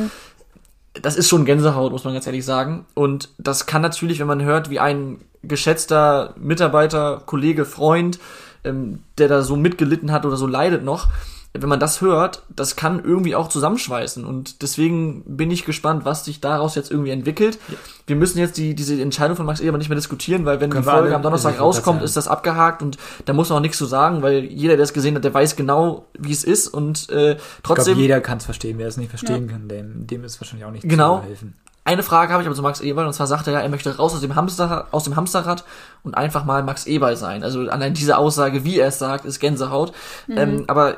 Das 1.01 1.17
ist 1.17 1.29
schon 1.29 1.45
Gänsehaut, 1.45 1.93
muss 1.93 2.05
man 2.05 2.13
ganz 2.13 2.27
ehrlich 2.27 2.45
sagen. 2.45 2.85
Und 2.95 3.31
das 3.39 3.67
kann 3.67 3.83
natürlich, 3.83 4.19
wenn 4.21 4.27
man 4.27 4.43
hört, 4.43 4.69
wie 4.69 4.79
ein 4.79 5.21
geschätzter 5.43 6.35
Mitarbeiter, 6.39 7.23
Kollege, 7.25 7.65
Freund, 7.65 8.19
ähm, 8.65 9.01
der 9.19 9.29
da 9.29 9.43
so 9.43 9.57
mitgelitten 9.57 10.13
hat 10.13 10.27
oder 10.27 10.37
so 10.37 10.47
leidet 10.47 10.85
noch, 10.85 11.09
wenn 11.55 11.69
man 11.69 11.79
das 11.81 12.01
hört, 12.01 12.43
das 12.49 12.77
kann 12.77 13.05
irgendwie 13.05 13.35
auch 13.37 13.49
zusammenschweißen. 13.49 14.25
Und 14.25 14.63
deswegen 14.63 15.23
bin 15.37 15.51
ich 15.51 15.67
gespannt, 15.67 16.05
was 16.07 16.25
sich 16.25 16.41
daraus 16.41 16.75
jetzt 16.75 16.91
irgendwie 16.91 17.11
entwickelt. 17.11 17.59
Wir 18.07 18.17
müssen 18.17 18.39
jetzt 18.39 18.57
die, 18.57 18.75
diese 18.75 19.01
Entscheidung 19.01 19.37
von 19.37 19.45
Max 19.45 19.61
Eber 19.61 19.77
nicht 19.77 19.91
mehr 19.91 19.97
diskutieren, 19.97 20.47
weil 20.47 20.61
wenn 20.61 20.71
Können 20.71 20.83
die 20.85 20.89
Folge 20.91 21.09
alle- 21.09 21.17
am 21.17 21.23
Donnerstag 21.23 21.55
ich 21.55 21.61
rauskommt, 21.61 22.03
ist 22.03 22.17
das 22.17 22.27
abgehakt 22.27 22.81
und 22.83 22.97
da 23.27 23.35
muss 23.35 23.51
man 23.51 23.59
auch 23.59 23.63
nichts 23.63 23.77
zu 23.77 23.85
sagen, 23.85 24.23
weil 24.23 24.45
jeder, 24.45 24.77
der 24.77 24.85
es 24.85 24.95
gesehen 24.95 25.15
hat, 25.15 25.25
der 25.25 25.35
weiß 25.35 25.55
genau, 25.57 26.07
wie 26.19 26.33
es 26.33 26.43
ist 26.43 26.69
und 26.69 27.11
äh, 27.11 27.33
Ich 27.33 27.37
glaube, 27.37 27.39
trotzdem. 27.63 27.99
jeder 27.99 28.21
kann 28.23 28.39
es 28.39 28.45
verstehen. 28.47 28.79
Wer 28.79 28.89
es 28.89 28.97
nicht 28.97 29.11
verstehen 29.11 29.47
kann, 29.49 29.69
dem, 29.69 30.07
dem 30.07 30.25
ist 30.25 30.41
wahrscheinlich 30.41 30.65
auch 30.67 30.73
nicht 30.73 30.89
Genau. 30.89 31.19
zu 31.21 31.25
helfen. 31.27 31.55
Eine 31.85 32.03
Frage 32.05 32.33
habe 32.33 32.43
ich 32.43 32.47
aber 32.47 32.55
zu 32.57 32.63
Max 32.63 32.81
Eberl 32.81 33.07
und 33.07 33.13
zwar 33.13 33.27
sagt 33.27 33.47
er 33.49 33.53
ja, 33.55 33.61
er 33.61 33.69
möchte 33.69 33.95
raus 33.97 34.15
aus 34.15 34.21
dem, 34.21 34.37
Hamster, 34.37 34.87
aus 34.93 35.05
dem 35.05 35.17
Hamsterrad 35.17 35.65
und 36.05 36.17
einfach 36.17 36.45
mal 36.45 36.63
Max 36.63 36.87
Eberl 36.87 37.17
sein. 37.17 37.43
Also 37.43 37.61
allein 37.69 37.93
diese 37.93 38.17
Aussage, 38.19 38.65
wie 38.65 38.79
er 38.79 38.87
es 38.87 38.99
sagt, 39.01 39.25
ist 39.25 39.41
Gänsehaut. 39.41 39.93
Ähm, 40.29 40.65
aber 40.69 40.97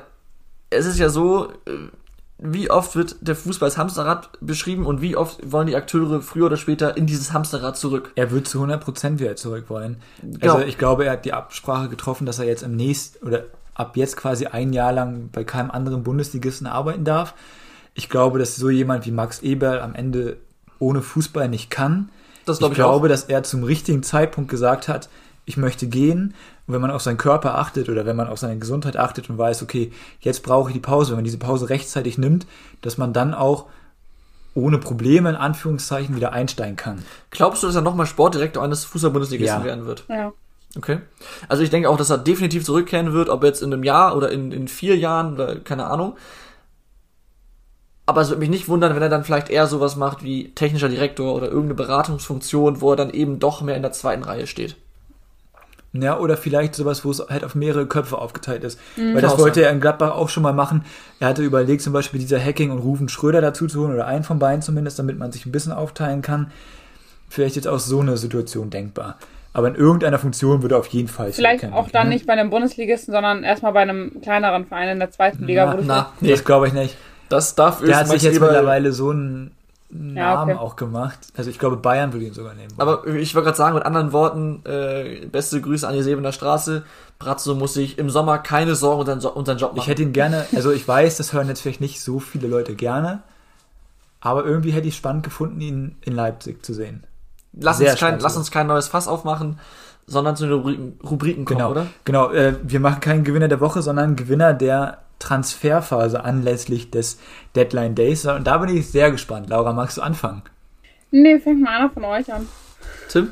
es 0.74 0.86
ist 0.86 0.98
ja 0.98 1.08
so, 1.08 1.50
äh, 1.66 1.88
wie 2.38 2.70
oft 2.70 2.96
wird 2.96 3.16
der 3.20 3.36
Fußball 3.36 3.68
als 3.68 3.78
Hamsterrad 3.78 4.30
beschrieben 4.40 4.86
und 4.86 5.00
wie 5.00 5.16
oft 5.16 5.38
wollen 5.50 5.66
die 5.66 5.76
Akteure 5.76 6.20
früher 6.20 6.46
oder 6.46 6.56
später 6.56 6.96
in 6.96 7.06
dieses 7.06 7.32
Hamsterrad 7.32 7.76
zurück? 7.76 8.12
Er 8.16 8.30
wird 8.30 8.48
zu 8.48 8.62
100% 8.62 9.18
wieder 9.18 9.36
zurück 9.36 9.66
wollen. 9.68 9.96
Genau. 10.20 10.54
Also 10.54 10.66
ich 10.66 10.76
glaube, 10.76 11.06
er 11.06 11.12
hat 11.12 11.24
die 11.24 11.32
Absprache 11.32 11.88
getroffen, 11.88 12.26
dass 12.26 12.38
er 12.38 12.46
jetzt 12.46 12.62
im 12.62 12.76
nächsten 12.76 13.24
oder 13.26 13.44
ab 13.74 13.96
jetzt 13.96 14.16
quasi 14.16 14.46
ein 14.46 14.72
Jahr 14.72 14.92
lang 14.92 15.30
bei 15.32 15.44
keinem 15.44 15.70
anderen 15.70 16.02
Bundesligisten 16.02 16.66
arbeiten 16.66 17.04
darf. 17.04 17.34
Ich 17.94 18.08
glaube, 18.08 18.38
dass 18.38 18.56
so 18.56 18.68
jemand 18.68 19.06
wie 19.06 19.10
Max 19.10 19.40
Eberl 19.42 19.80
am 19.80 19.94
Ende 19.94 20.36
ohne 20.78 21.02
Fußball 21.02 21.48
nicht 21.48 21.70
kann. 21.70 22.10
Das 22.44 22.56
ich 22.56 22.58
glaube 22.58 22.72
ich, 22.72 22.76
glaube, 22.76 23.06
auch. 23.06 23.08
dass 23.08 23.24
er 23.24 23.42
zum 23.42 23.62
richtigen 23.62 24.02
Zeitpunkt 24.02 24.50
gesagt 24.50 24.88
hat, 24.88 25.08
ich 25.46 25.56
möchte 25.56 25.86
gehen. 25.86 26.34
Und 26.66 26.74
wenn 26.74 26.80
man 26.80 26.90
auf 26.90 27.02
seinen 27.02 27.18
Körper 27.18 27.58
achtet 27.58 27.88
oder 27.88 28.06
wenn 28.06 28.16
man 28.16 28.28
auf 28.28 28.38
seine 28.38 28.58
Gesundheit 28.58 28.96
achtet 28.96 29.28
und 29.28 29.38
weiß, 29.38 29.62
okay, 29.62 29.92
jetzt 30.20 30.42
brauche 30.42 30.70
ich 30.70 30.74
die 30.74 30.80
Pause, 30.80 31.10
wenn 31.10 31.18
man 31.18 31.24
diese 31.24 31.38
Pause 31.38 31.68
rechtzeitig 31.68 32.18
nimmt, 32.18 32.46
dass 32.80 32.96
man 32.98 33.12
dann 33.12 33.34
auch 33.34 33.66
ohne 34.54 34.78
Probleme 34.78 35.28
in 35.30 35.36
Anführungszeichen 35.36 36.14
wieder 36.16 36.32
einsteigen 36.32 36.76
kann. 36.76 37.02
Glaubst 37.30 37.62
du, 37.62 37.66
dass 37.66 37.76
er 37.76 37.82
nochmal 37.82 38.06
Sportdirektor 38.06 38.62
eines 38.62 38.84
Fußball-Bundesligisten 38.84 39.60
Ja. 39.60 39.64
werden 39.64 39.86
wird? 39.86 40.04
Ja. 40.08 40.32
Okay. 40.76 41.00
Also 41.48 41.62
ich 41.62 41.70
denke 41.70 41.88
auch, 41.88 41.96
dass 41.96 42.10
er 42.10 42.18
definitiv 42.18 42.64
zurückkehren 42.64 43.12
wird, 43.12 43.28
ob 43.28 43.44
jetzt 43.44 43.62
in 43.62 43.72
einem 43.72 43.84
Jahr 43.84 44.16
oder 44.16 44.30
in, 44.30 44.50
in 44.52 44.68
vier 44.68 44.96
Jahren 44.96 45.34
oder 45.34 45.56
keine 45.56 45.86
Ahnung. 45.86 46.16
Aber 48.06 48.20
es 48.20 48.28
würde 48.28 48.40
mich 48.40 48.50
nicht 48.50 48.68
wundern, 48.68 48.94
wenn 48.94 49.02
er 49.02 49.08
dann 49.08 49.24
vielleicht 49.24 49.48
eher 49.50 49.66
sowas 49.66 49.96
macht 49.96 50.22
wie 50.22 50.52
technischer 50.54 50.88
Direktor 50.88 51.34
oder 51.34 51.46
irgendeine 51.46 51.74
Beratungsfunktion, 51.74 52.80
wo 52.80 52.90
er 52.90 52.96
dann 52.96 53.10
eben 53.10 53.38
doch 53.38 53.62
mehr 53.62 53.76
in 53.76 53.82
der 53.82 53.92
zweiten 53.92 54.24
Reihe 54.24 54.46
steht. 54.46 54.76
Ja, 55.94 56.18
oder 56.18 56.36
vielleicht 56.36 56.74
sowas, 56.74 57.04
wo 57.04 57.12
es 57.12 57.20
halt 57.28 57.44
auf 57.44 57.54
mehrere 57.54 57.86
Köpfe 57.86 58.18
aufgeteilt 58.18 58.64
ist. 58.64 58.80
Weil 58.96 59.12
Kann 59.12 59.22
das 59.22 59.38
wollte 59.38 59.62
er 59.62 59.70
in 59.70 59.80
Gladbach 59.80 60.10
auch 60.10 60.28
schon 60.28 60.42
mal 60.42 60.52
machen. 60.52 60.84
Er 61.20 61.28
hatte 61.28 61.42
überlegt, 61.42 61.82
zum 61.82 61.92
Beispiel 61.92 62.18
dieser 62.18 62.44
Hacking 62.44 62.72
und 62.72 62.78
Rufen 62.78 63.08
Schröder 63.08 63.40
dazu 63.40 63.68
zu 63.68 63.80
holen, 63.80 63.94
oder 63.94 64.06
einen 64.08 64.24
von 64.24 64.40
beiden 64.40 64.60
zumindest, 64.60 64.98
damit 64.98 65.18
man 65.18 65.30
sich 65.30 65.46
ein 65.46 65.52
bisschen 65.52 65.72
aufteilen 65.72 66.20
kann. 66.20 66.50
Vielleicht 67.28 67.54
jetzt 67.54 67.68
auch 67.68 67.78
so 67.78 68.00
eine 68.00 68.16
Situation 68.16 68.70
denkbar. 68.70 69.18
Aber 69.52 69.68
in 69.68 69.76
irgendeiner 69.76 70.18
Funktion 70.18 70.62
würde 70.62 70.74
er 70.74 70.78
auf 70.80 70.88
jeden 70.88 71.06
Fall 71.06 71.32
Vielleicht 71.32 71.60
zurückkehren, 71.60 71.74
auch 71.74 71.88
dann 71.88 72.08
ne? 72.08 72.14
nicht 72.14 72.26
bei 72.26 72.32
einem 72.32 72.50
Bundesligisten, 72.50 73.14
sondern 73.14 73.44
erstmal 73.44 73.72
bei 73.72 73.82
einem 73.82 74.20
kleineren 74.20 74.66
Verein 74.66 74.88
in 74.88 74.98
der 74.98 75.12
zweiten 75.12 75.44
Liga. 75.44 75.78
Na, 75.80 76.12
Nee, 76.20 76.26
nee, 76.26 76.32
das 76.32 76.44
glaube 76.44 76.66
ich 76.66 76.72
nicht. 76.72 76.96
das 77.28 77.54
darf 77.54 77.80
Der 77.80 77.98
hat 77.98 78.08
sich 78.08 78.22
jetzt 78.22 78.40
mittlerweile 78.40 78.90
so 78.92 79.10
einen 79.10 79.52
Namen 79.96 80.50
okay. 80.56 80.58
auch 80.60 80.74
gemacht. 80.74 81.18
Also 81.36 81.50
ich 81.50 81.58
glaube, 81.60 81.76
Bayern 81.76 82.12
würde 82.12 82.26
ihn 82.26 82.34
sogar 82.34 82.54
nehmen. 82.54 82.72
Aber 82.78 83.06
ich 83.06 83.32
wollte 83.36 83.44
gerade 83.46 83.56
sagen, 83.56 83.74
mit 83.76 83.86
anderen 83.86 84.10
Worten, 84.12 84.60
äh, 84.66 85.24
beste 85.26 85.60
Grüße 85.60 85.86
an 85.86 85.94
die 85.94 86.02
Sebener 86.02 86.32
Straße. 86.32 86.82
Brazzo 87.20 87.54
muss 87.54 87.74
sich 87.74 87.96
im 87.96 88.10
Sommer 88.10 88.38
keine 88.38 88.74
Sorgen 88.74 89.00
um 89.02 89.06
seinen, 89.06 89.20
Jo- 89.20 89.28
um 89.30 89.44
seinen 89.46 89.58
Job 89.58 89.70
Ich 89.72 89.76
machen. 89.78 89.86
hätte 89.86 90.02
ihn 90.02 90.12
gerne, 90.12 90.46
also 90.54 90.72
ich 90.72 90.86
weiß, 90.86 91.16
das 91.18 91.32
hören 91.32 91.46
jetzt 91.46 91.60
vielleicht 91.60 91.80
nicht 91.80 92.00
so 92.00 92.18
viele 92.18 92.48
Leute 92.48 92.74
gerne, 92.74 93.22
aber 94.20 94.44
irgendwie 94.44 94.72
hätte 94.72 94.88
ich 94.88 94.94
es 94.94 94.98
spannend 94.98 95.22
gefunden, 95.22 95.60
ihn 95.60 95.96
in 96.00 96.14
Leipzig 96.14 96.64
zu 96.64 96.74
sehen. 96.74 97.04
lass, 97.52 97.78
sehr 97.78 97.92
uns 97.92 98.00
kein, 98.00 98.18
lass 98.18 98.36
uns 98.36 98.50
kein 98.50 98.66
neues 98.66 98.88
Fass 98.88 99.06
aufmachen, 99.06 99.60
sondern 100.06 100.34
zu 100.34 100.44
den 100.46 100.54
Rubriken, 100.54 100.98
Rubriken 101.08 101.44
kommen, 101.44 101.58
Genau, 101.58 101.70
oder? 101.70 101.86
genau. 102.04 102.30
Äh, 102.32 102.54
wir 102.64 102.80
machen 102.80 102.98
keinen 103.00 103.22
Gewinner 103.22 103.46
der 103.48 103.60
Woche, 103.60 103.80
sondern 103.80 104.16
Gewinner 104.16 104.54
der 104.54 104.98
Transferphase 105.18 106.24
anlässlich 106.24 106.90
des 106.90 107.18
Deadline 107.56 107.94
Days. 107.94 108.26
Und 108.26 108.46
da 108.46 108.58
bin 108.58 108.76
ich 108.76 108.90
sehr 108.90 109.10
gespannt. 109.10 109.48
Laura, 109.48 109.72
magst 109.72 109.96
du 109.96 110.02
anfangen? 110.02 110.42
Nee, 111.10 111.38
fängt 111.38 111.62
mal 111.62 111.78
einer 111.78 111.90
von 111.90 112.04
euch 112.04 112.32
an. 112.32 112.48
Tim? 113.08 113.30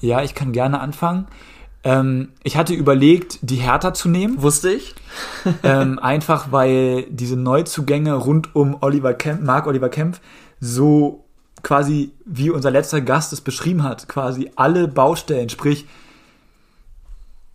Ja, 0.00 0.22
ich 0.22 0.34
kann 0.34 0.52
gerne 0.52 0.80
anfangen. 0.80 1.26
Ähm, 1.82 2.30
ich 2.42 2.56
hatte 2.56 2.74
überlegt, 2.74 3.38
die 3.42 3.56
Hertha 3.56 3.94
zu 3.94 4.08
nehmen. 4.08 4.42
Wusste 4.42 4.70
ich. 4.70 4.94
ähm, 5.62 5.98
einfach 5.98 6.52
weil 6.52 7.04
diese 7.04 7.36
Neuzugänge 7.36 8.14
rund 8.14 8.54
um 8.54 8.76
Oliver 8.80 9.14
Kemp, 9.14 9.42
Marc 9.42 9.66
Oliver 9.66 9.88
Kempf 9.88 10.20
so 10.60 11.24
quasi, 11.62 12.12
wie 12.24 12.50
unser 12.50 12.70
letzter 12.70 13.00
Gast 13.00 13.32
es 13.32 13.40
beschrieben 13.40 13.82
hat, 13.82 14.08
quasi 14.08 14.50
alle 14.56 14.88
Baustellen, 14.88 15.48
sprich 15.48 15.86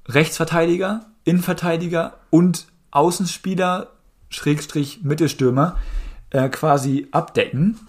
Rechtsverteidiger, 0.07 1.05
Innenverteidiger 1.24 2.16
und 2.30 2.68
Außenspieler, 2.91 3.87
Schrägstrich 4.29 4.99
Mittelstürmer, 5.03 5.77
äh, 6.29 6.49
quasi 6.49 7.07
abdecken. 7.11 7.79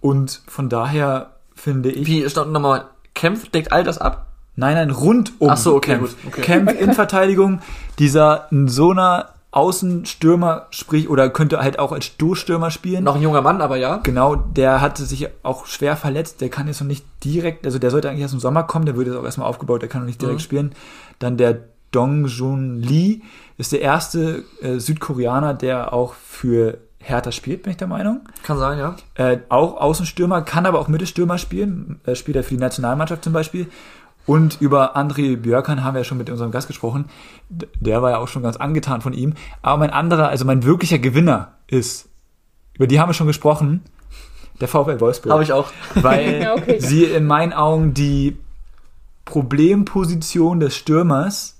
Und 0.00 0.42
von 0.46 0.68
daher 0.68 1.32
finde 1.54 1.90
ich. 1.90 2.06
Wie, 2.06 2.28
stand 2.28 2.52
nochmal, 2.52 2.86
Kempf 3.14 3.48
deckt 3.50 3.72
all 3.72 3.84
das 3.84 3.98
ab? 3.98 4.26
Nein, 4.56 4.74
nein, 4.74 4.90
rund 4.90 5.32
um 5.40 5.50
Ach 5.50 5.56
so, 5.56 5.74
okay, 5.74 5.92
Kempf. 5.96 6.16
gut, 6.22 6.32
okay. 6.32 6.40
Kempf 6.42 6.72
in 6.80 6.92
Verteidigung, 6.92 7.60
dieser 7.98 8.48
so 8.66 8.90
einer 8.92 9.30
Außenstürmer, 9.50 10.66
sprich, 10.70 11.08
oder 11.08 11.30
könnte 11.30 11.58
halt 11.60 11.78
auch 11.78 11.92
als 11.92 12.06
Stoßstürmer 12.06 12.70
spielen. 12.70 13.04
Noch 13.04 13.14
ein 13.16 13.22
junger 13.22 13.40
Mann, 13.40 13.60
aber 13.60 13.76
ja. 13.76 13.98
Genau, 14.02 14.34
der 14.36 14.80
hatte 14.80 15.04
sich 15.04 15.28
auch 15.42 15.66
schwer 15.66 15.96
verletzt, 15.96 16.40
der 16.40 16.48
kann 16.50 16.66
jetzt 16.66 16.80
noch 16.80 16.88
nicht 16.88 17.04
direkt, 17.24 17.64
also 17.64 17.78
der 17.78 17.90
sollte 17.90 18.08
eigentlich 18.08 18.22
erst 18.22 18.34
im 18.34 18.40
Sommer 18.40 18.64
kommen, 18.64 18.84
der 18.86 18.96
wird 18.96 19.06
jetzt 19.08 19.16
auch 19.16 19.24
erstmal 19.24 19.48
aufgebaut, 19.48 19.82
der 19.82 19.88
kann 19.88 20.02
noch 20.02 20.06
nicht 20.06 20.20
direkt 20.20 20.38
Mhm. 20.40 20.42
spielen. 20.44 20.74
Dann 21.18 21.36
der 21.36 21.60
Dong 21.92 22.26
Jun 22.26 22.80
Lee 22.82 23.22
ist 23.56 23.72
der 23.72 23.80
erste 23.80 24.44
äh, 24.60 24.78
Südkoreaner, 24.78 25.54
der 25.54 25.92
auch 25.92 26.14
für 26.14 26.78
Hertha 26.98 27.32
spielt, 27.32 27.62
bin 27.62 27.72
ich 27.72 27.76
der 27.76 27.86
Meinung. 27.86 28.20
Kann 28.42 28.58
sein, 28.58 28.78
ja. 28.78 28.96
Äh, 29.14 29.38
auch 29.48 29.76
Außenstürmer, 29.76 30.42
kann 30.42 30.66
aber 30.66 30.80
auch 30.80 30.88
Mittelstürmer 30.88 31.38
spielen, 31.38 32.00
äh, 32.06 32.14
spielt 32.14 32.36
er 32.36 32.44
für 32.44 32.54
die 32.54 32.60
Nationalmannschaft 32.60 33.24
zum 33.24 33.32
Beispiel. 33.32 33.68
Und 34.26 34.60
über 34.60 34.96
André 34.96 35.36
Björkan 35.36 35.84
haben 35.84 35.94
wir 35.94 36.00
ja 36.00 36.04
schon 36.04 36.16
mit 36.16 36.30
unserem 36.30 36.50
Gast 36.50 36.66
gesprochen. 36.66 37.06
Der 37.50 38.00
war 38.00 38.12
ja 38.12 38.18
auch 38.18 38.28
schon 38.28 38.42
ganz 38.42 38.56
angetan 38.56 39.02
von 39.02 39.12
ihm. 39.12 39.34
Aber 39.60 39.78
mein 39.78 39.90
anderer, 39.90 40.28
also 40.28 40.46
mein 40.46 40.64
wirklicher 40.64 40.98
Gewinner 40.98 41.52
ist, 41.66 42.08
über 42.72 42.86
die 42.86 42.98
haben 42.98 43.10
wir 43.10 43.14
schon 43.14 43.26
gesprochen, 43.26 43.82
der 44.60 44.68
VfL 44.68 45.00
Wolfsburg. 45.00 45.32
Habe 45.32 45.42
ich 45.42 45.52
auch. 45.52 45.70
Weil 45.94 46.40
Ja, 46.42 46.54
okay. 46.54 46.80
sie 46.80 47.04
in 47.04 47.26
meinen 47.26 47.52
Augen 47.52 47.92
die 47.92 48.38
Problemposition 49.26 50.60
des 50.60 50.76
Stürmers 50.76 51.56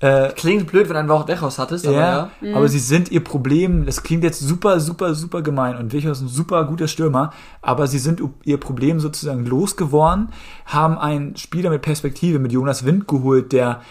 äh, 0.00 0.30
Klingt 0.30 0.66
blöd, 0.66 0.88
wenn 0.88 0.94
du 0.94 1.00
einen 1.00 1.08
Woche 1.10 1.28
Wechhaus 1.28 1.58
hattest, 1.58 1.86
aber 1.86 1.96
ja, 1.96 2.30
ja. 2.40 2.56
aber 2.56 2.68
sie 2.68 2.78
sind 2.78 3.10
ihr 3.10 3.22
Problem, 3.22 3.84
das 3.84 4.02
klingt 4.02 4.24
jetzt 4.24 4.40
super, 4.40 4.80
super, 4.80 5.14
super 5.14 5.42
gemein 5.42 5.76
und 5.76 5.92
Wichers 5.92 6.18
ist 6.18 6.24
ein 6.24 6.28
super 6.28 6.64
guter 6.64 6.88
Stürmer, 6.88 7.32
aber 7.60 7.86
sie 7.86 7.98
sind 7.98 8.22
ihr 8.44 8.58
Problem 8.58 8.98
sozusagen 8.98 9.44
losgeworden, 9.44 10.30
haben 10.64 10.96
einen 10.98 11.36
Spieler 11.36 11.68
mit 11.68 11.82
Perspektive, 11.82 12.38
mit 12.38 12.50
Jonas 12.50 12.86
Wind 12.86 13.06
geholt, 13.08 13.52
der 13.52 13.82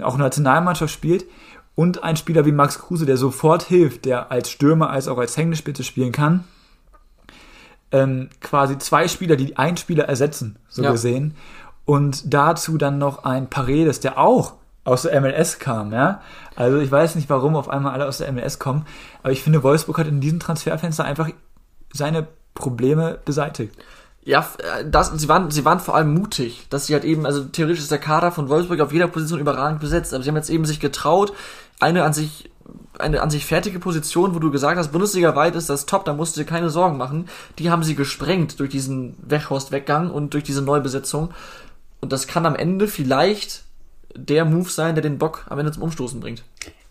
auch 0.00 0.16
Nationalmannschaft 0.16 0.92
spielt 0.92 1.26
und 1.74 2.02
einen 2.02 2.16
Spieler 2.16 2.46
wie 2.46 2.52
Max 2.52 2.78
Kruse, 2.78 3.04
der 3.04 3.18
sofort 3.18 3.62
hilft, 3.62 4.06
der 4.06 4.32
als 4.32 4.50
Stürmer 4.50 4.88
als 4.90 5.06
auch 5.06 5.18
als 5.18 5.36
Hängespitze 5.36 5.84
spielen 5.84 6.12
kann. 6.12 6.44
Ähm, 7.90 8.30
quasi 8.40 8.78
zwei 8.78 9.06
Spieler, 9.06 9.36
die 9.36 9.58
einen 9.58 9.76
Spieler 9.76 10.04
ersetzen, 10.04 10.56
so 10.68 10.82
Ja. 10.82 10.92
gesehen. 10.92 11.34
Und 11.84 12.32
dazu 12.32 12.78
dann 12.78 12.96
noch 12.96 13.24
ein 13.24 13.50
Paredes, 13.50 14.00
der 14.00 14.18
auch 14.18 14.54
aus 14.84 15.02
der 15.02 15.20
MLS 15.20 15.58
kam, 15.58 15.92
ja. 15.92 16.20
Also 16.56 16.78
ich 16.78 16.90
weiß 16.90 17.14
nicht, 17.14 17.30
warum 17.30 17.56
auf 17.56 17.68
einmal 17.68 17.92
alle 17.92 18.06
aus 18.06 18.18
der 18.18 18.30
MLS 18.32 18.58
kommen, 18.58 18.86
aber 19.22 19.32
ich 19.32 19.42
finde, 19.42 19.62
Wolfsburg 19.62 19.98
hat 19.98 20.08
in 20.08 20.20
diesem 20.20 20.40
Transferfenster 20.40 21.04
einfach 21.04 21.30
seine 21.92 22.26
Probleme 22.54 23.18
beseitigt. 23.24 23.74
Ja, 24.24 24.48
äh, 24.58 24.84
das, 24.88 25.10
sie 25.10 25.28
waren, 25.28 25.50
sie 25.50 25.64
waren 25.64 25.80
vor 25.80 25.96
allem 25.96 26.14
mutig, 26.14 26.66
dass 26.70 26.86
sie 26.86 26.94
halt 26.94 27.04
eben, 27.04 27.26
also 27.26 27.44
theoretisch 27.44 27.80
ist 27.80 27.90
der 27.90 27.98
Kader 27.98 28.32
von 28.32 28.48
Wolfsburg 28.48 28.80
auf 28.80 28.92
jeder 28.92 29.08
Position 29.08 29.40
überragend 29.40 29.80
besetzt, 29.80 30.14
aber 30.14 30.22
sie 30.22 30.28
haben 30.28 30.36
jetzt 30.36 30.50
eben 30.50 30.64
sich 30.64 30.80
getraut, 30.80 31.32
eine 31.80 32.04
an 32.04 32.12
sich, 32.12 32.50
eine 32.98 33.20
an 33.20 33.30
sich 33.30 33.46
fertige 33.46 33.80
Position, 33.80 34.34
wo 34.34 34.38
du 34.38 34.52
gesagt 34.52 34.78
hast, 34.78 34.92
Bundesliga 34.92 35.34
weit 35.34 35.56
ist 35.56 35.70
das 35.70 35.86
top, 35.86 36.04
da 36.04 36.12
musst 36.12 36.36
du 36.36 36.40
dir 36.40 36.46
keine 36.46 36.70
Sorgen 36.70 36.96
machen, 36.96 37.28
die 37.58 37.70
haben 37.70 37.82
sie 37.82 37.96
gesprengt 37.96 38.60
durch 38.60 38.70
diesen 38.70 39.16
Wechhorst-Weggang 39.28 40.10
und 40.10 40.34
durch 40.34 40.44
diese 40.44 40.62
Neubesetzung. 40.62 41.30
Und 42.00 42.12
das 42.12 42.26
kann 42.26 42.46
am 42.46 42.56
Ende 42.56 42.88
vielleicht 42.88 43.64
der 44.14 44.44
Move 44.44 44.68
sein, 44.68 44.94
der 44.94 45.02
den 45.02 45.18
Bock 45.18 45.46
am 45.48 45.58
Ende 45.58 45.72
zum 45.72 45.82
Umstoßen 45.82 46.20
bringt. 46.20 46.44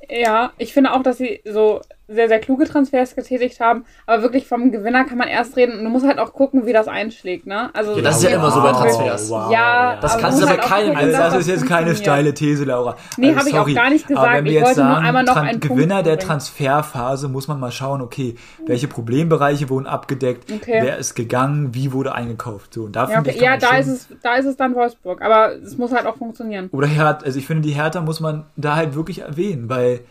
Ja, 0.09 0.51
ich 0.57 0.73
finde 0.73 0.93
auch, 0.93 1.03
dass 1.03 1.17
sie 1.17 1.41
so 1.45 1.81
sehr, 2.07 2.27
sehr 2.27 2.39
kluge 2.39 2.65
Transfers 2.65 3.15
getätigt 3.15 3.59
haben. 3.61 3.85
Aber 4.05 4.21
wirklich 4.21 4.45
vom 4.45 4.71
Gewinner 4.71 5.05
kann 5.05 5.17
man 5.17 5.29
erst 5.29 5.55
reden. 5.55 5.77
Und 5.77 5.83
du 5.85 5.89
musst 5.89 6.05
halt 6.05 6.19
auch 6.19 6.33
gucken, 6.33 6.65
wie 6.65 6.73
das 6.73 6.87
einschlägt, 6.89 7.47
ne? 7.47 7.69
Also, 7.73 7.95
Ja, 7.95 8.01
das 8.01 8.17
ist 8.17 8.23
ja 8.23 8.29
immer 8.31 8.51
so 8.51 8.61
bei 8.61 8.71
Transfers. 8.71 9.29
Ja, 9.49 9.97
Das 10.01 10.13
aber 10.13 10.21
kannst 10.21 10.41
du 10.41 10.45
bei 10.45 10.51
halt 10.51 10.61
keinem- 10.61 10.95
Also 10.97 11.11
das 11.17 11.35
ist 11.35 11.47
jetzt 11.47 11.65
keine 11.67 11.95
steile 11.95 12.33
These, 12.33 12.65
Laura. 12.65 12.97
Nee, 13.17 13.29
also, 13.29 13.39
hab 13.39 13.47
ich 13.47 13.57
auch 13.57 13.73
gar 13.83 13.89
nicht 13.89 14.07
gesagt. 14.07 14.27
Aber 14.27 14.37
wenn 14.37 14.43
wir 14.45 14.51
Ich 14.51 14.57
jetzt 14.57 14.65
wollte 14.67 14.83
nur 14.83 14.93
sagen, 14.95 15.05
einmal 15.05 15.23
noch 15.23 15.33
Tran- 15.33 15.47
einen 15.47 15.59
Punkt 15.61 15.75
Gewinner 15.77 16.03
der. 16.03 16.19
Transferphase, 16.19 17.27
muss 17.29 17.47
man 17.47 17.59
mal 17.59 17.71
schauen, 17.71 18.01
okay, 18.01 18.35
welche 18.65 18.87
Problembereiche 18.87 19.69
wurden 19.69 19.87
abgedeckt, 19.87 20.51
Okay. 20.51 20.79
wer 20.83 20.97
ist 20.97 21.15
gegangen, 21.15 21.73
wie 21.73 21.93
wurde 21.93 22.13
eingekauft. 22.13 22.73
So, 22.73 22.83
und 22.83 22.95
da 22.95 23.01
Ja, 23.03 23.07
finde 23.07 23.29
okay. 23.29 23.37
ich, 23.39 23.43
ja 23.43 23.57
da, 23.57 23.77
ist 23.77 23.87
es, 23.87 24.07
da 24.21 24.35
ist 24.35 24.45
es 24.45 24.57
dann 24.57 24.75
Wolfsburg. 24.75 25.21
Aber 25.21 25.53
es 25.55 25.77
muss 25.77 25.91
halt 25.93 26.05
auch 26.05 26.17
funktionieren. 26.17 26.69
Oder 26.71 26.87
Hertha, 26.87 27.23
also 27.25 27.39
ich 27.39 27.47
finde, 27.47 27.63
die 27.67 27.73
Hertha 27.73 28.01
muss 28.01 28.19
man 28.19 28.45
da 28.57 28.75
halt 28.75 28.95
wirklich 28.95 29.19
erwähnen, 29.21 29.69
weil 29.69 30.01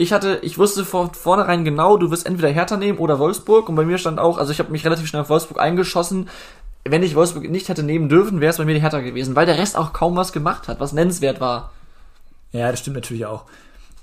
Ich 0.00 0.14
hatte, 0.14 0.38
ich 0.40 0.56
wusste 0.56 0.86
vor 0.86 1.12
vornherein 1.12 1.62
genau, 1.62 1.98
du 1.98 2.10
wirst 2.10 2.24
entweder 2.24 2.48
Hertha 2.48 2.78
nehmen 2.78 2.96
oder 2.96 3.18
Wolfsburg 3.18 3.68
und 3.68 3.74
bei 3.74 3.84
mir 3.84 3.98
stand 3.98 4.18
auch, 4.18 4.38
also 4.38 4.50
ich 4.50 4.58
habe 4.58 4.72
mich 4.72 4.82
relativ 4.82 5.06
schnell 5.06 5.20
auf 5.20 5.28
Wolfsburg 5.28 5.60
eingeschossen. 5.60 6.30
Wenn 6.84 7.02
ich 7.02 7.14
Wolfsburg 7.14 7.50
nicht 7.50 7.68
hätte 7.68 7.82
nehmen 7.82 8.08
dürfen, 8.08 8.40
wäre 8.40 8.50
es 8.50 8.56
bei 8.56 8.64
mir 8.64 8.72
die 8.72 8.80
Hertha 8.80 9.00
gewesen, 9.00 9.36
weil 9.36 9.44
der 9.44 9.58
Rest 9.58 9.76
auch 9.76 9.92
kaum 9.92 10.16
was 10.16 10.32
gemacht 10.32 10.68
hat, 10.68 10.80
was 10.80 10.94
nennenswert 10.94 11.38
war. 11.42 11.72
Ja, 12.52 12.70
das 12.70 12.80
stimmt 12.80 12.96
natürlich 12.96 13.26
auch. 13.26 13.44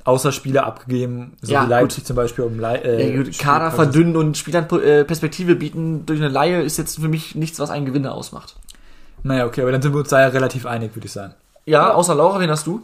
Außer 0.04 0.32
Spieler 0.32 0.68
abgegeben, 0.68 1.36
so 1.42 1.52
Ja, 1.52 1.66
wie 1.66 1.70
Leipzig 1.72 2.06
zum 2.06 2.16
Beispiel 2.16 2.46
um 2.46 2.60
Le 2.60 2.78
äh, 2.84 3.16
Ja, 3.16 3.24
gut, 3.24 3.36
Kader 3.40 3.72
verdünnen 3.72 4.16
und 4.16 4.38
Spielern 4.38 4.70
äh, 4.70 5.04
Perspektive 5.04 5.56
bieten 5.56 6.06
durch 6.06 6.20
eine 6.20 6.30
Laie 6.30 6.62
ist 6.62 6.78
jetzt 6.78 7.00
für 7.00 7.08
mich 7.08 7.34
nichts, 7.34 7.60
was 7.60 7.72
einen 7.72 7.88
Gewinner 7.88 8.14
ausmacht. 8.14 8.56
Naja, 9.24 9.48
okay, 9.48 9.64
aber 9.64 9.72
dann 9.72 9.82
sind 9.82 9.94
wir 9.94 10.02
uns 10.02 10.10
da 10.10 10.22
ja 10.22 10.28
relativ 10.28 10.68
einig, 10.68 10.96
würde 10.96 11.08
ich 11.08 11.12
sagen. 11.12 11.34
Ja, 11.66 11.92
außer 11.92 12.14
Laura, 12.14 12.40
wen 12.40 12.52
hast 12.52 12.68
du? 12.68 12.84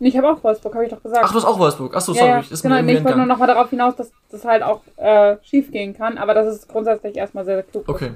Ich 0.00 0.16
habe 0.16 0.30
auch 0.30 0.42
Wolfsburg, 0.44 0.74
habe 0.74 0.84
ich 0.84 0.90
doch 0.90 1.02
gesagt. 1.02 1.22
Ach, 1.24 1.30
du 1.30 1.36
hast 1.36 1.44
auch 1.44 1.58
Wolfsburg. 1.58 1.92
Ach 1.94 2.00
so, 2.00 2.12
ja, 2.12 2.18
sorry, 2.18 2.30
ja, 2.30 2.38
ist 2.50 2.62
genau, 2.62 2.76
mir 2.76 2.82
nee, 2.82 2.92
ich 2.92 2.98
wollte 2.98 3.16
nur 3.16 3.24
entgangen. 3.24 3.28
noch 3.28 3.38
mal 3.38 3.46
darauf 3.46 3.70
hinaus, 3.70 3.96
dass 3.96 4.10
das 4.30 4.44
halt 4.44 4.62
auch 4.62 4.80
äh, 4.96 5.36
schief 5.42 5.70
gehen 5.72 5.96
kann, 5.96 6.18
aber 6.18 6.34
das 6.34 6.54
ist 6.54 6.68
grundsätzlich 6.68 7.16
erstmal 7.16 7.44
sehr, 7.44 7.56
sehr 7.56 7.64
klug. 7.64 7.88
Okay. 7.88 8.12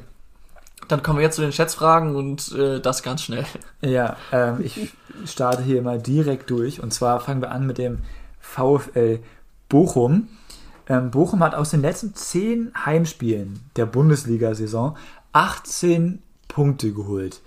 Dann 0.89 1.03
kommen 1.03 1.19
wir 1.19 1.25
jetzt 1.25 1.37
zu 1.37 1.43
den 1.43 1.53
Schätzfragen 1.53 2.17
und 2.17 2.53
äh, 2.53 2.81
das 2.81 3.03
ganz 3.03 3.23
schnell. 3.23 3.45
Ja, 3.81 4.17
ähm, 4.33 4.61
ich 4.63 4.93
starte 5.25 5.63
hier 5.63 5.83
mal 5.83 5.99
direkt 5.99 6.51
durch. 6.51 6.83
Und 6.83 6.93
zwar 6.93 7.21
fangen 7.21 7.41
wir 7.41 7.51
an 7.51 7.67
mit 7.67 7.79
dem 7.79 7.99
VfL 8.41 9.21
Bochum. 9.69 10.29
Ähm, 10.89 11.11
Bochum 11.11 11.43
hat 11.43 11.55
aus 11.55 11.71
den 11.71 11.83
letzten 11.83 12.15
zehn 12.15 12.73
Heimspielen 12.85 13.61
der 13.77 13.87
Bundesliga-Saison 13.87 14.97
18 15.33 16.21
Punkte 16.49 16.93
geholt. 16.93 17.41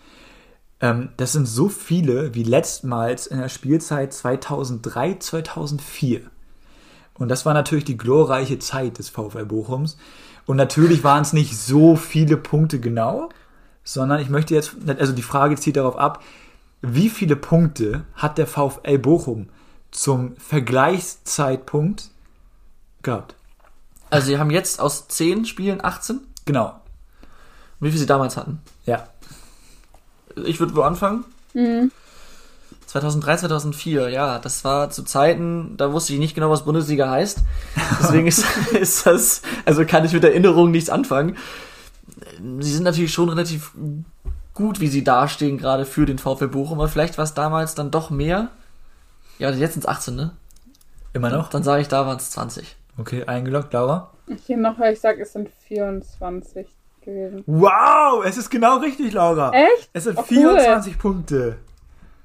Ähm, 0.85 1.09
das 1.17 1.31
sind 1.31 1.47
so 1.47 1.67
viele 1.67 2.35
wie 2.35 2.43
letztmals 2.43 3.25
in 3.25 3.39
der 3.39 3.49
Spielzeit 3.49 4.13
2003, 4.13 5.15
2004. 5.15 6.21
Und 7.15 7.29
das 7.29 7.45
war 7.45 7.55
natürlich 7.55 7.85
die 7.85 7.97
glorreiche 7.97 8.59
Zeit 8.59 8.99
des 8.99 9.09
VfL 9.09 9.45
Bochums. 9.45 9.97
Und 10.45 10.57
natürlich 10.57 11.03
waren 11.03 11.23
es 11.23 11.33
nicht 11.33 11.57
so 11.57 11.95
viele 11.95 12.37
Punkte 12.37 12.79
genau, 12.79 13.29
sondern 13.83 14.19
ich 14.19 14.29
möchte 14.29 14.53
jetzt, 14.53 14.75
also 14.85 15.13
die 15.13 15.23
Frage 15.23 15.55
zielt 15.55 15.77
darauf 15.77 15.97
ab, 15.97 16.23
wie 16.81 17.09
viele 17.09 17.35
Punkte 17.35 18.05
hat 18.13 18.37
der 18.37 18.45
VfL 18.45 18.99
Bochum 18.99 19.49
zum 19.89 20.37
Vergleichszeitpunkt 20.37 22.11
gehabt? 23.01 23.35
Also, 24.11 24.27
sie 24.27 24.37
haben 24.37 24.51
jetzt 24.51 24.79
aus 24.79 25.07
10 25.07 25.45
Spielen 25.45 25.83
18. 25.83 26.21
Genau. 26.45 26.79
Wie 27.79 27.89
viel 27.89 27.99
sie 27.99 28.05
damals 28.05 28.37
hatten? 28.37 28.61
Ja. 28.85 29.07
Ich 30.45 30.59
würde 30.59 30.75
wo 30.75 30.81
anfangen? 30.81 31.25
2003, 32.87 33.37
2004, 33.37 34.09
ja, 34.09 34.39
das 34.39 34.63
war 34.63 34.89
zu 34.89 35.03
Zeiten, 35.03 35.75
da 35.77 35.91
wusste 35.91 36.13
ich 36.13 36.19
nicht 36.19 36.35
genau, 36.35 36.49
was 36.49 36.65
Bundesliga 36.65 37.09
heißt. 37.09 37.39
Deswegen 38.01 38.27
ist, 38.27 38.45
ist 38.79 39.05
das, 39.05 39.41
also 39.65 39.85
kann 39.85 40.05
ich 40.05 40.13
mit 40.13 40.23
Erinnerungen 40.23 40.71
nichts 40.71 40.89
anfangen. 40.89 41.37
Sie 42.59 42.71
sind 42.71 42.83
natürlich 42.83 43.13
schon 43.13 43.29
relativ 43.29 43.71
gut, 44.53 44.79
wie 44.79 44.87
sie 44.87 45.03
dastehen, 45.03 45.57
gerade 45.57 45.85
für 45.85 46.05
den 46.05 46.17
VfL 46.17 46.47
Bochum, 46.47 46.79
aber 46.79 46.87
vielleicht 46.87 47.17
war 47.17 47.25
es 47.25 47.33
damals 47.33 47.75
dann 47.75 47.91
doch 47.91 48.09
mehr. 48.09 48.49
Ja, 49.39 49.49
jetzt 49.51 49.73
sind 49.73 49.83
es 49.83 49.87
18, 49.87 50.15
ne? 50.15 50.31
Immer 51.13 51.29
noch? 51.29 51.49
Dann 51.49 51.63
sage 51.63 51.81
ich, 51.81 51.87
da 51.87 52.05
waren 52.05 52.17
es 52.17 52.31
20. 52.31 52.75
Okay, 52.97 53.25
eingeloggt, 53.25 53.73
Laura. 53.73 54.11
Hier 54.45 54.57
noch, 54.57 54.79
weil 54.79 54.93
ich 54.93 54.99
sage, 54.99 55.21
es 55.21 55.33
sind 55.33 55.49
24 55.67 56.67
gewesen. 57.05 57.43
Wow, 57.45 58.25
es 58.25 58.37
ist 58.37 58.49
genau 58.49 58.77
richtig, 58.77 59.13
Laura. 59.13 59.51
Echt? 59.53 59.89
Es 59.93 60.03
sind 60.03 60.17
Oh, 60.17 60.21
cool. 60.21 60.27
24 60.27 60.97
Punkte. 60.97 61.57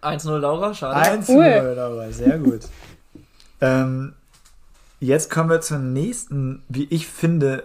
1-0 0.02 0.38
Laura, 0.38 0.74
schade. 0.74 0.96
1 0.96 1.28
cool. 1.28 1.36
cool. 1.36 1.74
Laura, 1.76 2.10
sehr 2.10 2.38
gut. 2.38 2.60
ähm, 3.60 4.14
jetzt 4.98 5.30
kommen 5.30 5.50
wir 5.50 5.60
zur 5.60 5.78
nächsten, 5.78 6.62
wie 6.68 6.86
ich 6.90 7.06
finde, 7.06 7.64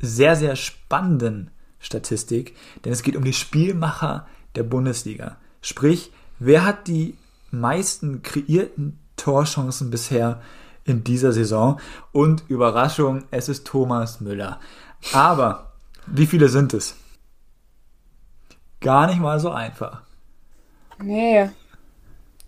sehr, 0.00 0.36
sehr 0.36 0.56
spannenden 0.56 1.50
Statistik, 1.80 2.56
denn 2.84 2.92
es 2.92 3.02
geht 3.02 3.16
um 3.16 3.24
die 3.24 3.32
Spielmacher 3.32 4.26
der 4.54 4.62
Bundesliga. 4.62 5.36
Sprich, 5.60 6.12
wer 6.38 6.64
hat 6.64 6.86
die 6.86 7.16
meisten 7.50 8.22
kreierten 8.22 8.98
Torchancen 9.16 9.90
bisher 9.90 10.40
in 10.84 11.04
dieser 11.04 11.32
Saison? 11.32 11.80
Und 12.12 12.44
Überraschung, 12.48 13.24
es 13.30 13.48
ist 13.48 13.66
Thomas 13.66 14.20
Müller. 14.20 14.60
Aber 15.12 15.71
wie 16.06 16.26
viele 16.26 16.48
sind 16.48 16.74
es? 16.74 16.96
Gar 18.80 19.06
nicht 19.06 19.20
mal 19.20 19.38
so 19.40 19.50
einfach. 19.50 20.02
Nee, 20.98 21.48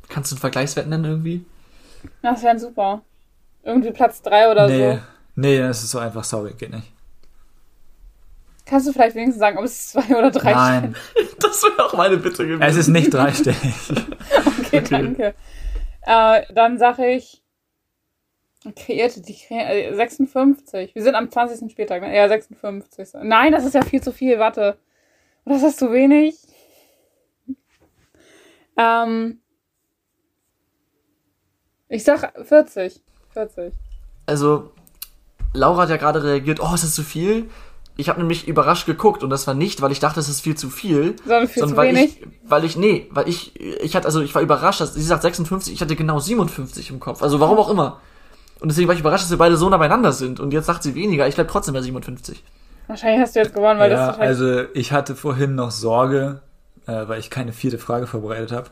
Kannst 0.08 0.30
du 0.30 0.36
einen 0.36 0.40
Vergleichswert 0.40 0.86
nennen 0.86 1.04
irgendwie? 1.04 1.44
das 2.22 2.42
wäre 2.42 2.58
super. 2.58 3.02
Irgendwie 3.62 3.90
Platz 3.90 4.20
3 4.22 4.50
oder 4.50 4.68
nee, 4.68 4.96
so. 4.96 5.00
nee, 5.36 5.58
das 5.58 5.82
ist 5.82 5.90
so 5.90 5.98
einfach, 5.98 6.22
sorry, 6.24 6.52
geht 6.52 6.70
nicht. 6.70 6.92
Kannst 8.66 8.86
du 8.86 8.92
vielleicht 8.92 9.14
wenigstens 9.16 9.40
sagen, 9.40 9.58
ob 9.58 9.64
es 9.64 9.88
zwei 9.88 10.16
oder 10.16 10.30
drei 10.30 10.52
Nein, 10.52 10.96
Das 11.40 11.62
wäre 11.62 11.86
auch 11.86 11.94
meine 11.94 12.16
Bitte 12.18 12.46
gewesen. 12.46 12.62
es 12.62 12.76
ist 12.76 12.88
nicht 12.88 13.12
dreistellig. 13.12 13.58
Okay, 14.66 14.82
danke. 14.90 15.34
Äh, 16.02 16.42
dann 16.52 16.78
sage 16.78 17.06
ich, 17.06 17.42
kreierte 18.72 19.20
die 19.20 19.34
kre 19.34 19.54
äh, 19.54 19.94
56. 19.94 20.94
Wir 20.94 21.02
sind 21.02 21.14
am 21.14 21.30
20. 21.30 21.70
Spieltag. 21.70 22.02
ne? 22.02 22.14
Ja, 22.14 22.28
56. 22.28 23.10
Nein, 23.22 23.52
das 23.52 23.64
ist 23.64 23.74
ja 23.74 23.82
viel 23.82 24.02
zu 24.02 24.12
viel. 24.12 24.38
Warte. 24.38 24.78
Das 25.44 25.62
ist 25.62 25.78
zu 25.78 25.92
wenig. 25.92 26.36
Ähm, 28.76 29.40
ich 31.88 32.04
sag 32.04 32.32
40. 32.46 33.02
40. 33.32 33.72
Also, 34.26 34.72
Laura 35.52 35.82
hat 35.82 35.90
ja 35.90 35.96
gerade 35.96 36.24
reagiert, 36.24 36.60
oh, 36.60 36.74
ist 36.74 36.84
das 36.84 36.94
zu 36.94 37.02
viel? 37.02 37.50
Ich 37.96 38.08
habe 38.08 38.18
nämlich 38.18 38.48
überrascht 38.48 38.86
geguckt 38.86 39.22
und 39.22 39.30
das 39.30 39.46
war 39.46 39.54
nicht, 39.54 39.80
weil 39.80 39.92
ich 39.92 40.00
dachte, 40.00 40.18
es 40.18 40.28
ist 40.28 40.40
viel 40.40 40.56
zu 40.56 40.68
viel, 40.68 41.14
Sondern 41.24 41.46
viel 41.46 41.64
zu 41.64 41.76
weil 41.76 41.94
wenig. 41.94 42.20
ich, 42.20 42.26
weil 42.42 42.64
ich, 42.64 42.76
nee, 42.76 43.06
weil 43.10 43.28
ich, 43.28 43.54
ich 43.60 43.94
hatte, 43.94 44.06
also 44.06 44.20
ich 44.20 44.34
war 44.34 44.42
überrascht, 44.42 44.80
dass 44.80 44.94
sie 44.94 45.02
sagt 45.02 45.22
56, 45.22 45.72
ich 45.72 45.80
hatte 45.80 45.94
genau 45.94 46.18
57 46.18 46.90
im 46.90 46.98
Kopf. 46.98 47.22
Also 47.22 47.38
warum 47.38 47.58
auch 47.58 47.70
immer. 47.70 48.00
Und 48.64 48.68
deswegen 48.70 48.88
war 48.88 48.94
ich 48.94 49.00
überrascht, 49.02 49.24
dass 49.24 49.30
wir 49.30 49.36
beide 49.36 49.58
so 49.58 49.68
nah 49.68 49.76
beieinander 49.76 50.10
sind. 50.12 50.40
Und 50.40 50.54
jetzt 50.54 50.64
sagt 50.64 50.82
sie 50.82 50.94
weniger, 50.94 51.28
ich 51.28 51.34
bleib 51.34 51.48
trotzdem 51.48 51.74
bei 51.74 51.82
57. 51.82 52.42
Wahrscheinlich 52.86 53.20
hast 53.20 53.36
du 53.36 53.40
jetzt 53.40 53.52
gewonnen, 53.52 53.78
weil 53.78 53.90
ja, 53.90 53.98
das 54.06 54.14
total 54.14 54.26
also 54.26 54.62
ich 54.72 54.90
hatte 54.90 55.14
vorhin 55.16 55.54
noch 55.54 55.70
Sorge, 55.70 56.40
äh, 56.86 57.06
weil 57.06 57.20
ich 57.20 57.28
keine 57.28 57.52
vierte 57.52 57.76
Frage 57.76 58.06
vorbereitet 58.06 58.52
habe. 58.52 58.68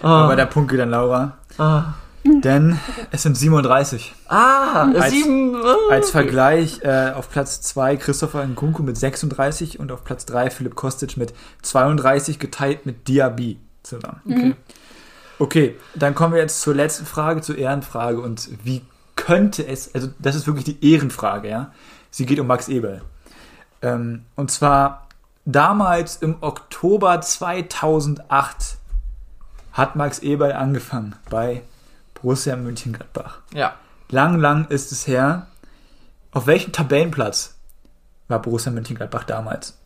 Ah, 0.00 0.26
Aber 0.26 0.36
der 0.36 0.46
Punkt 0.46 0.70
geht 0.70 0.78
an 0.78 0.90
Laura. 0.90 1.38
ah, 1.58 1.94
Denn 2.22 2.78
es 3.10 3.24
sind 3.24 3.36
37. 3.36 4.14
ah 4.28 4.92
Als- 4.94 5.10
sieben. 5.10 5.56
ah, 5.56 5.74
Als. 5.90 6.10
Vergleich 6.10 6.80
äh, 6.84 7.10
auf 7.10 7.28
Platz 7.28 7.62
2 7.62 7.96
Christopher 7.96 8.46
Nkunku 8.46 8.84
mit 8.84 8.96
36 8.96 9.80
und 9.80 9.90
auf 9.90 10.04
Platz 10.04 10.24
3 10.24 10.50
Philipp 10.50 10.76
Kostic 10.76 11.16
mit 11.16 11.34
32 11.62 12.38
geteilt 12.38 12.86
mit 12.86 13.08
Diaby 13.08 13.58
zusammen. 13.82 14.20
Okay. 14.24 14.54
Okay, 15.40 15.76
dann 15.96 16.14
kommen 16.14 16.34
wir 16.34 16.40
jetzt 16.40 16.60
zur 16.60 16.76
letzten 16.76 17.06
Frage, 17.06 17.40
zur 17.40 17.58
Ehrenfrage. 17.58 18.20
Und 18.20 18.48
wie 18.62 18.82
könnte 19.22 19.64
es, 19.64 19.94
also 19.94 20.08
das 20.18 20.34
ist 20.34 20.48
wirklich 20.48 20.64
die 20.64 20.92
Ehrenfrage, 20.92 21.48
ja. 21.48 21.70
Sie 22.10 22.26
geht 22.26 22.40
um 22.40 22.48
Max 22.48 22.66
Eberl. 22.66 23.02
Ähm, 23.80 24.24
und 24.34 24.50
zwar 24.50 25.06
damals 25.44 26.16
im 26.16 26.38
Oktober 26.40 27.20
2008 27.20 28.78
hat 29.72 29.94
Max 29.94 30.18
Eberl 30.18 30.52
angefangen 30.54 31.14
bei 31.30 31.62
Borussia 32.14 32.56
Mönchengladbach. 32.56 33.38
Ja. 33.54 33.76
Lang, 34.10 34.40
lang 34.40 34.66
ist 34.66 34.90
es 34.90 35.06
her. 35.06 35.46
Auf 36.32 36.48
welchem 36.48 36.72
Tabellenplatz 36.72 37.54
war 38.26 38.42
Borussia 38.42 38.72
Mönchengladbach 38.72 39.22
damals? 39.22 39.78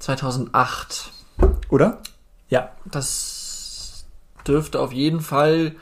2008. 0.00 1.12
Oder? 1.70 2.02
Ja. 2.50 2.72
Das 2.84 4.04
dürfte 4.46 4.80
auf 4.80 4.92
jeden 4.92 5.20
Fall, 5.20 5.76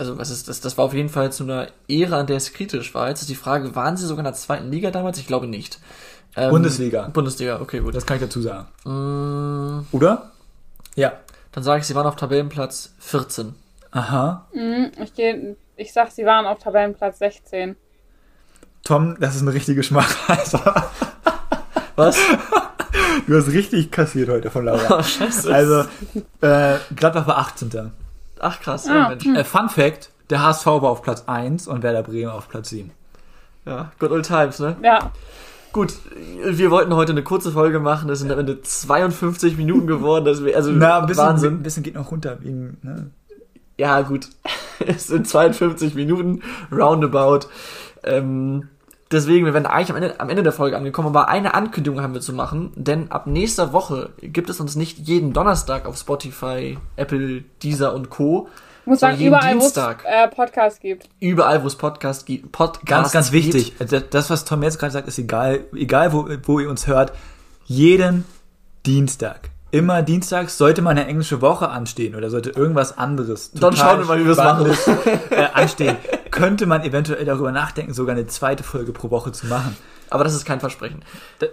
also 0.00 0.16
was 0.16 0.30
ist 0.30 0.48
das? 0.48 0.62
Das 0.62 0.78
war 0.78 0.86
auf 0.86 0.94
jeden 0.94 1.10
Fall 1.10 1.30
zu 1.30 1.44
einer 1.44 1.68
Ära, 1.86 2.20
an 2.20 2.26
der 2.26 2.38
es 2.38 2.54
kritisch 2.54 2.94
war. 2.94 3.10
Jetzt 3.10 3.20
ist 3.20 3.28
die 3.28 3.34
Frage, 3.34 3.76
waren 3.76 3.98
sie 3.98 4.06
sogar 4.06 4.20
in 4.20 4.24
der 4.24 4.32
zweiten 4.32 4.70
Liga 4.70 4.90
damals? 4.90 5.18
Ich 5.18 5.26
glaube 5.26 5.46
nicht. 5.46 5.78
Ähm, 6.36 6.48
Bundesliga. 6.48 7.08
Bundesliga, 7.08 7.60
okay, 7.60 7.80
gut. 7.80 7.94
Das 7.94 8.06
kann 8.06 8.16
ich 8.16 8.22
dazu 8.22 8.40
sagen. 8.40 8.66
Mm, 8.84 9.84
Oder? 9.94 10.30
Ja. 10.94 11.12
Dann 11.52 11.64
sage 11.64 11.80
ich, 11.80 11.86
sie 11.86 11.94
waren 11.94 12.06
auf 12.06 12.16
Tabellenplatz 12.16 12.94
14. 12.98 13.54
Aha. 13.90 14.46
Mhm, 14.54 14.90
ich 15.02 15.12
gehe, 15.12 15.56
ich 15.76 15.92
sag, 15.92 16.10
sie 16.12 16.24
waren 16.24 16.46
auf 16.46 16.60
Tabellenplatz 16.60 17.18
16. 17.18 17.76
Tom, 18.82 19.18
das 19.20 19.36
ist 19.36 19.42
eine 19.42 19.52
richtige 19.52 19.82
Schmachheiser. 19.82 20.90
Was? 21.96 22.16
Du 23.26 23.36
hast 23.36 23.48
richtig 23.48 23.90
kassiert 23.90 24.30
heute 24.30 24.50
von 24.50 24.64
Laura. 24.64 24.98
Oh, 24.98 25.02
scheiße. 25.02 25.52
Also, 25.52 25.80
äh, 26.40 26.78
Gladbach 26.96 27.26
war 27.26 27.36
18. 27.36 27.92
Ach 28.40 28.60
krass, 28.60 28.86
Ah, 28.88 28.94
ja, 28.94 29.08
Mensch. 29.10 29.26
Äh, 29.26 29.44
Fun 29.44 29.68
Fact, 29.68 30.10
der 30.30 30.42
HSV 30.42 30.66
war 30.66 30.84
auf 30.90 31.02
Platz 31.02 31.24
1 31.26 31.68
und 31.68 31.82
Werder 31.82 32.02
Bremen 32.02 32.30
auf 32.30 32.48
Platz 32.48 32.70
7. 32.70 32.90
Ja, 33.66 33.92
good 33.98 34.10
old 34.10 34.26
times, 34.26 34.58
ne? 34.58 34.76
Ja, 34.82 35.10
Gut, 35.72 35.92
wir 36.44 36.72
wollten 36.72 36.92
heute 36.96 37.12
eine 37.12 37.22
kurze 37.22 37.52
Folge 37.52 37.78
machen. 37.78 38.10
Es 38.10 38.18
sind 38.18 38.32
am 38.32 38.40
Ende 38.40 38.60
52 38.60 39.56
Minuten 39.56 39.86
geworden. 39.86 40.24
Das 40.24 40.44
wär, 40.44 40.56
also 40.56 40.72
Na, 40.72 40.98
ein 40.98 41.06
bisschen, 41.06 41.24
Wahnsinn. 41.24 41.54
ein 41.54 41.62
bisschen 41.62 41.84
geht 41.84 41.94
noch 41.94 42.10
runter. 42.10 42.38
Wegen, 42.40 42.78
ne? 42.82 43.10
Ja, 43.78 44.00
gut. 44.02 44.28
Es 44.86 45.08
sind 45.08 45.28
52 45.28 45.94
Minuten, 45.94 46.42
roundabout. 46.72 47.46
Ähm, 48.02 48.68
deswegen, 49.10 49.44
wir 49.46 49.54
werden 49.54 49.66
eigentlich 49.66 49.90
am 49.90 49.96
Ende, 49.96 50.20
am 50.20 50.28
Ende 50.30 50.42
der 50.42 50.52
Folge 50.52 50.76
angekommen, 50.76 51.08
aber 51.08 51.28
eine 51.28 51.54
Ankündigung 51.54 52.00
haben 52.02 52.14
wir 52.14 52.20
zu 52.20 52.32
machen, 52.32 52.72
denn 52.76 53.10
ab 53.10 53.26
nächster 53.26 53.72
Woche 53.72 54.10
gibt 54.20 54.50
es 54.50 54.60
uns 54.60 54.76
nicht 54.76 54.98
jeden 54.98 55.32
Donnerstag 55.32 55.86
auf 55.86 55.96
Spotify, 55.96 56.78
Apple, 56.96 57.44
Deezer 57.62 57.94
und 57.94 58.10
Co. 58.10 58.48
ich 58.82 58.86
muss 58.86 59.00
sagen, 59.00 59.16
jeden 59.18 59.28
überall, 59.28 59.54
wo 59.54 59.58
es 59.58 59.64
Dienstag. 59.64 60.04
äh, 60.06 60.28
Podcasts 60.28 60.80
gibt. 60.80 61.08
Überall, 61.20 61.62
wo 61.62 61.66
es 61.66 61.76
Podcast 61.76 62.26
gibt. 62.26 62.52
Podcast 62.52 62.86
Ganz, 62.86 63.12
ganz 63.12 63.30
gibt. 63.30 63.54
wichtig. 63.54 63.74
Das, 63.78 64.04
das, 64.10 64.30
was 64.30 64.44
Tom 64.44 64.62
jetzt 64.62 64.78
gerade 64.78 64.92
sagt, 64.92 65.08
ist 65.08 65.18
egal. 65.18 65.60
Egal, 65.74 66.12
wo, 66.12 66.28
wo 66.44 66.60
ihr 66.60 66.70
uns 66.70 66.86
hört. 66.86 67.12
Jeden 67.66 68.24
Dienstag. 68.86 69.50
Immer 69.72 70.02
dienstags 70.02 70.58
sollte 70.58 70.82
mal 70.82 70.90
eine 70.90 71.06
englische 71.06 71.40
Woche 71.40 71.68
anstehen 71.68 72.14
oder 72.14 72.28
sollte 72.30 72.50
irgendwas 72.50 72.98
anderes. 72.98 73.52
Dann 73.52 73.76
schauen 73.76 74.00
wir 74.00 74.06
mal, 74.06 74.18
wie 74.18 74.24
wir 74.24 74.32
es 74.32 74.38
machen. 74.38 74.70
Äh, 75.30 75.46
anstehen. 75.52 75.96
Könnte 76.30 76.66
man 76.66 76.82
eventuell 76.82 77.24
darüber 77.24 77.52
nachdenken, 77.52 77.94
sogar 77.94 78.16
eine 78.16 78.26
zweite 78.26 78.62
Folge 78.64 78.92
pro 78.92 79.10
Woche 79.10 79.32
zu 79.32 79.46
machen. 79.46 79.76
Aber 80.10 80.24
das 80.24 80.34
ist 80.34 80.44
kein 80.44 80.58
Versprechen. 80.58 81.02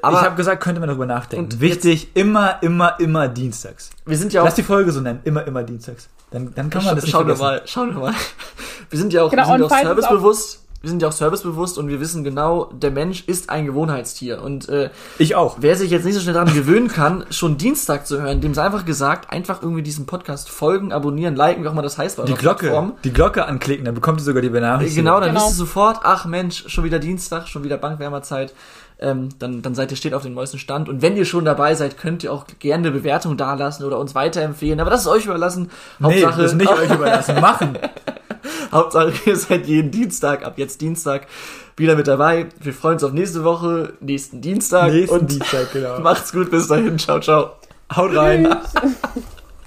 Aber 0.02 0.18
ich 0.18 0.26
habe 0.26 0.36
gesagt, 0.36 0.64
könnte 0.64 0.80
man 0.80 0.90
darüber 0.90 1.06
nachdenken. 1.06 1.62
Wichtig, 1.62 2.16
immer, 2.16 2.62
immer, 2.62 3.00
immer 3.00 3.28
dienstags. 3.28 3.92
Wir 4.06 4.18
sind 4.18 4.34
ja 4.34 4.42
auch. 4.42 4.46
Lass 4.46 4.56
die 4.56 4.64
Folge 4.64 4.92
so 4.92 5.00
nennen. 5.00 5.20
Immer, 5.24 5.46
immer 5.46 5.64
dienstags. 5.64 6.10
Dann, 6.32 6.54
dann 6.56 6.70
kann 6.70 6.84
man 6.84 6.96
das 6.96 7.04
nicht 7.04 7.12
schauen 7.12 7.28
wir 7.28 7.38
mal, 7.38 7.62
schauen 7.66 7.94
wir 7.94 8.00
mal. 8.02 8.14
Wir 8.90 9.00
sind 9.00 9.14
ja 9.14 9.24
auch, 9.24 9.30
Genau, 9.30 9.48
wir 9.48 9.58
sind 9.58 9.64
auch 9.64 9.82
servicebewusst. 9.82 10.67
Wir 10.82 10.90
sind 10.92 11.02
ja 11.02 11.08
auch 11.08 11.12
servicebewusst 11.12 11.78
und 11.80 11.88
wir 11.88 12.00
wissen 12.00 12.24
genau, 12.24 12.66
der 12.72 12.92
Mensch 12.92 13.24
ist 13.28 13.50
ein 13.50 13.66
Gewohnheitstier. 13.66 14.42
Und 14.44 14.70
äh, 14.70 14.90
Ich 15.18 15.36
auch. 15.36 15.58
wer 15.60 15.76
sich 15.76 15.90
jetzt 15.90 16.06
nicht 16.06 16.14
so 16.14 16.22
schnell 16.22 16.36
daran 16.36 16.54
gewöhnen 16.54 16.88
kann, 16.88 17.26
schon 17.32 17.58
Dienstag 17.58 18.06
zu 18.06 18.22
hören, 18.22 18.42
dem 18.42 18.54
sei 18.54 18.64
einfach 18.64 18.86
gesagt, 18.86 19.32
einfach 19.32 19.62
irgendwie 19.64 19.82
diesem 19.82 20.06
Podcast 20.06 20.50
folgen, 20.50 20.92
abonnieren, 20.94 21.36
liken, 21.36 21.64
wie 21.64 21.68
auch 21.68 21.72
immer 21.74 21.82
das 21.82 21.98
heißt 21.98 22.18
bei 22.18 22.24
Die 22.26 22.34
Glocke, 22.36 22.68
Plattform. 22.68 22.94
die 23.04 23.12
Glocke 23.12 23.46
anklicken, 23.46 23.86
dann 23.86 23.96
bekommt 23.96 24.22
ihr 24.22 24.24
sogar 24.24 24.42
die 24.44 24.50
Benachrichtigung. 24.50 25.06
Genau, 25.06 25.20
dann 25.20 25.30
Genau. 25.30 25.42
wisst 25.42 25.54
ihr 25.56 25.58
sofort, 25.66 26.00
ach 26.04 26.26
Mensch, 26.26 26.66
schon 26.68 26.84
wieder 26.84 27.00
Dienstag, 27.00 27.48
schon 27.48 27.64
wieder 27.64 27.78
Bankwärmerzeit. 27.78 28.54
Ähm, 29.00 29.30
dann, 29.40 29.62
dann 29.62 29.76
seid 29.76 29.92
ihr 29.92 29.98
steht 29.98 30.14
auf 30.16 30.24
dem 30.24 30.34
neuesten 30.34 30.58
Stand. 30.58 30.90
Und 30.90 31.02
wenn 31.04 31.16
ihr 31.18 31.26
schon 31.26 31.46
dabei 31.46 31.76
seid, 31.76 31.98
könnt 32.00 32.24
ihr 32.24 32.34
auch 32.34 32.46
gerne 32.60 32.88
eine 32.88 32.92
Bewertung 32.98 33.38
dalassen 33.38 33.86
oder 33.86 34.00
uns 34.00 34.16
weiterempfehlen. 34.16 34.80
Aber 34.80 34.90
das 34.90 35.02
ist 35.02 35.08
euch 35.08 35.26
überlassen. 35.26 35.70
Nee, 36.00 36.06
Hauptsache, 36.24 36.42
das 36.42 36.52
ist 36.54 36.58
nicht 36.58 36.72
euch 36.80 36.90
überlassen. 36.92 37.40
Machen. 37.40 37.78
Hauptsache, 38.72 39.14
ihr 39.26 39.36
seid 39.36 39.68
jeden 39.68 39.92
Dienstag, 39.92 40.46
ab 40.46 40.58
jetzt 40.58 40.82
Dienstag, 40.82 41.28
wieder 41.76 41.96
mit 41.96 42.08
dabei. 42.08 42.48
Wir 42.60 42.74
freuen 42.74 42.96
uns 42.96 43.04
auf 43.04 43.14
nächste 43.14 43.44
Woche, 43.44 43.94
nächsten 44.00 44.42
Dienstag. 44.42 44.92
Nächsten 44.92 45.20
und 45.20 45.32
Dienstag, 45.32 45.72
genau. 45.74 46.00
macht's 46.02 46.32
gut, 46.32 46.52
bis 46.52 46.68
dahin. 46.68 46.98
Ciao, 46.98 47.20
ciao. 47.20 47.52
Haut 47.96 48.16
rein. 48.16 48.56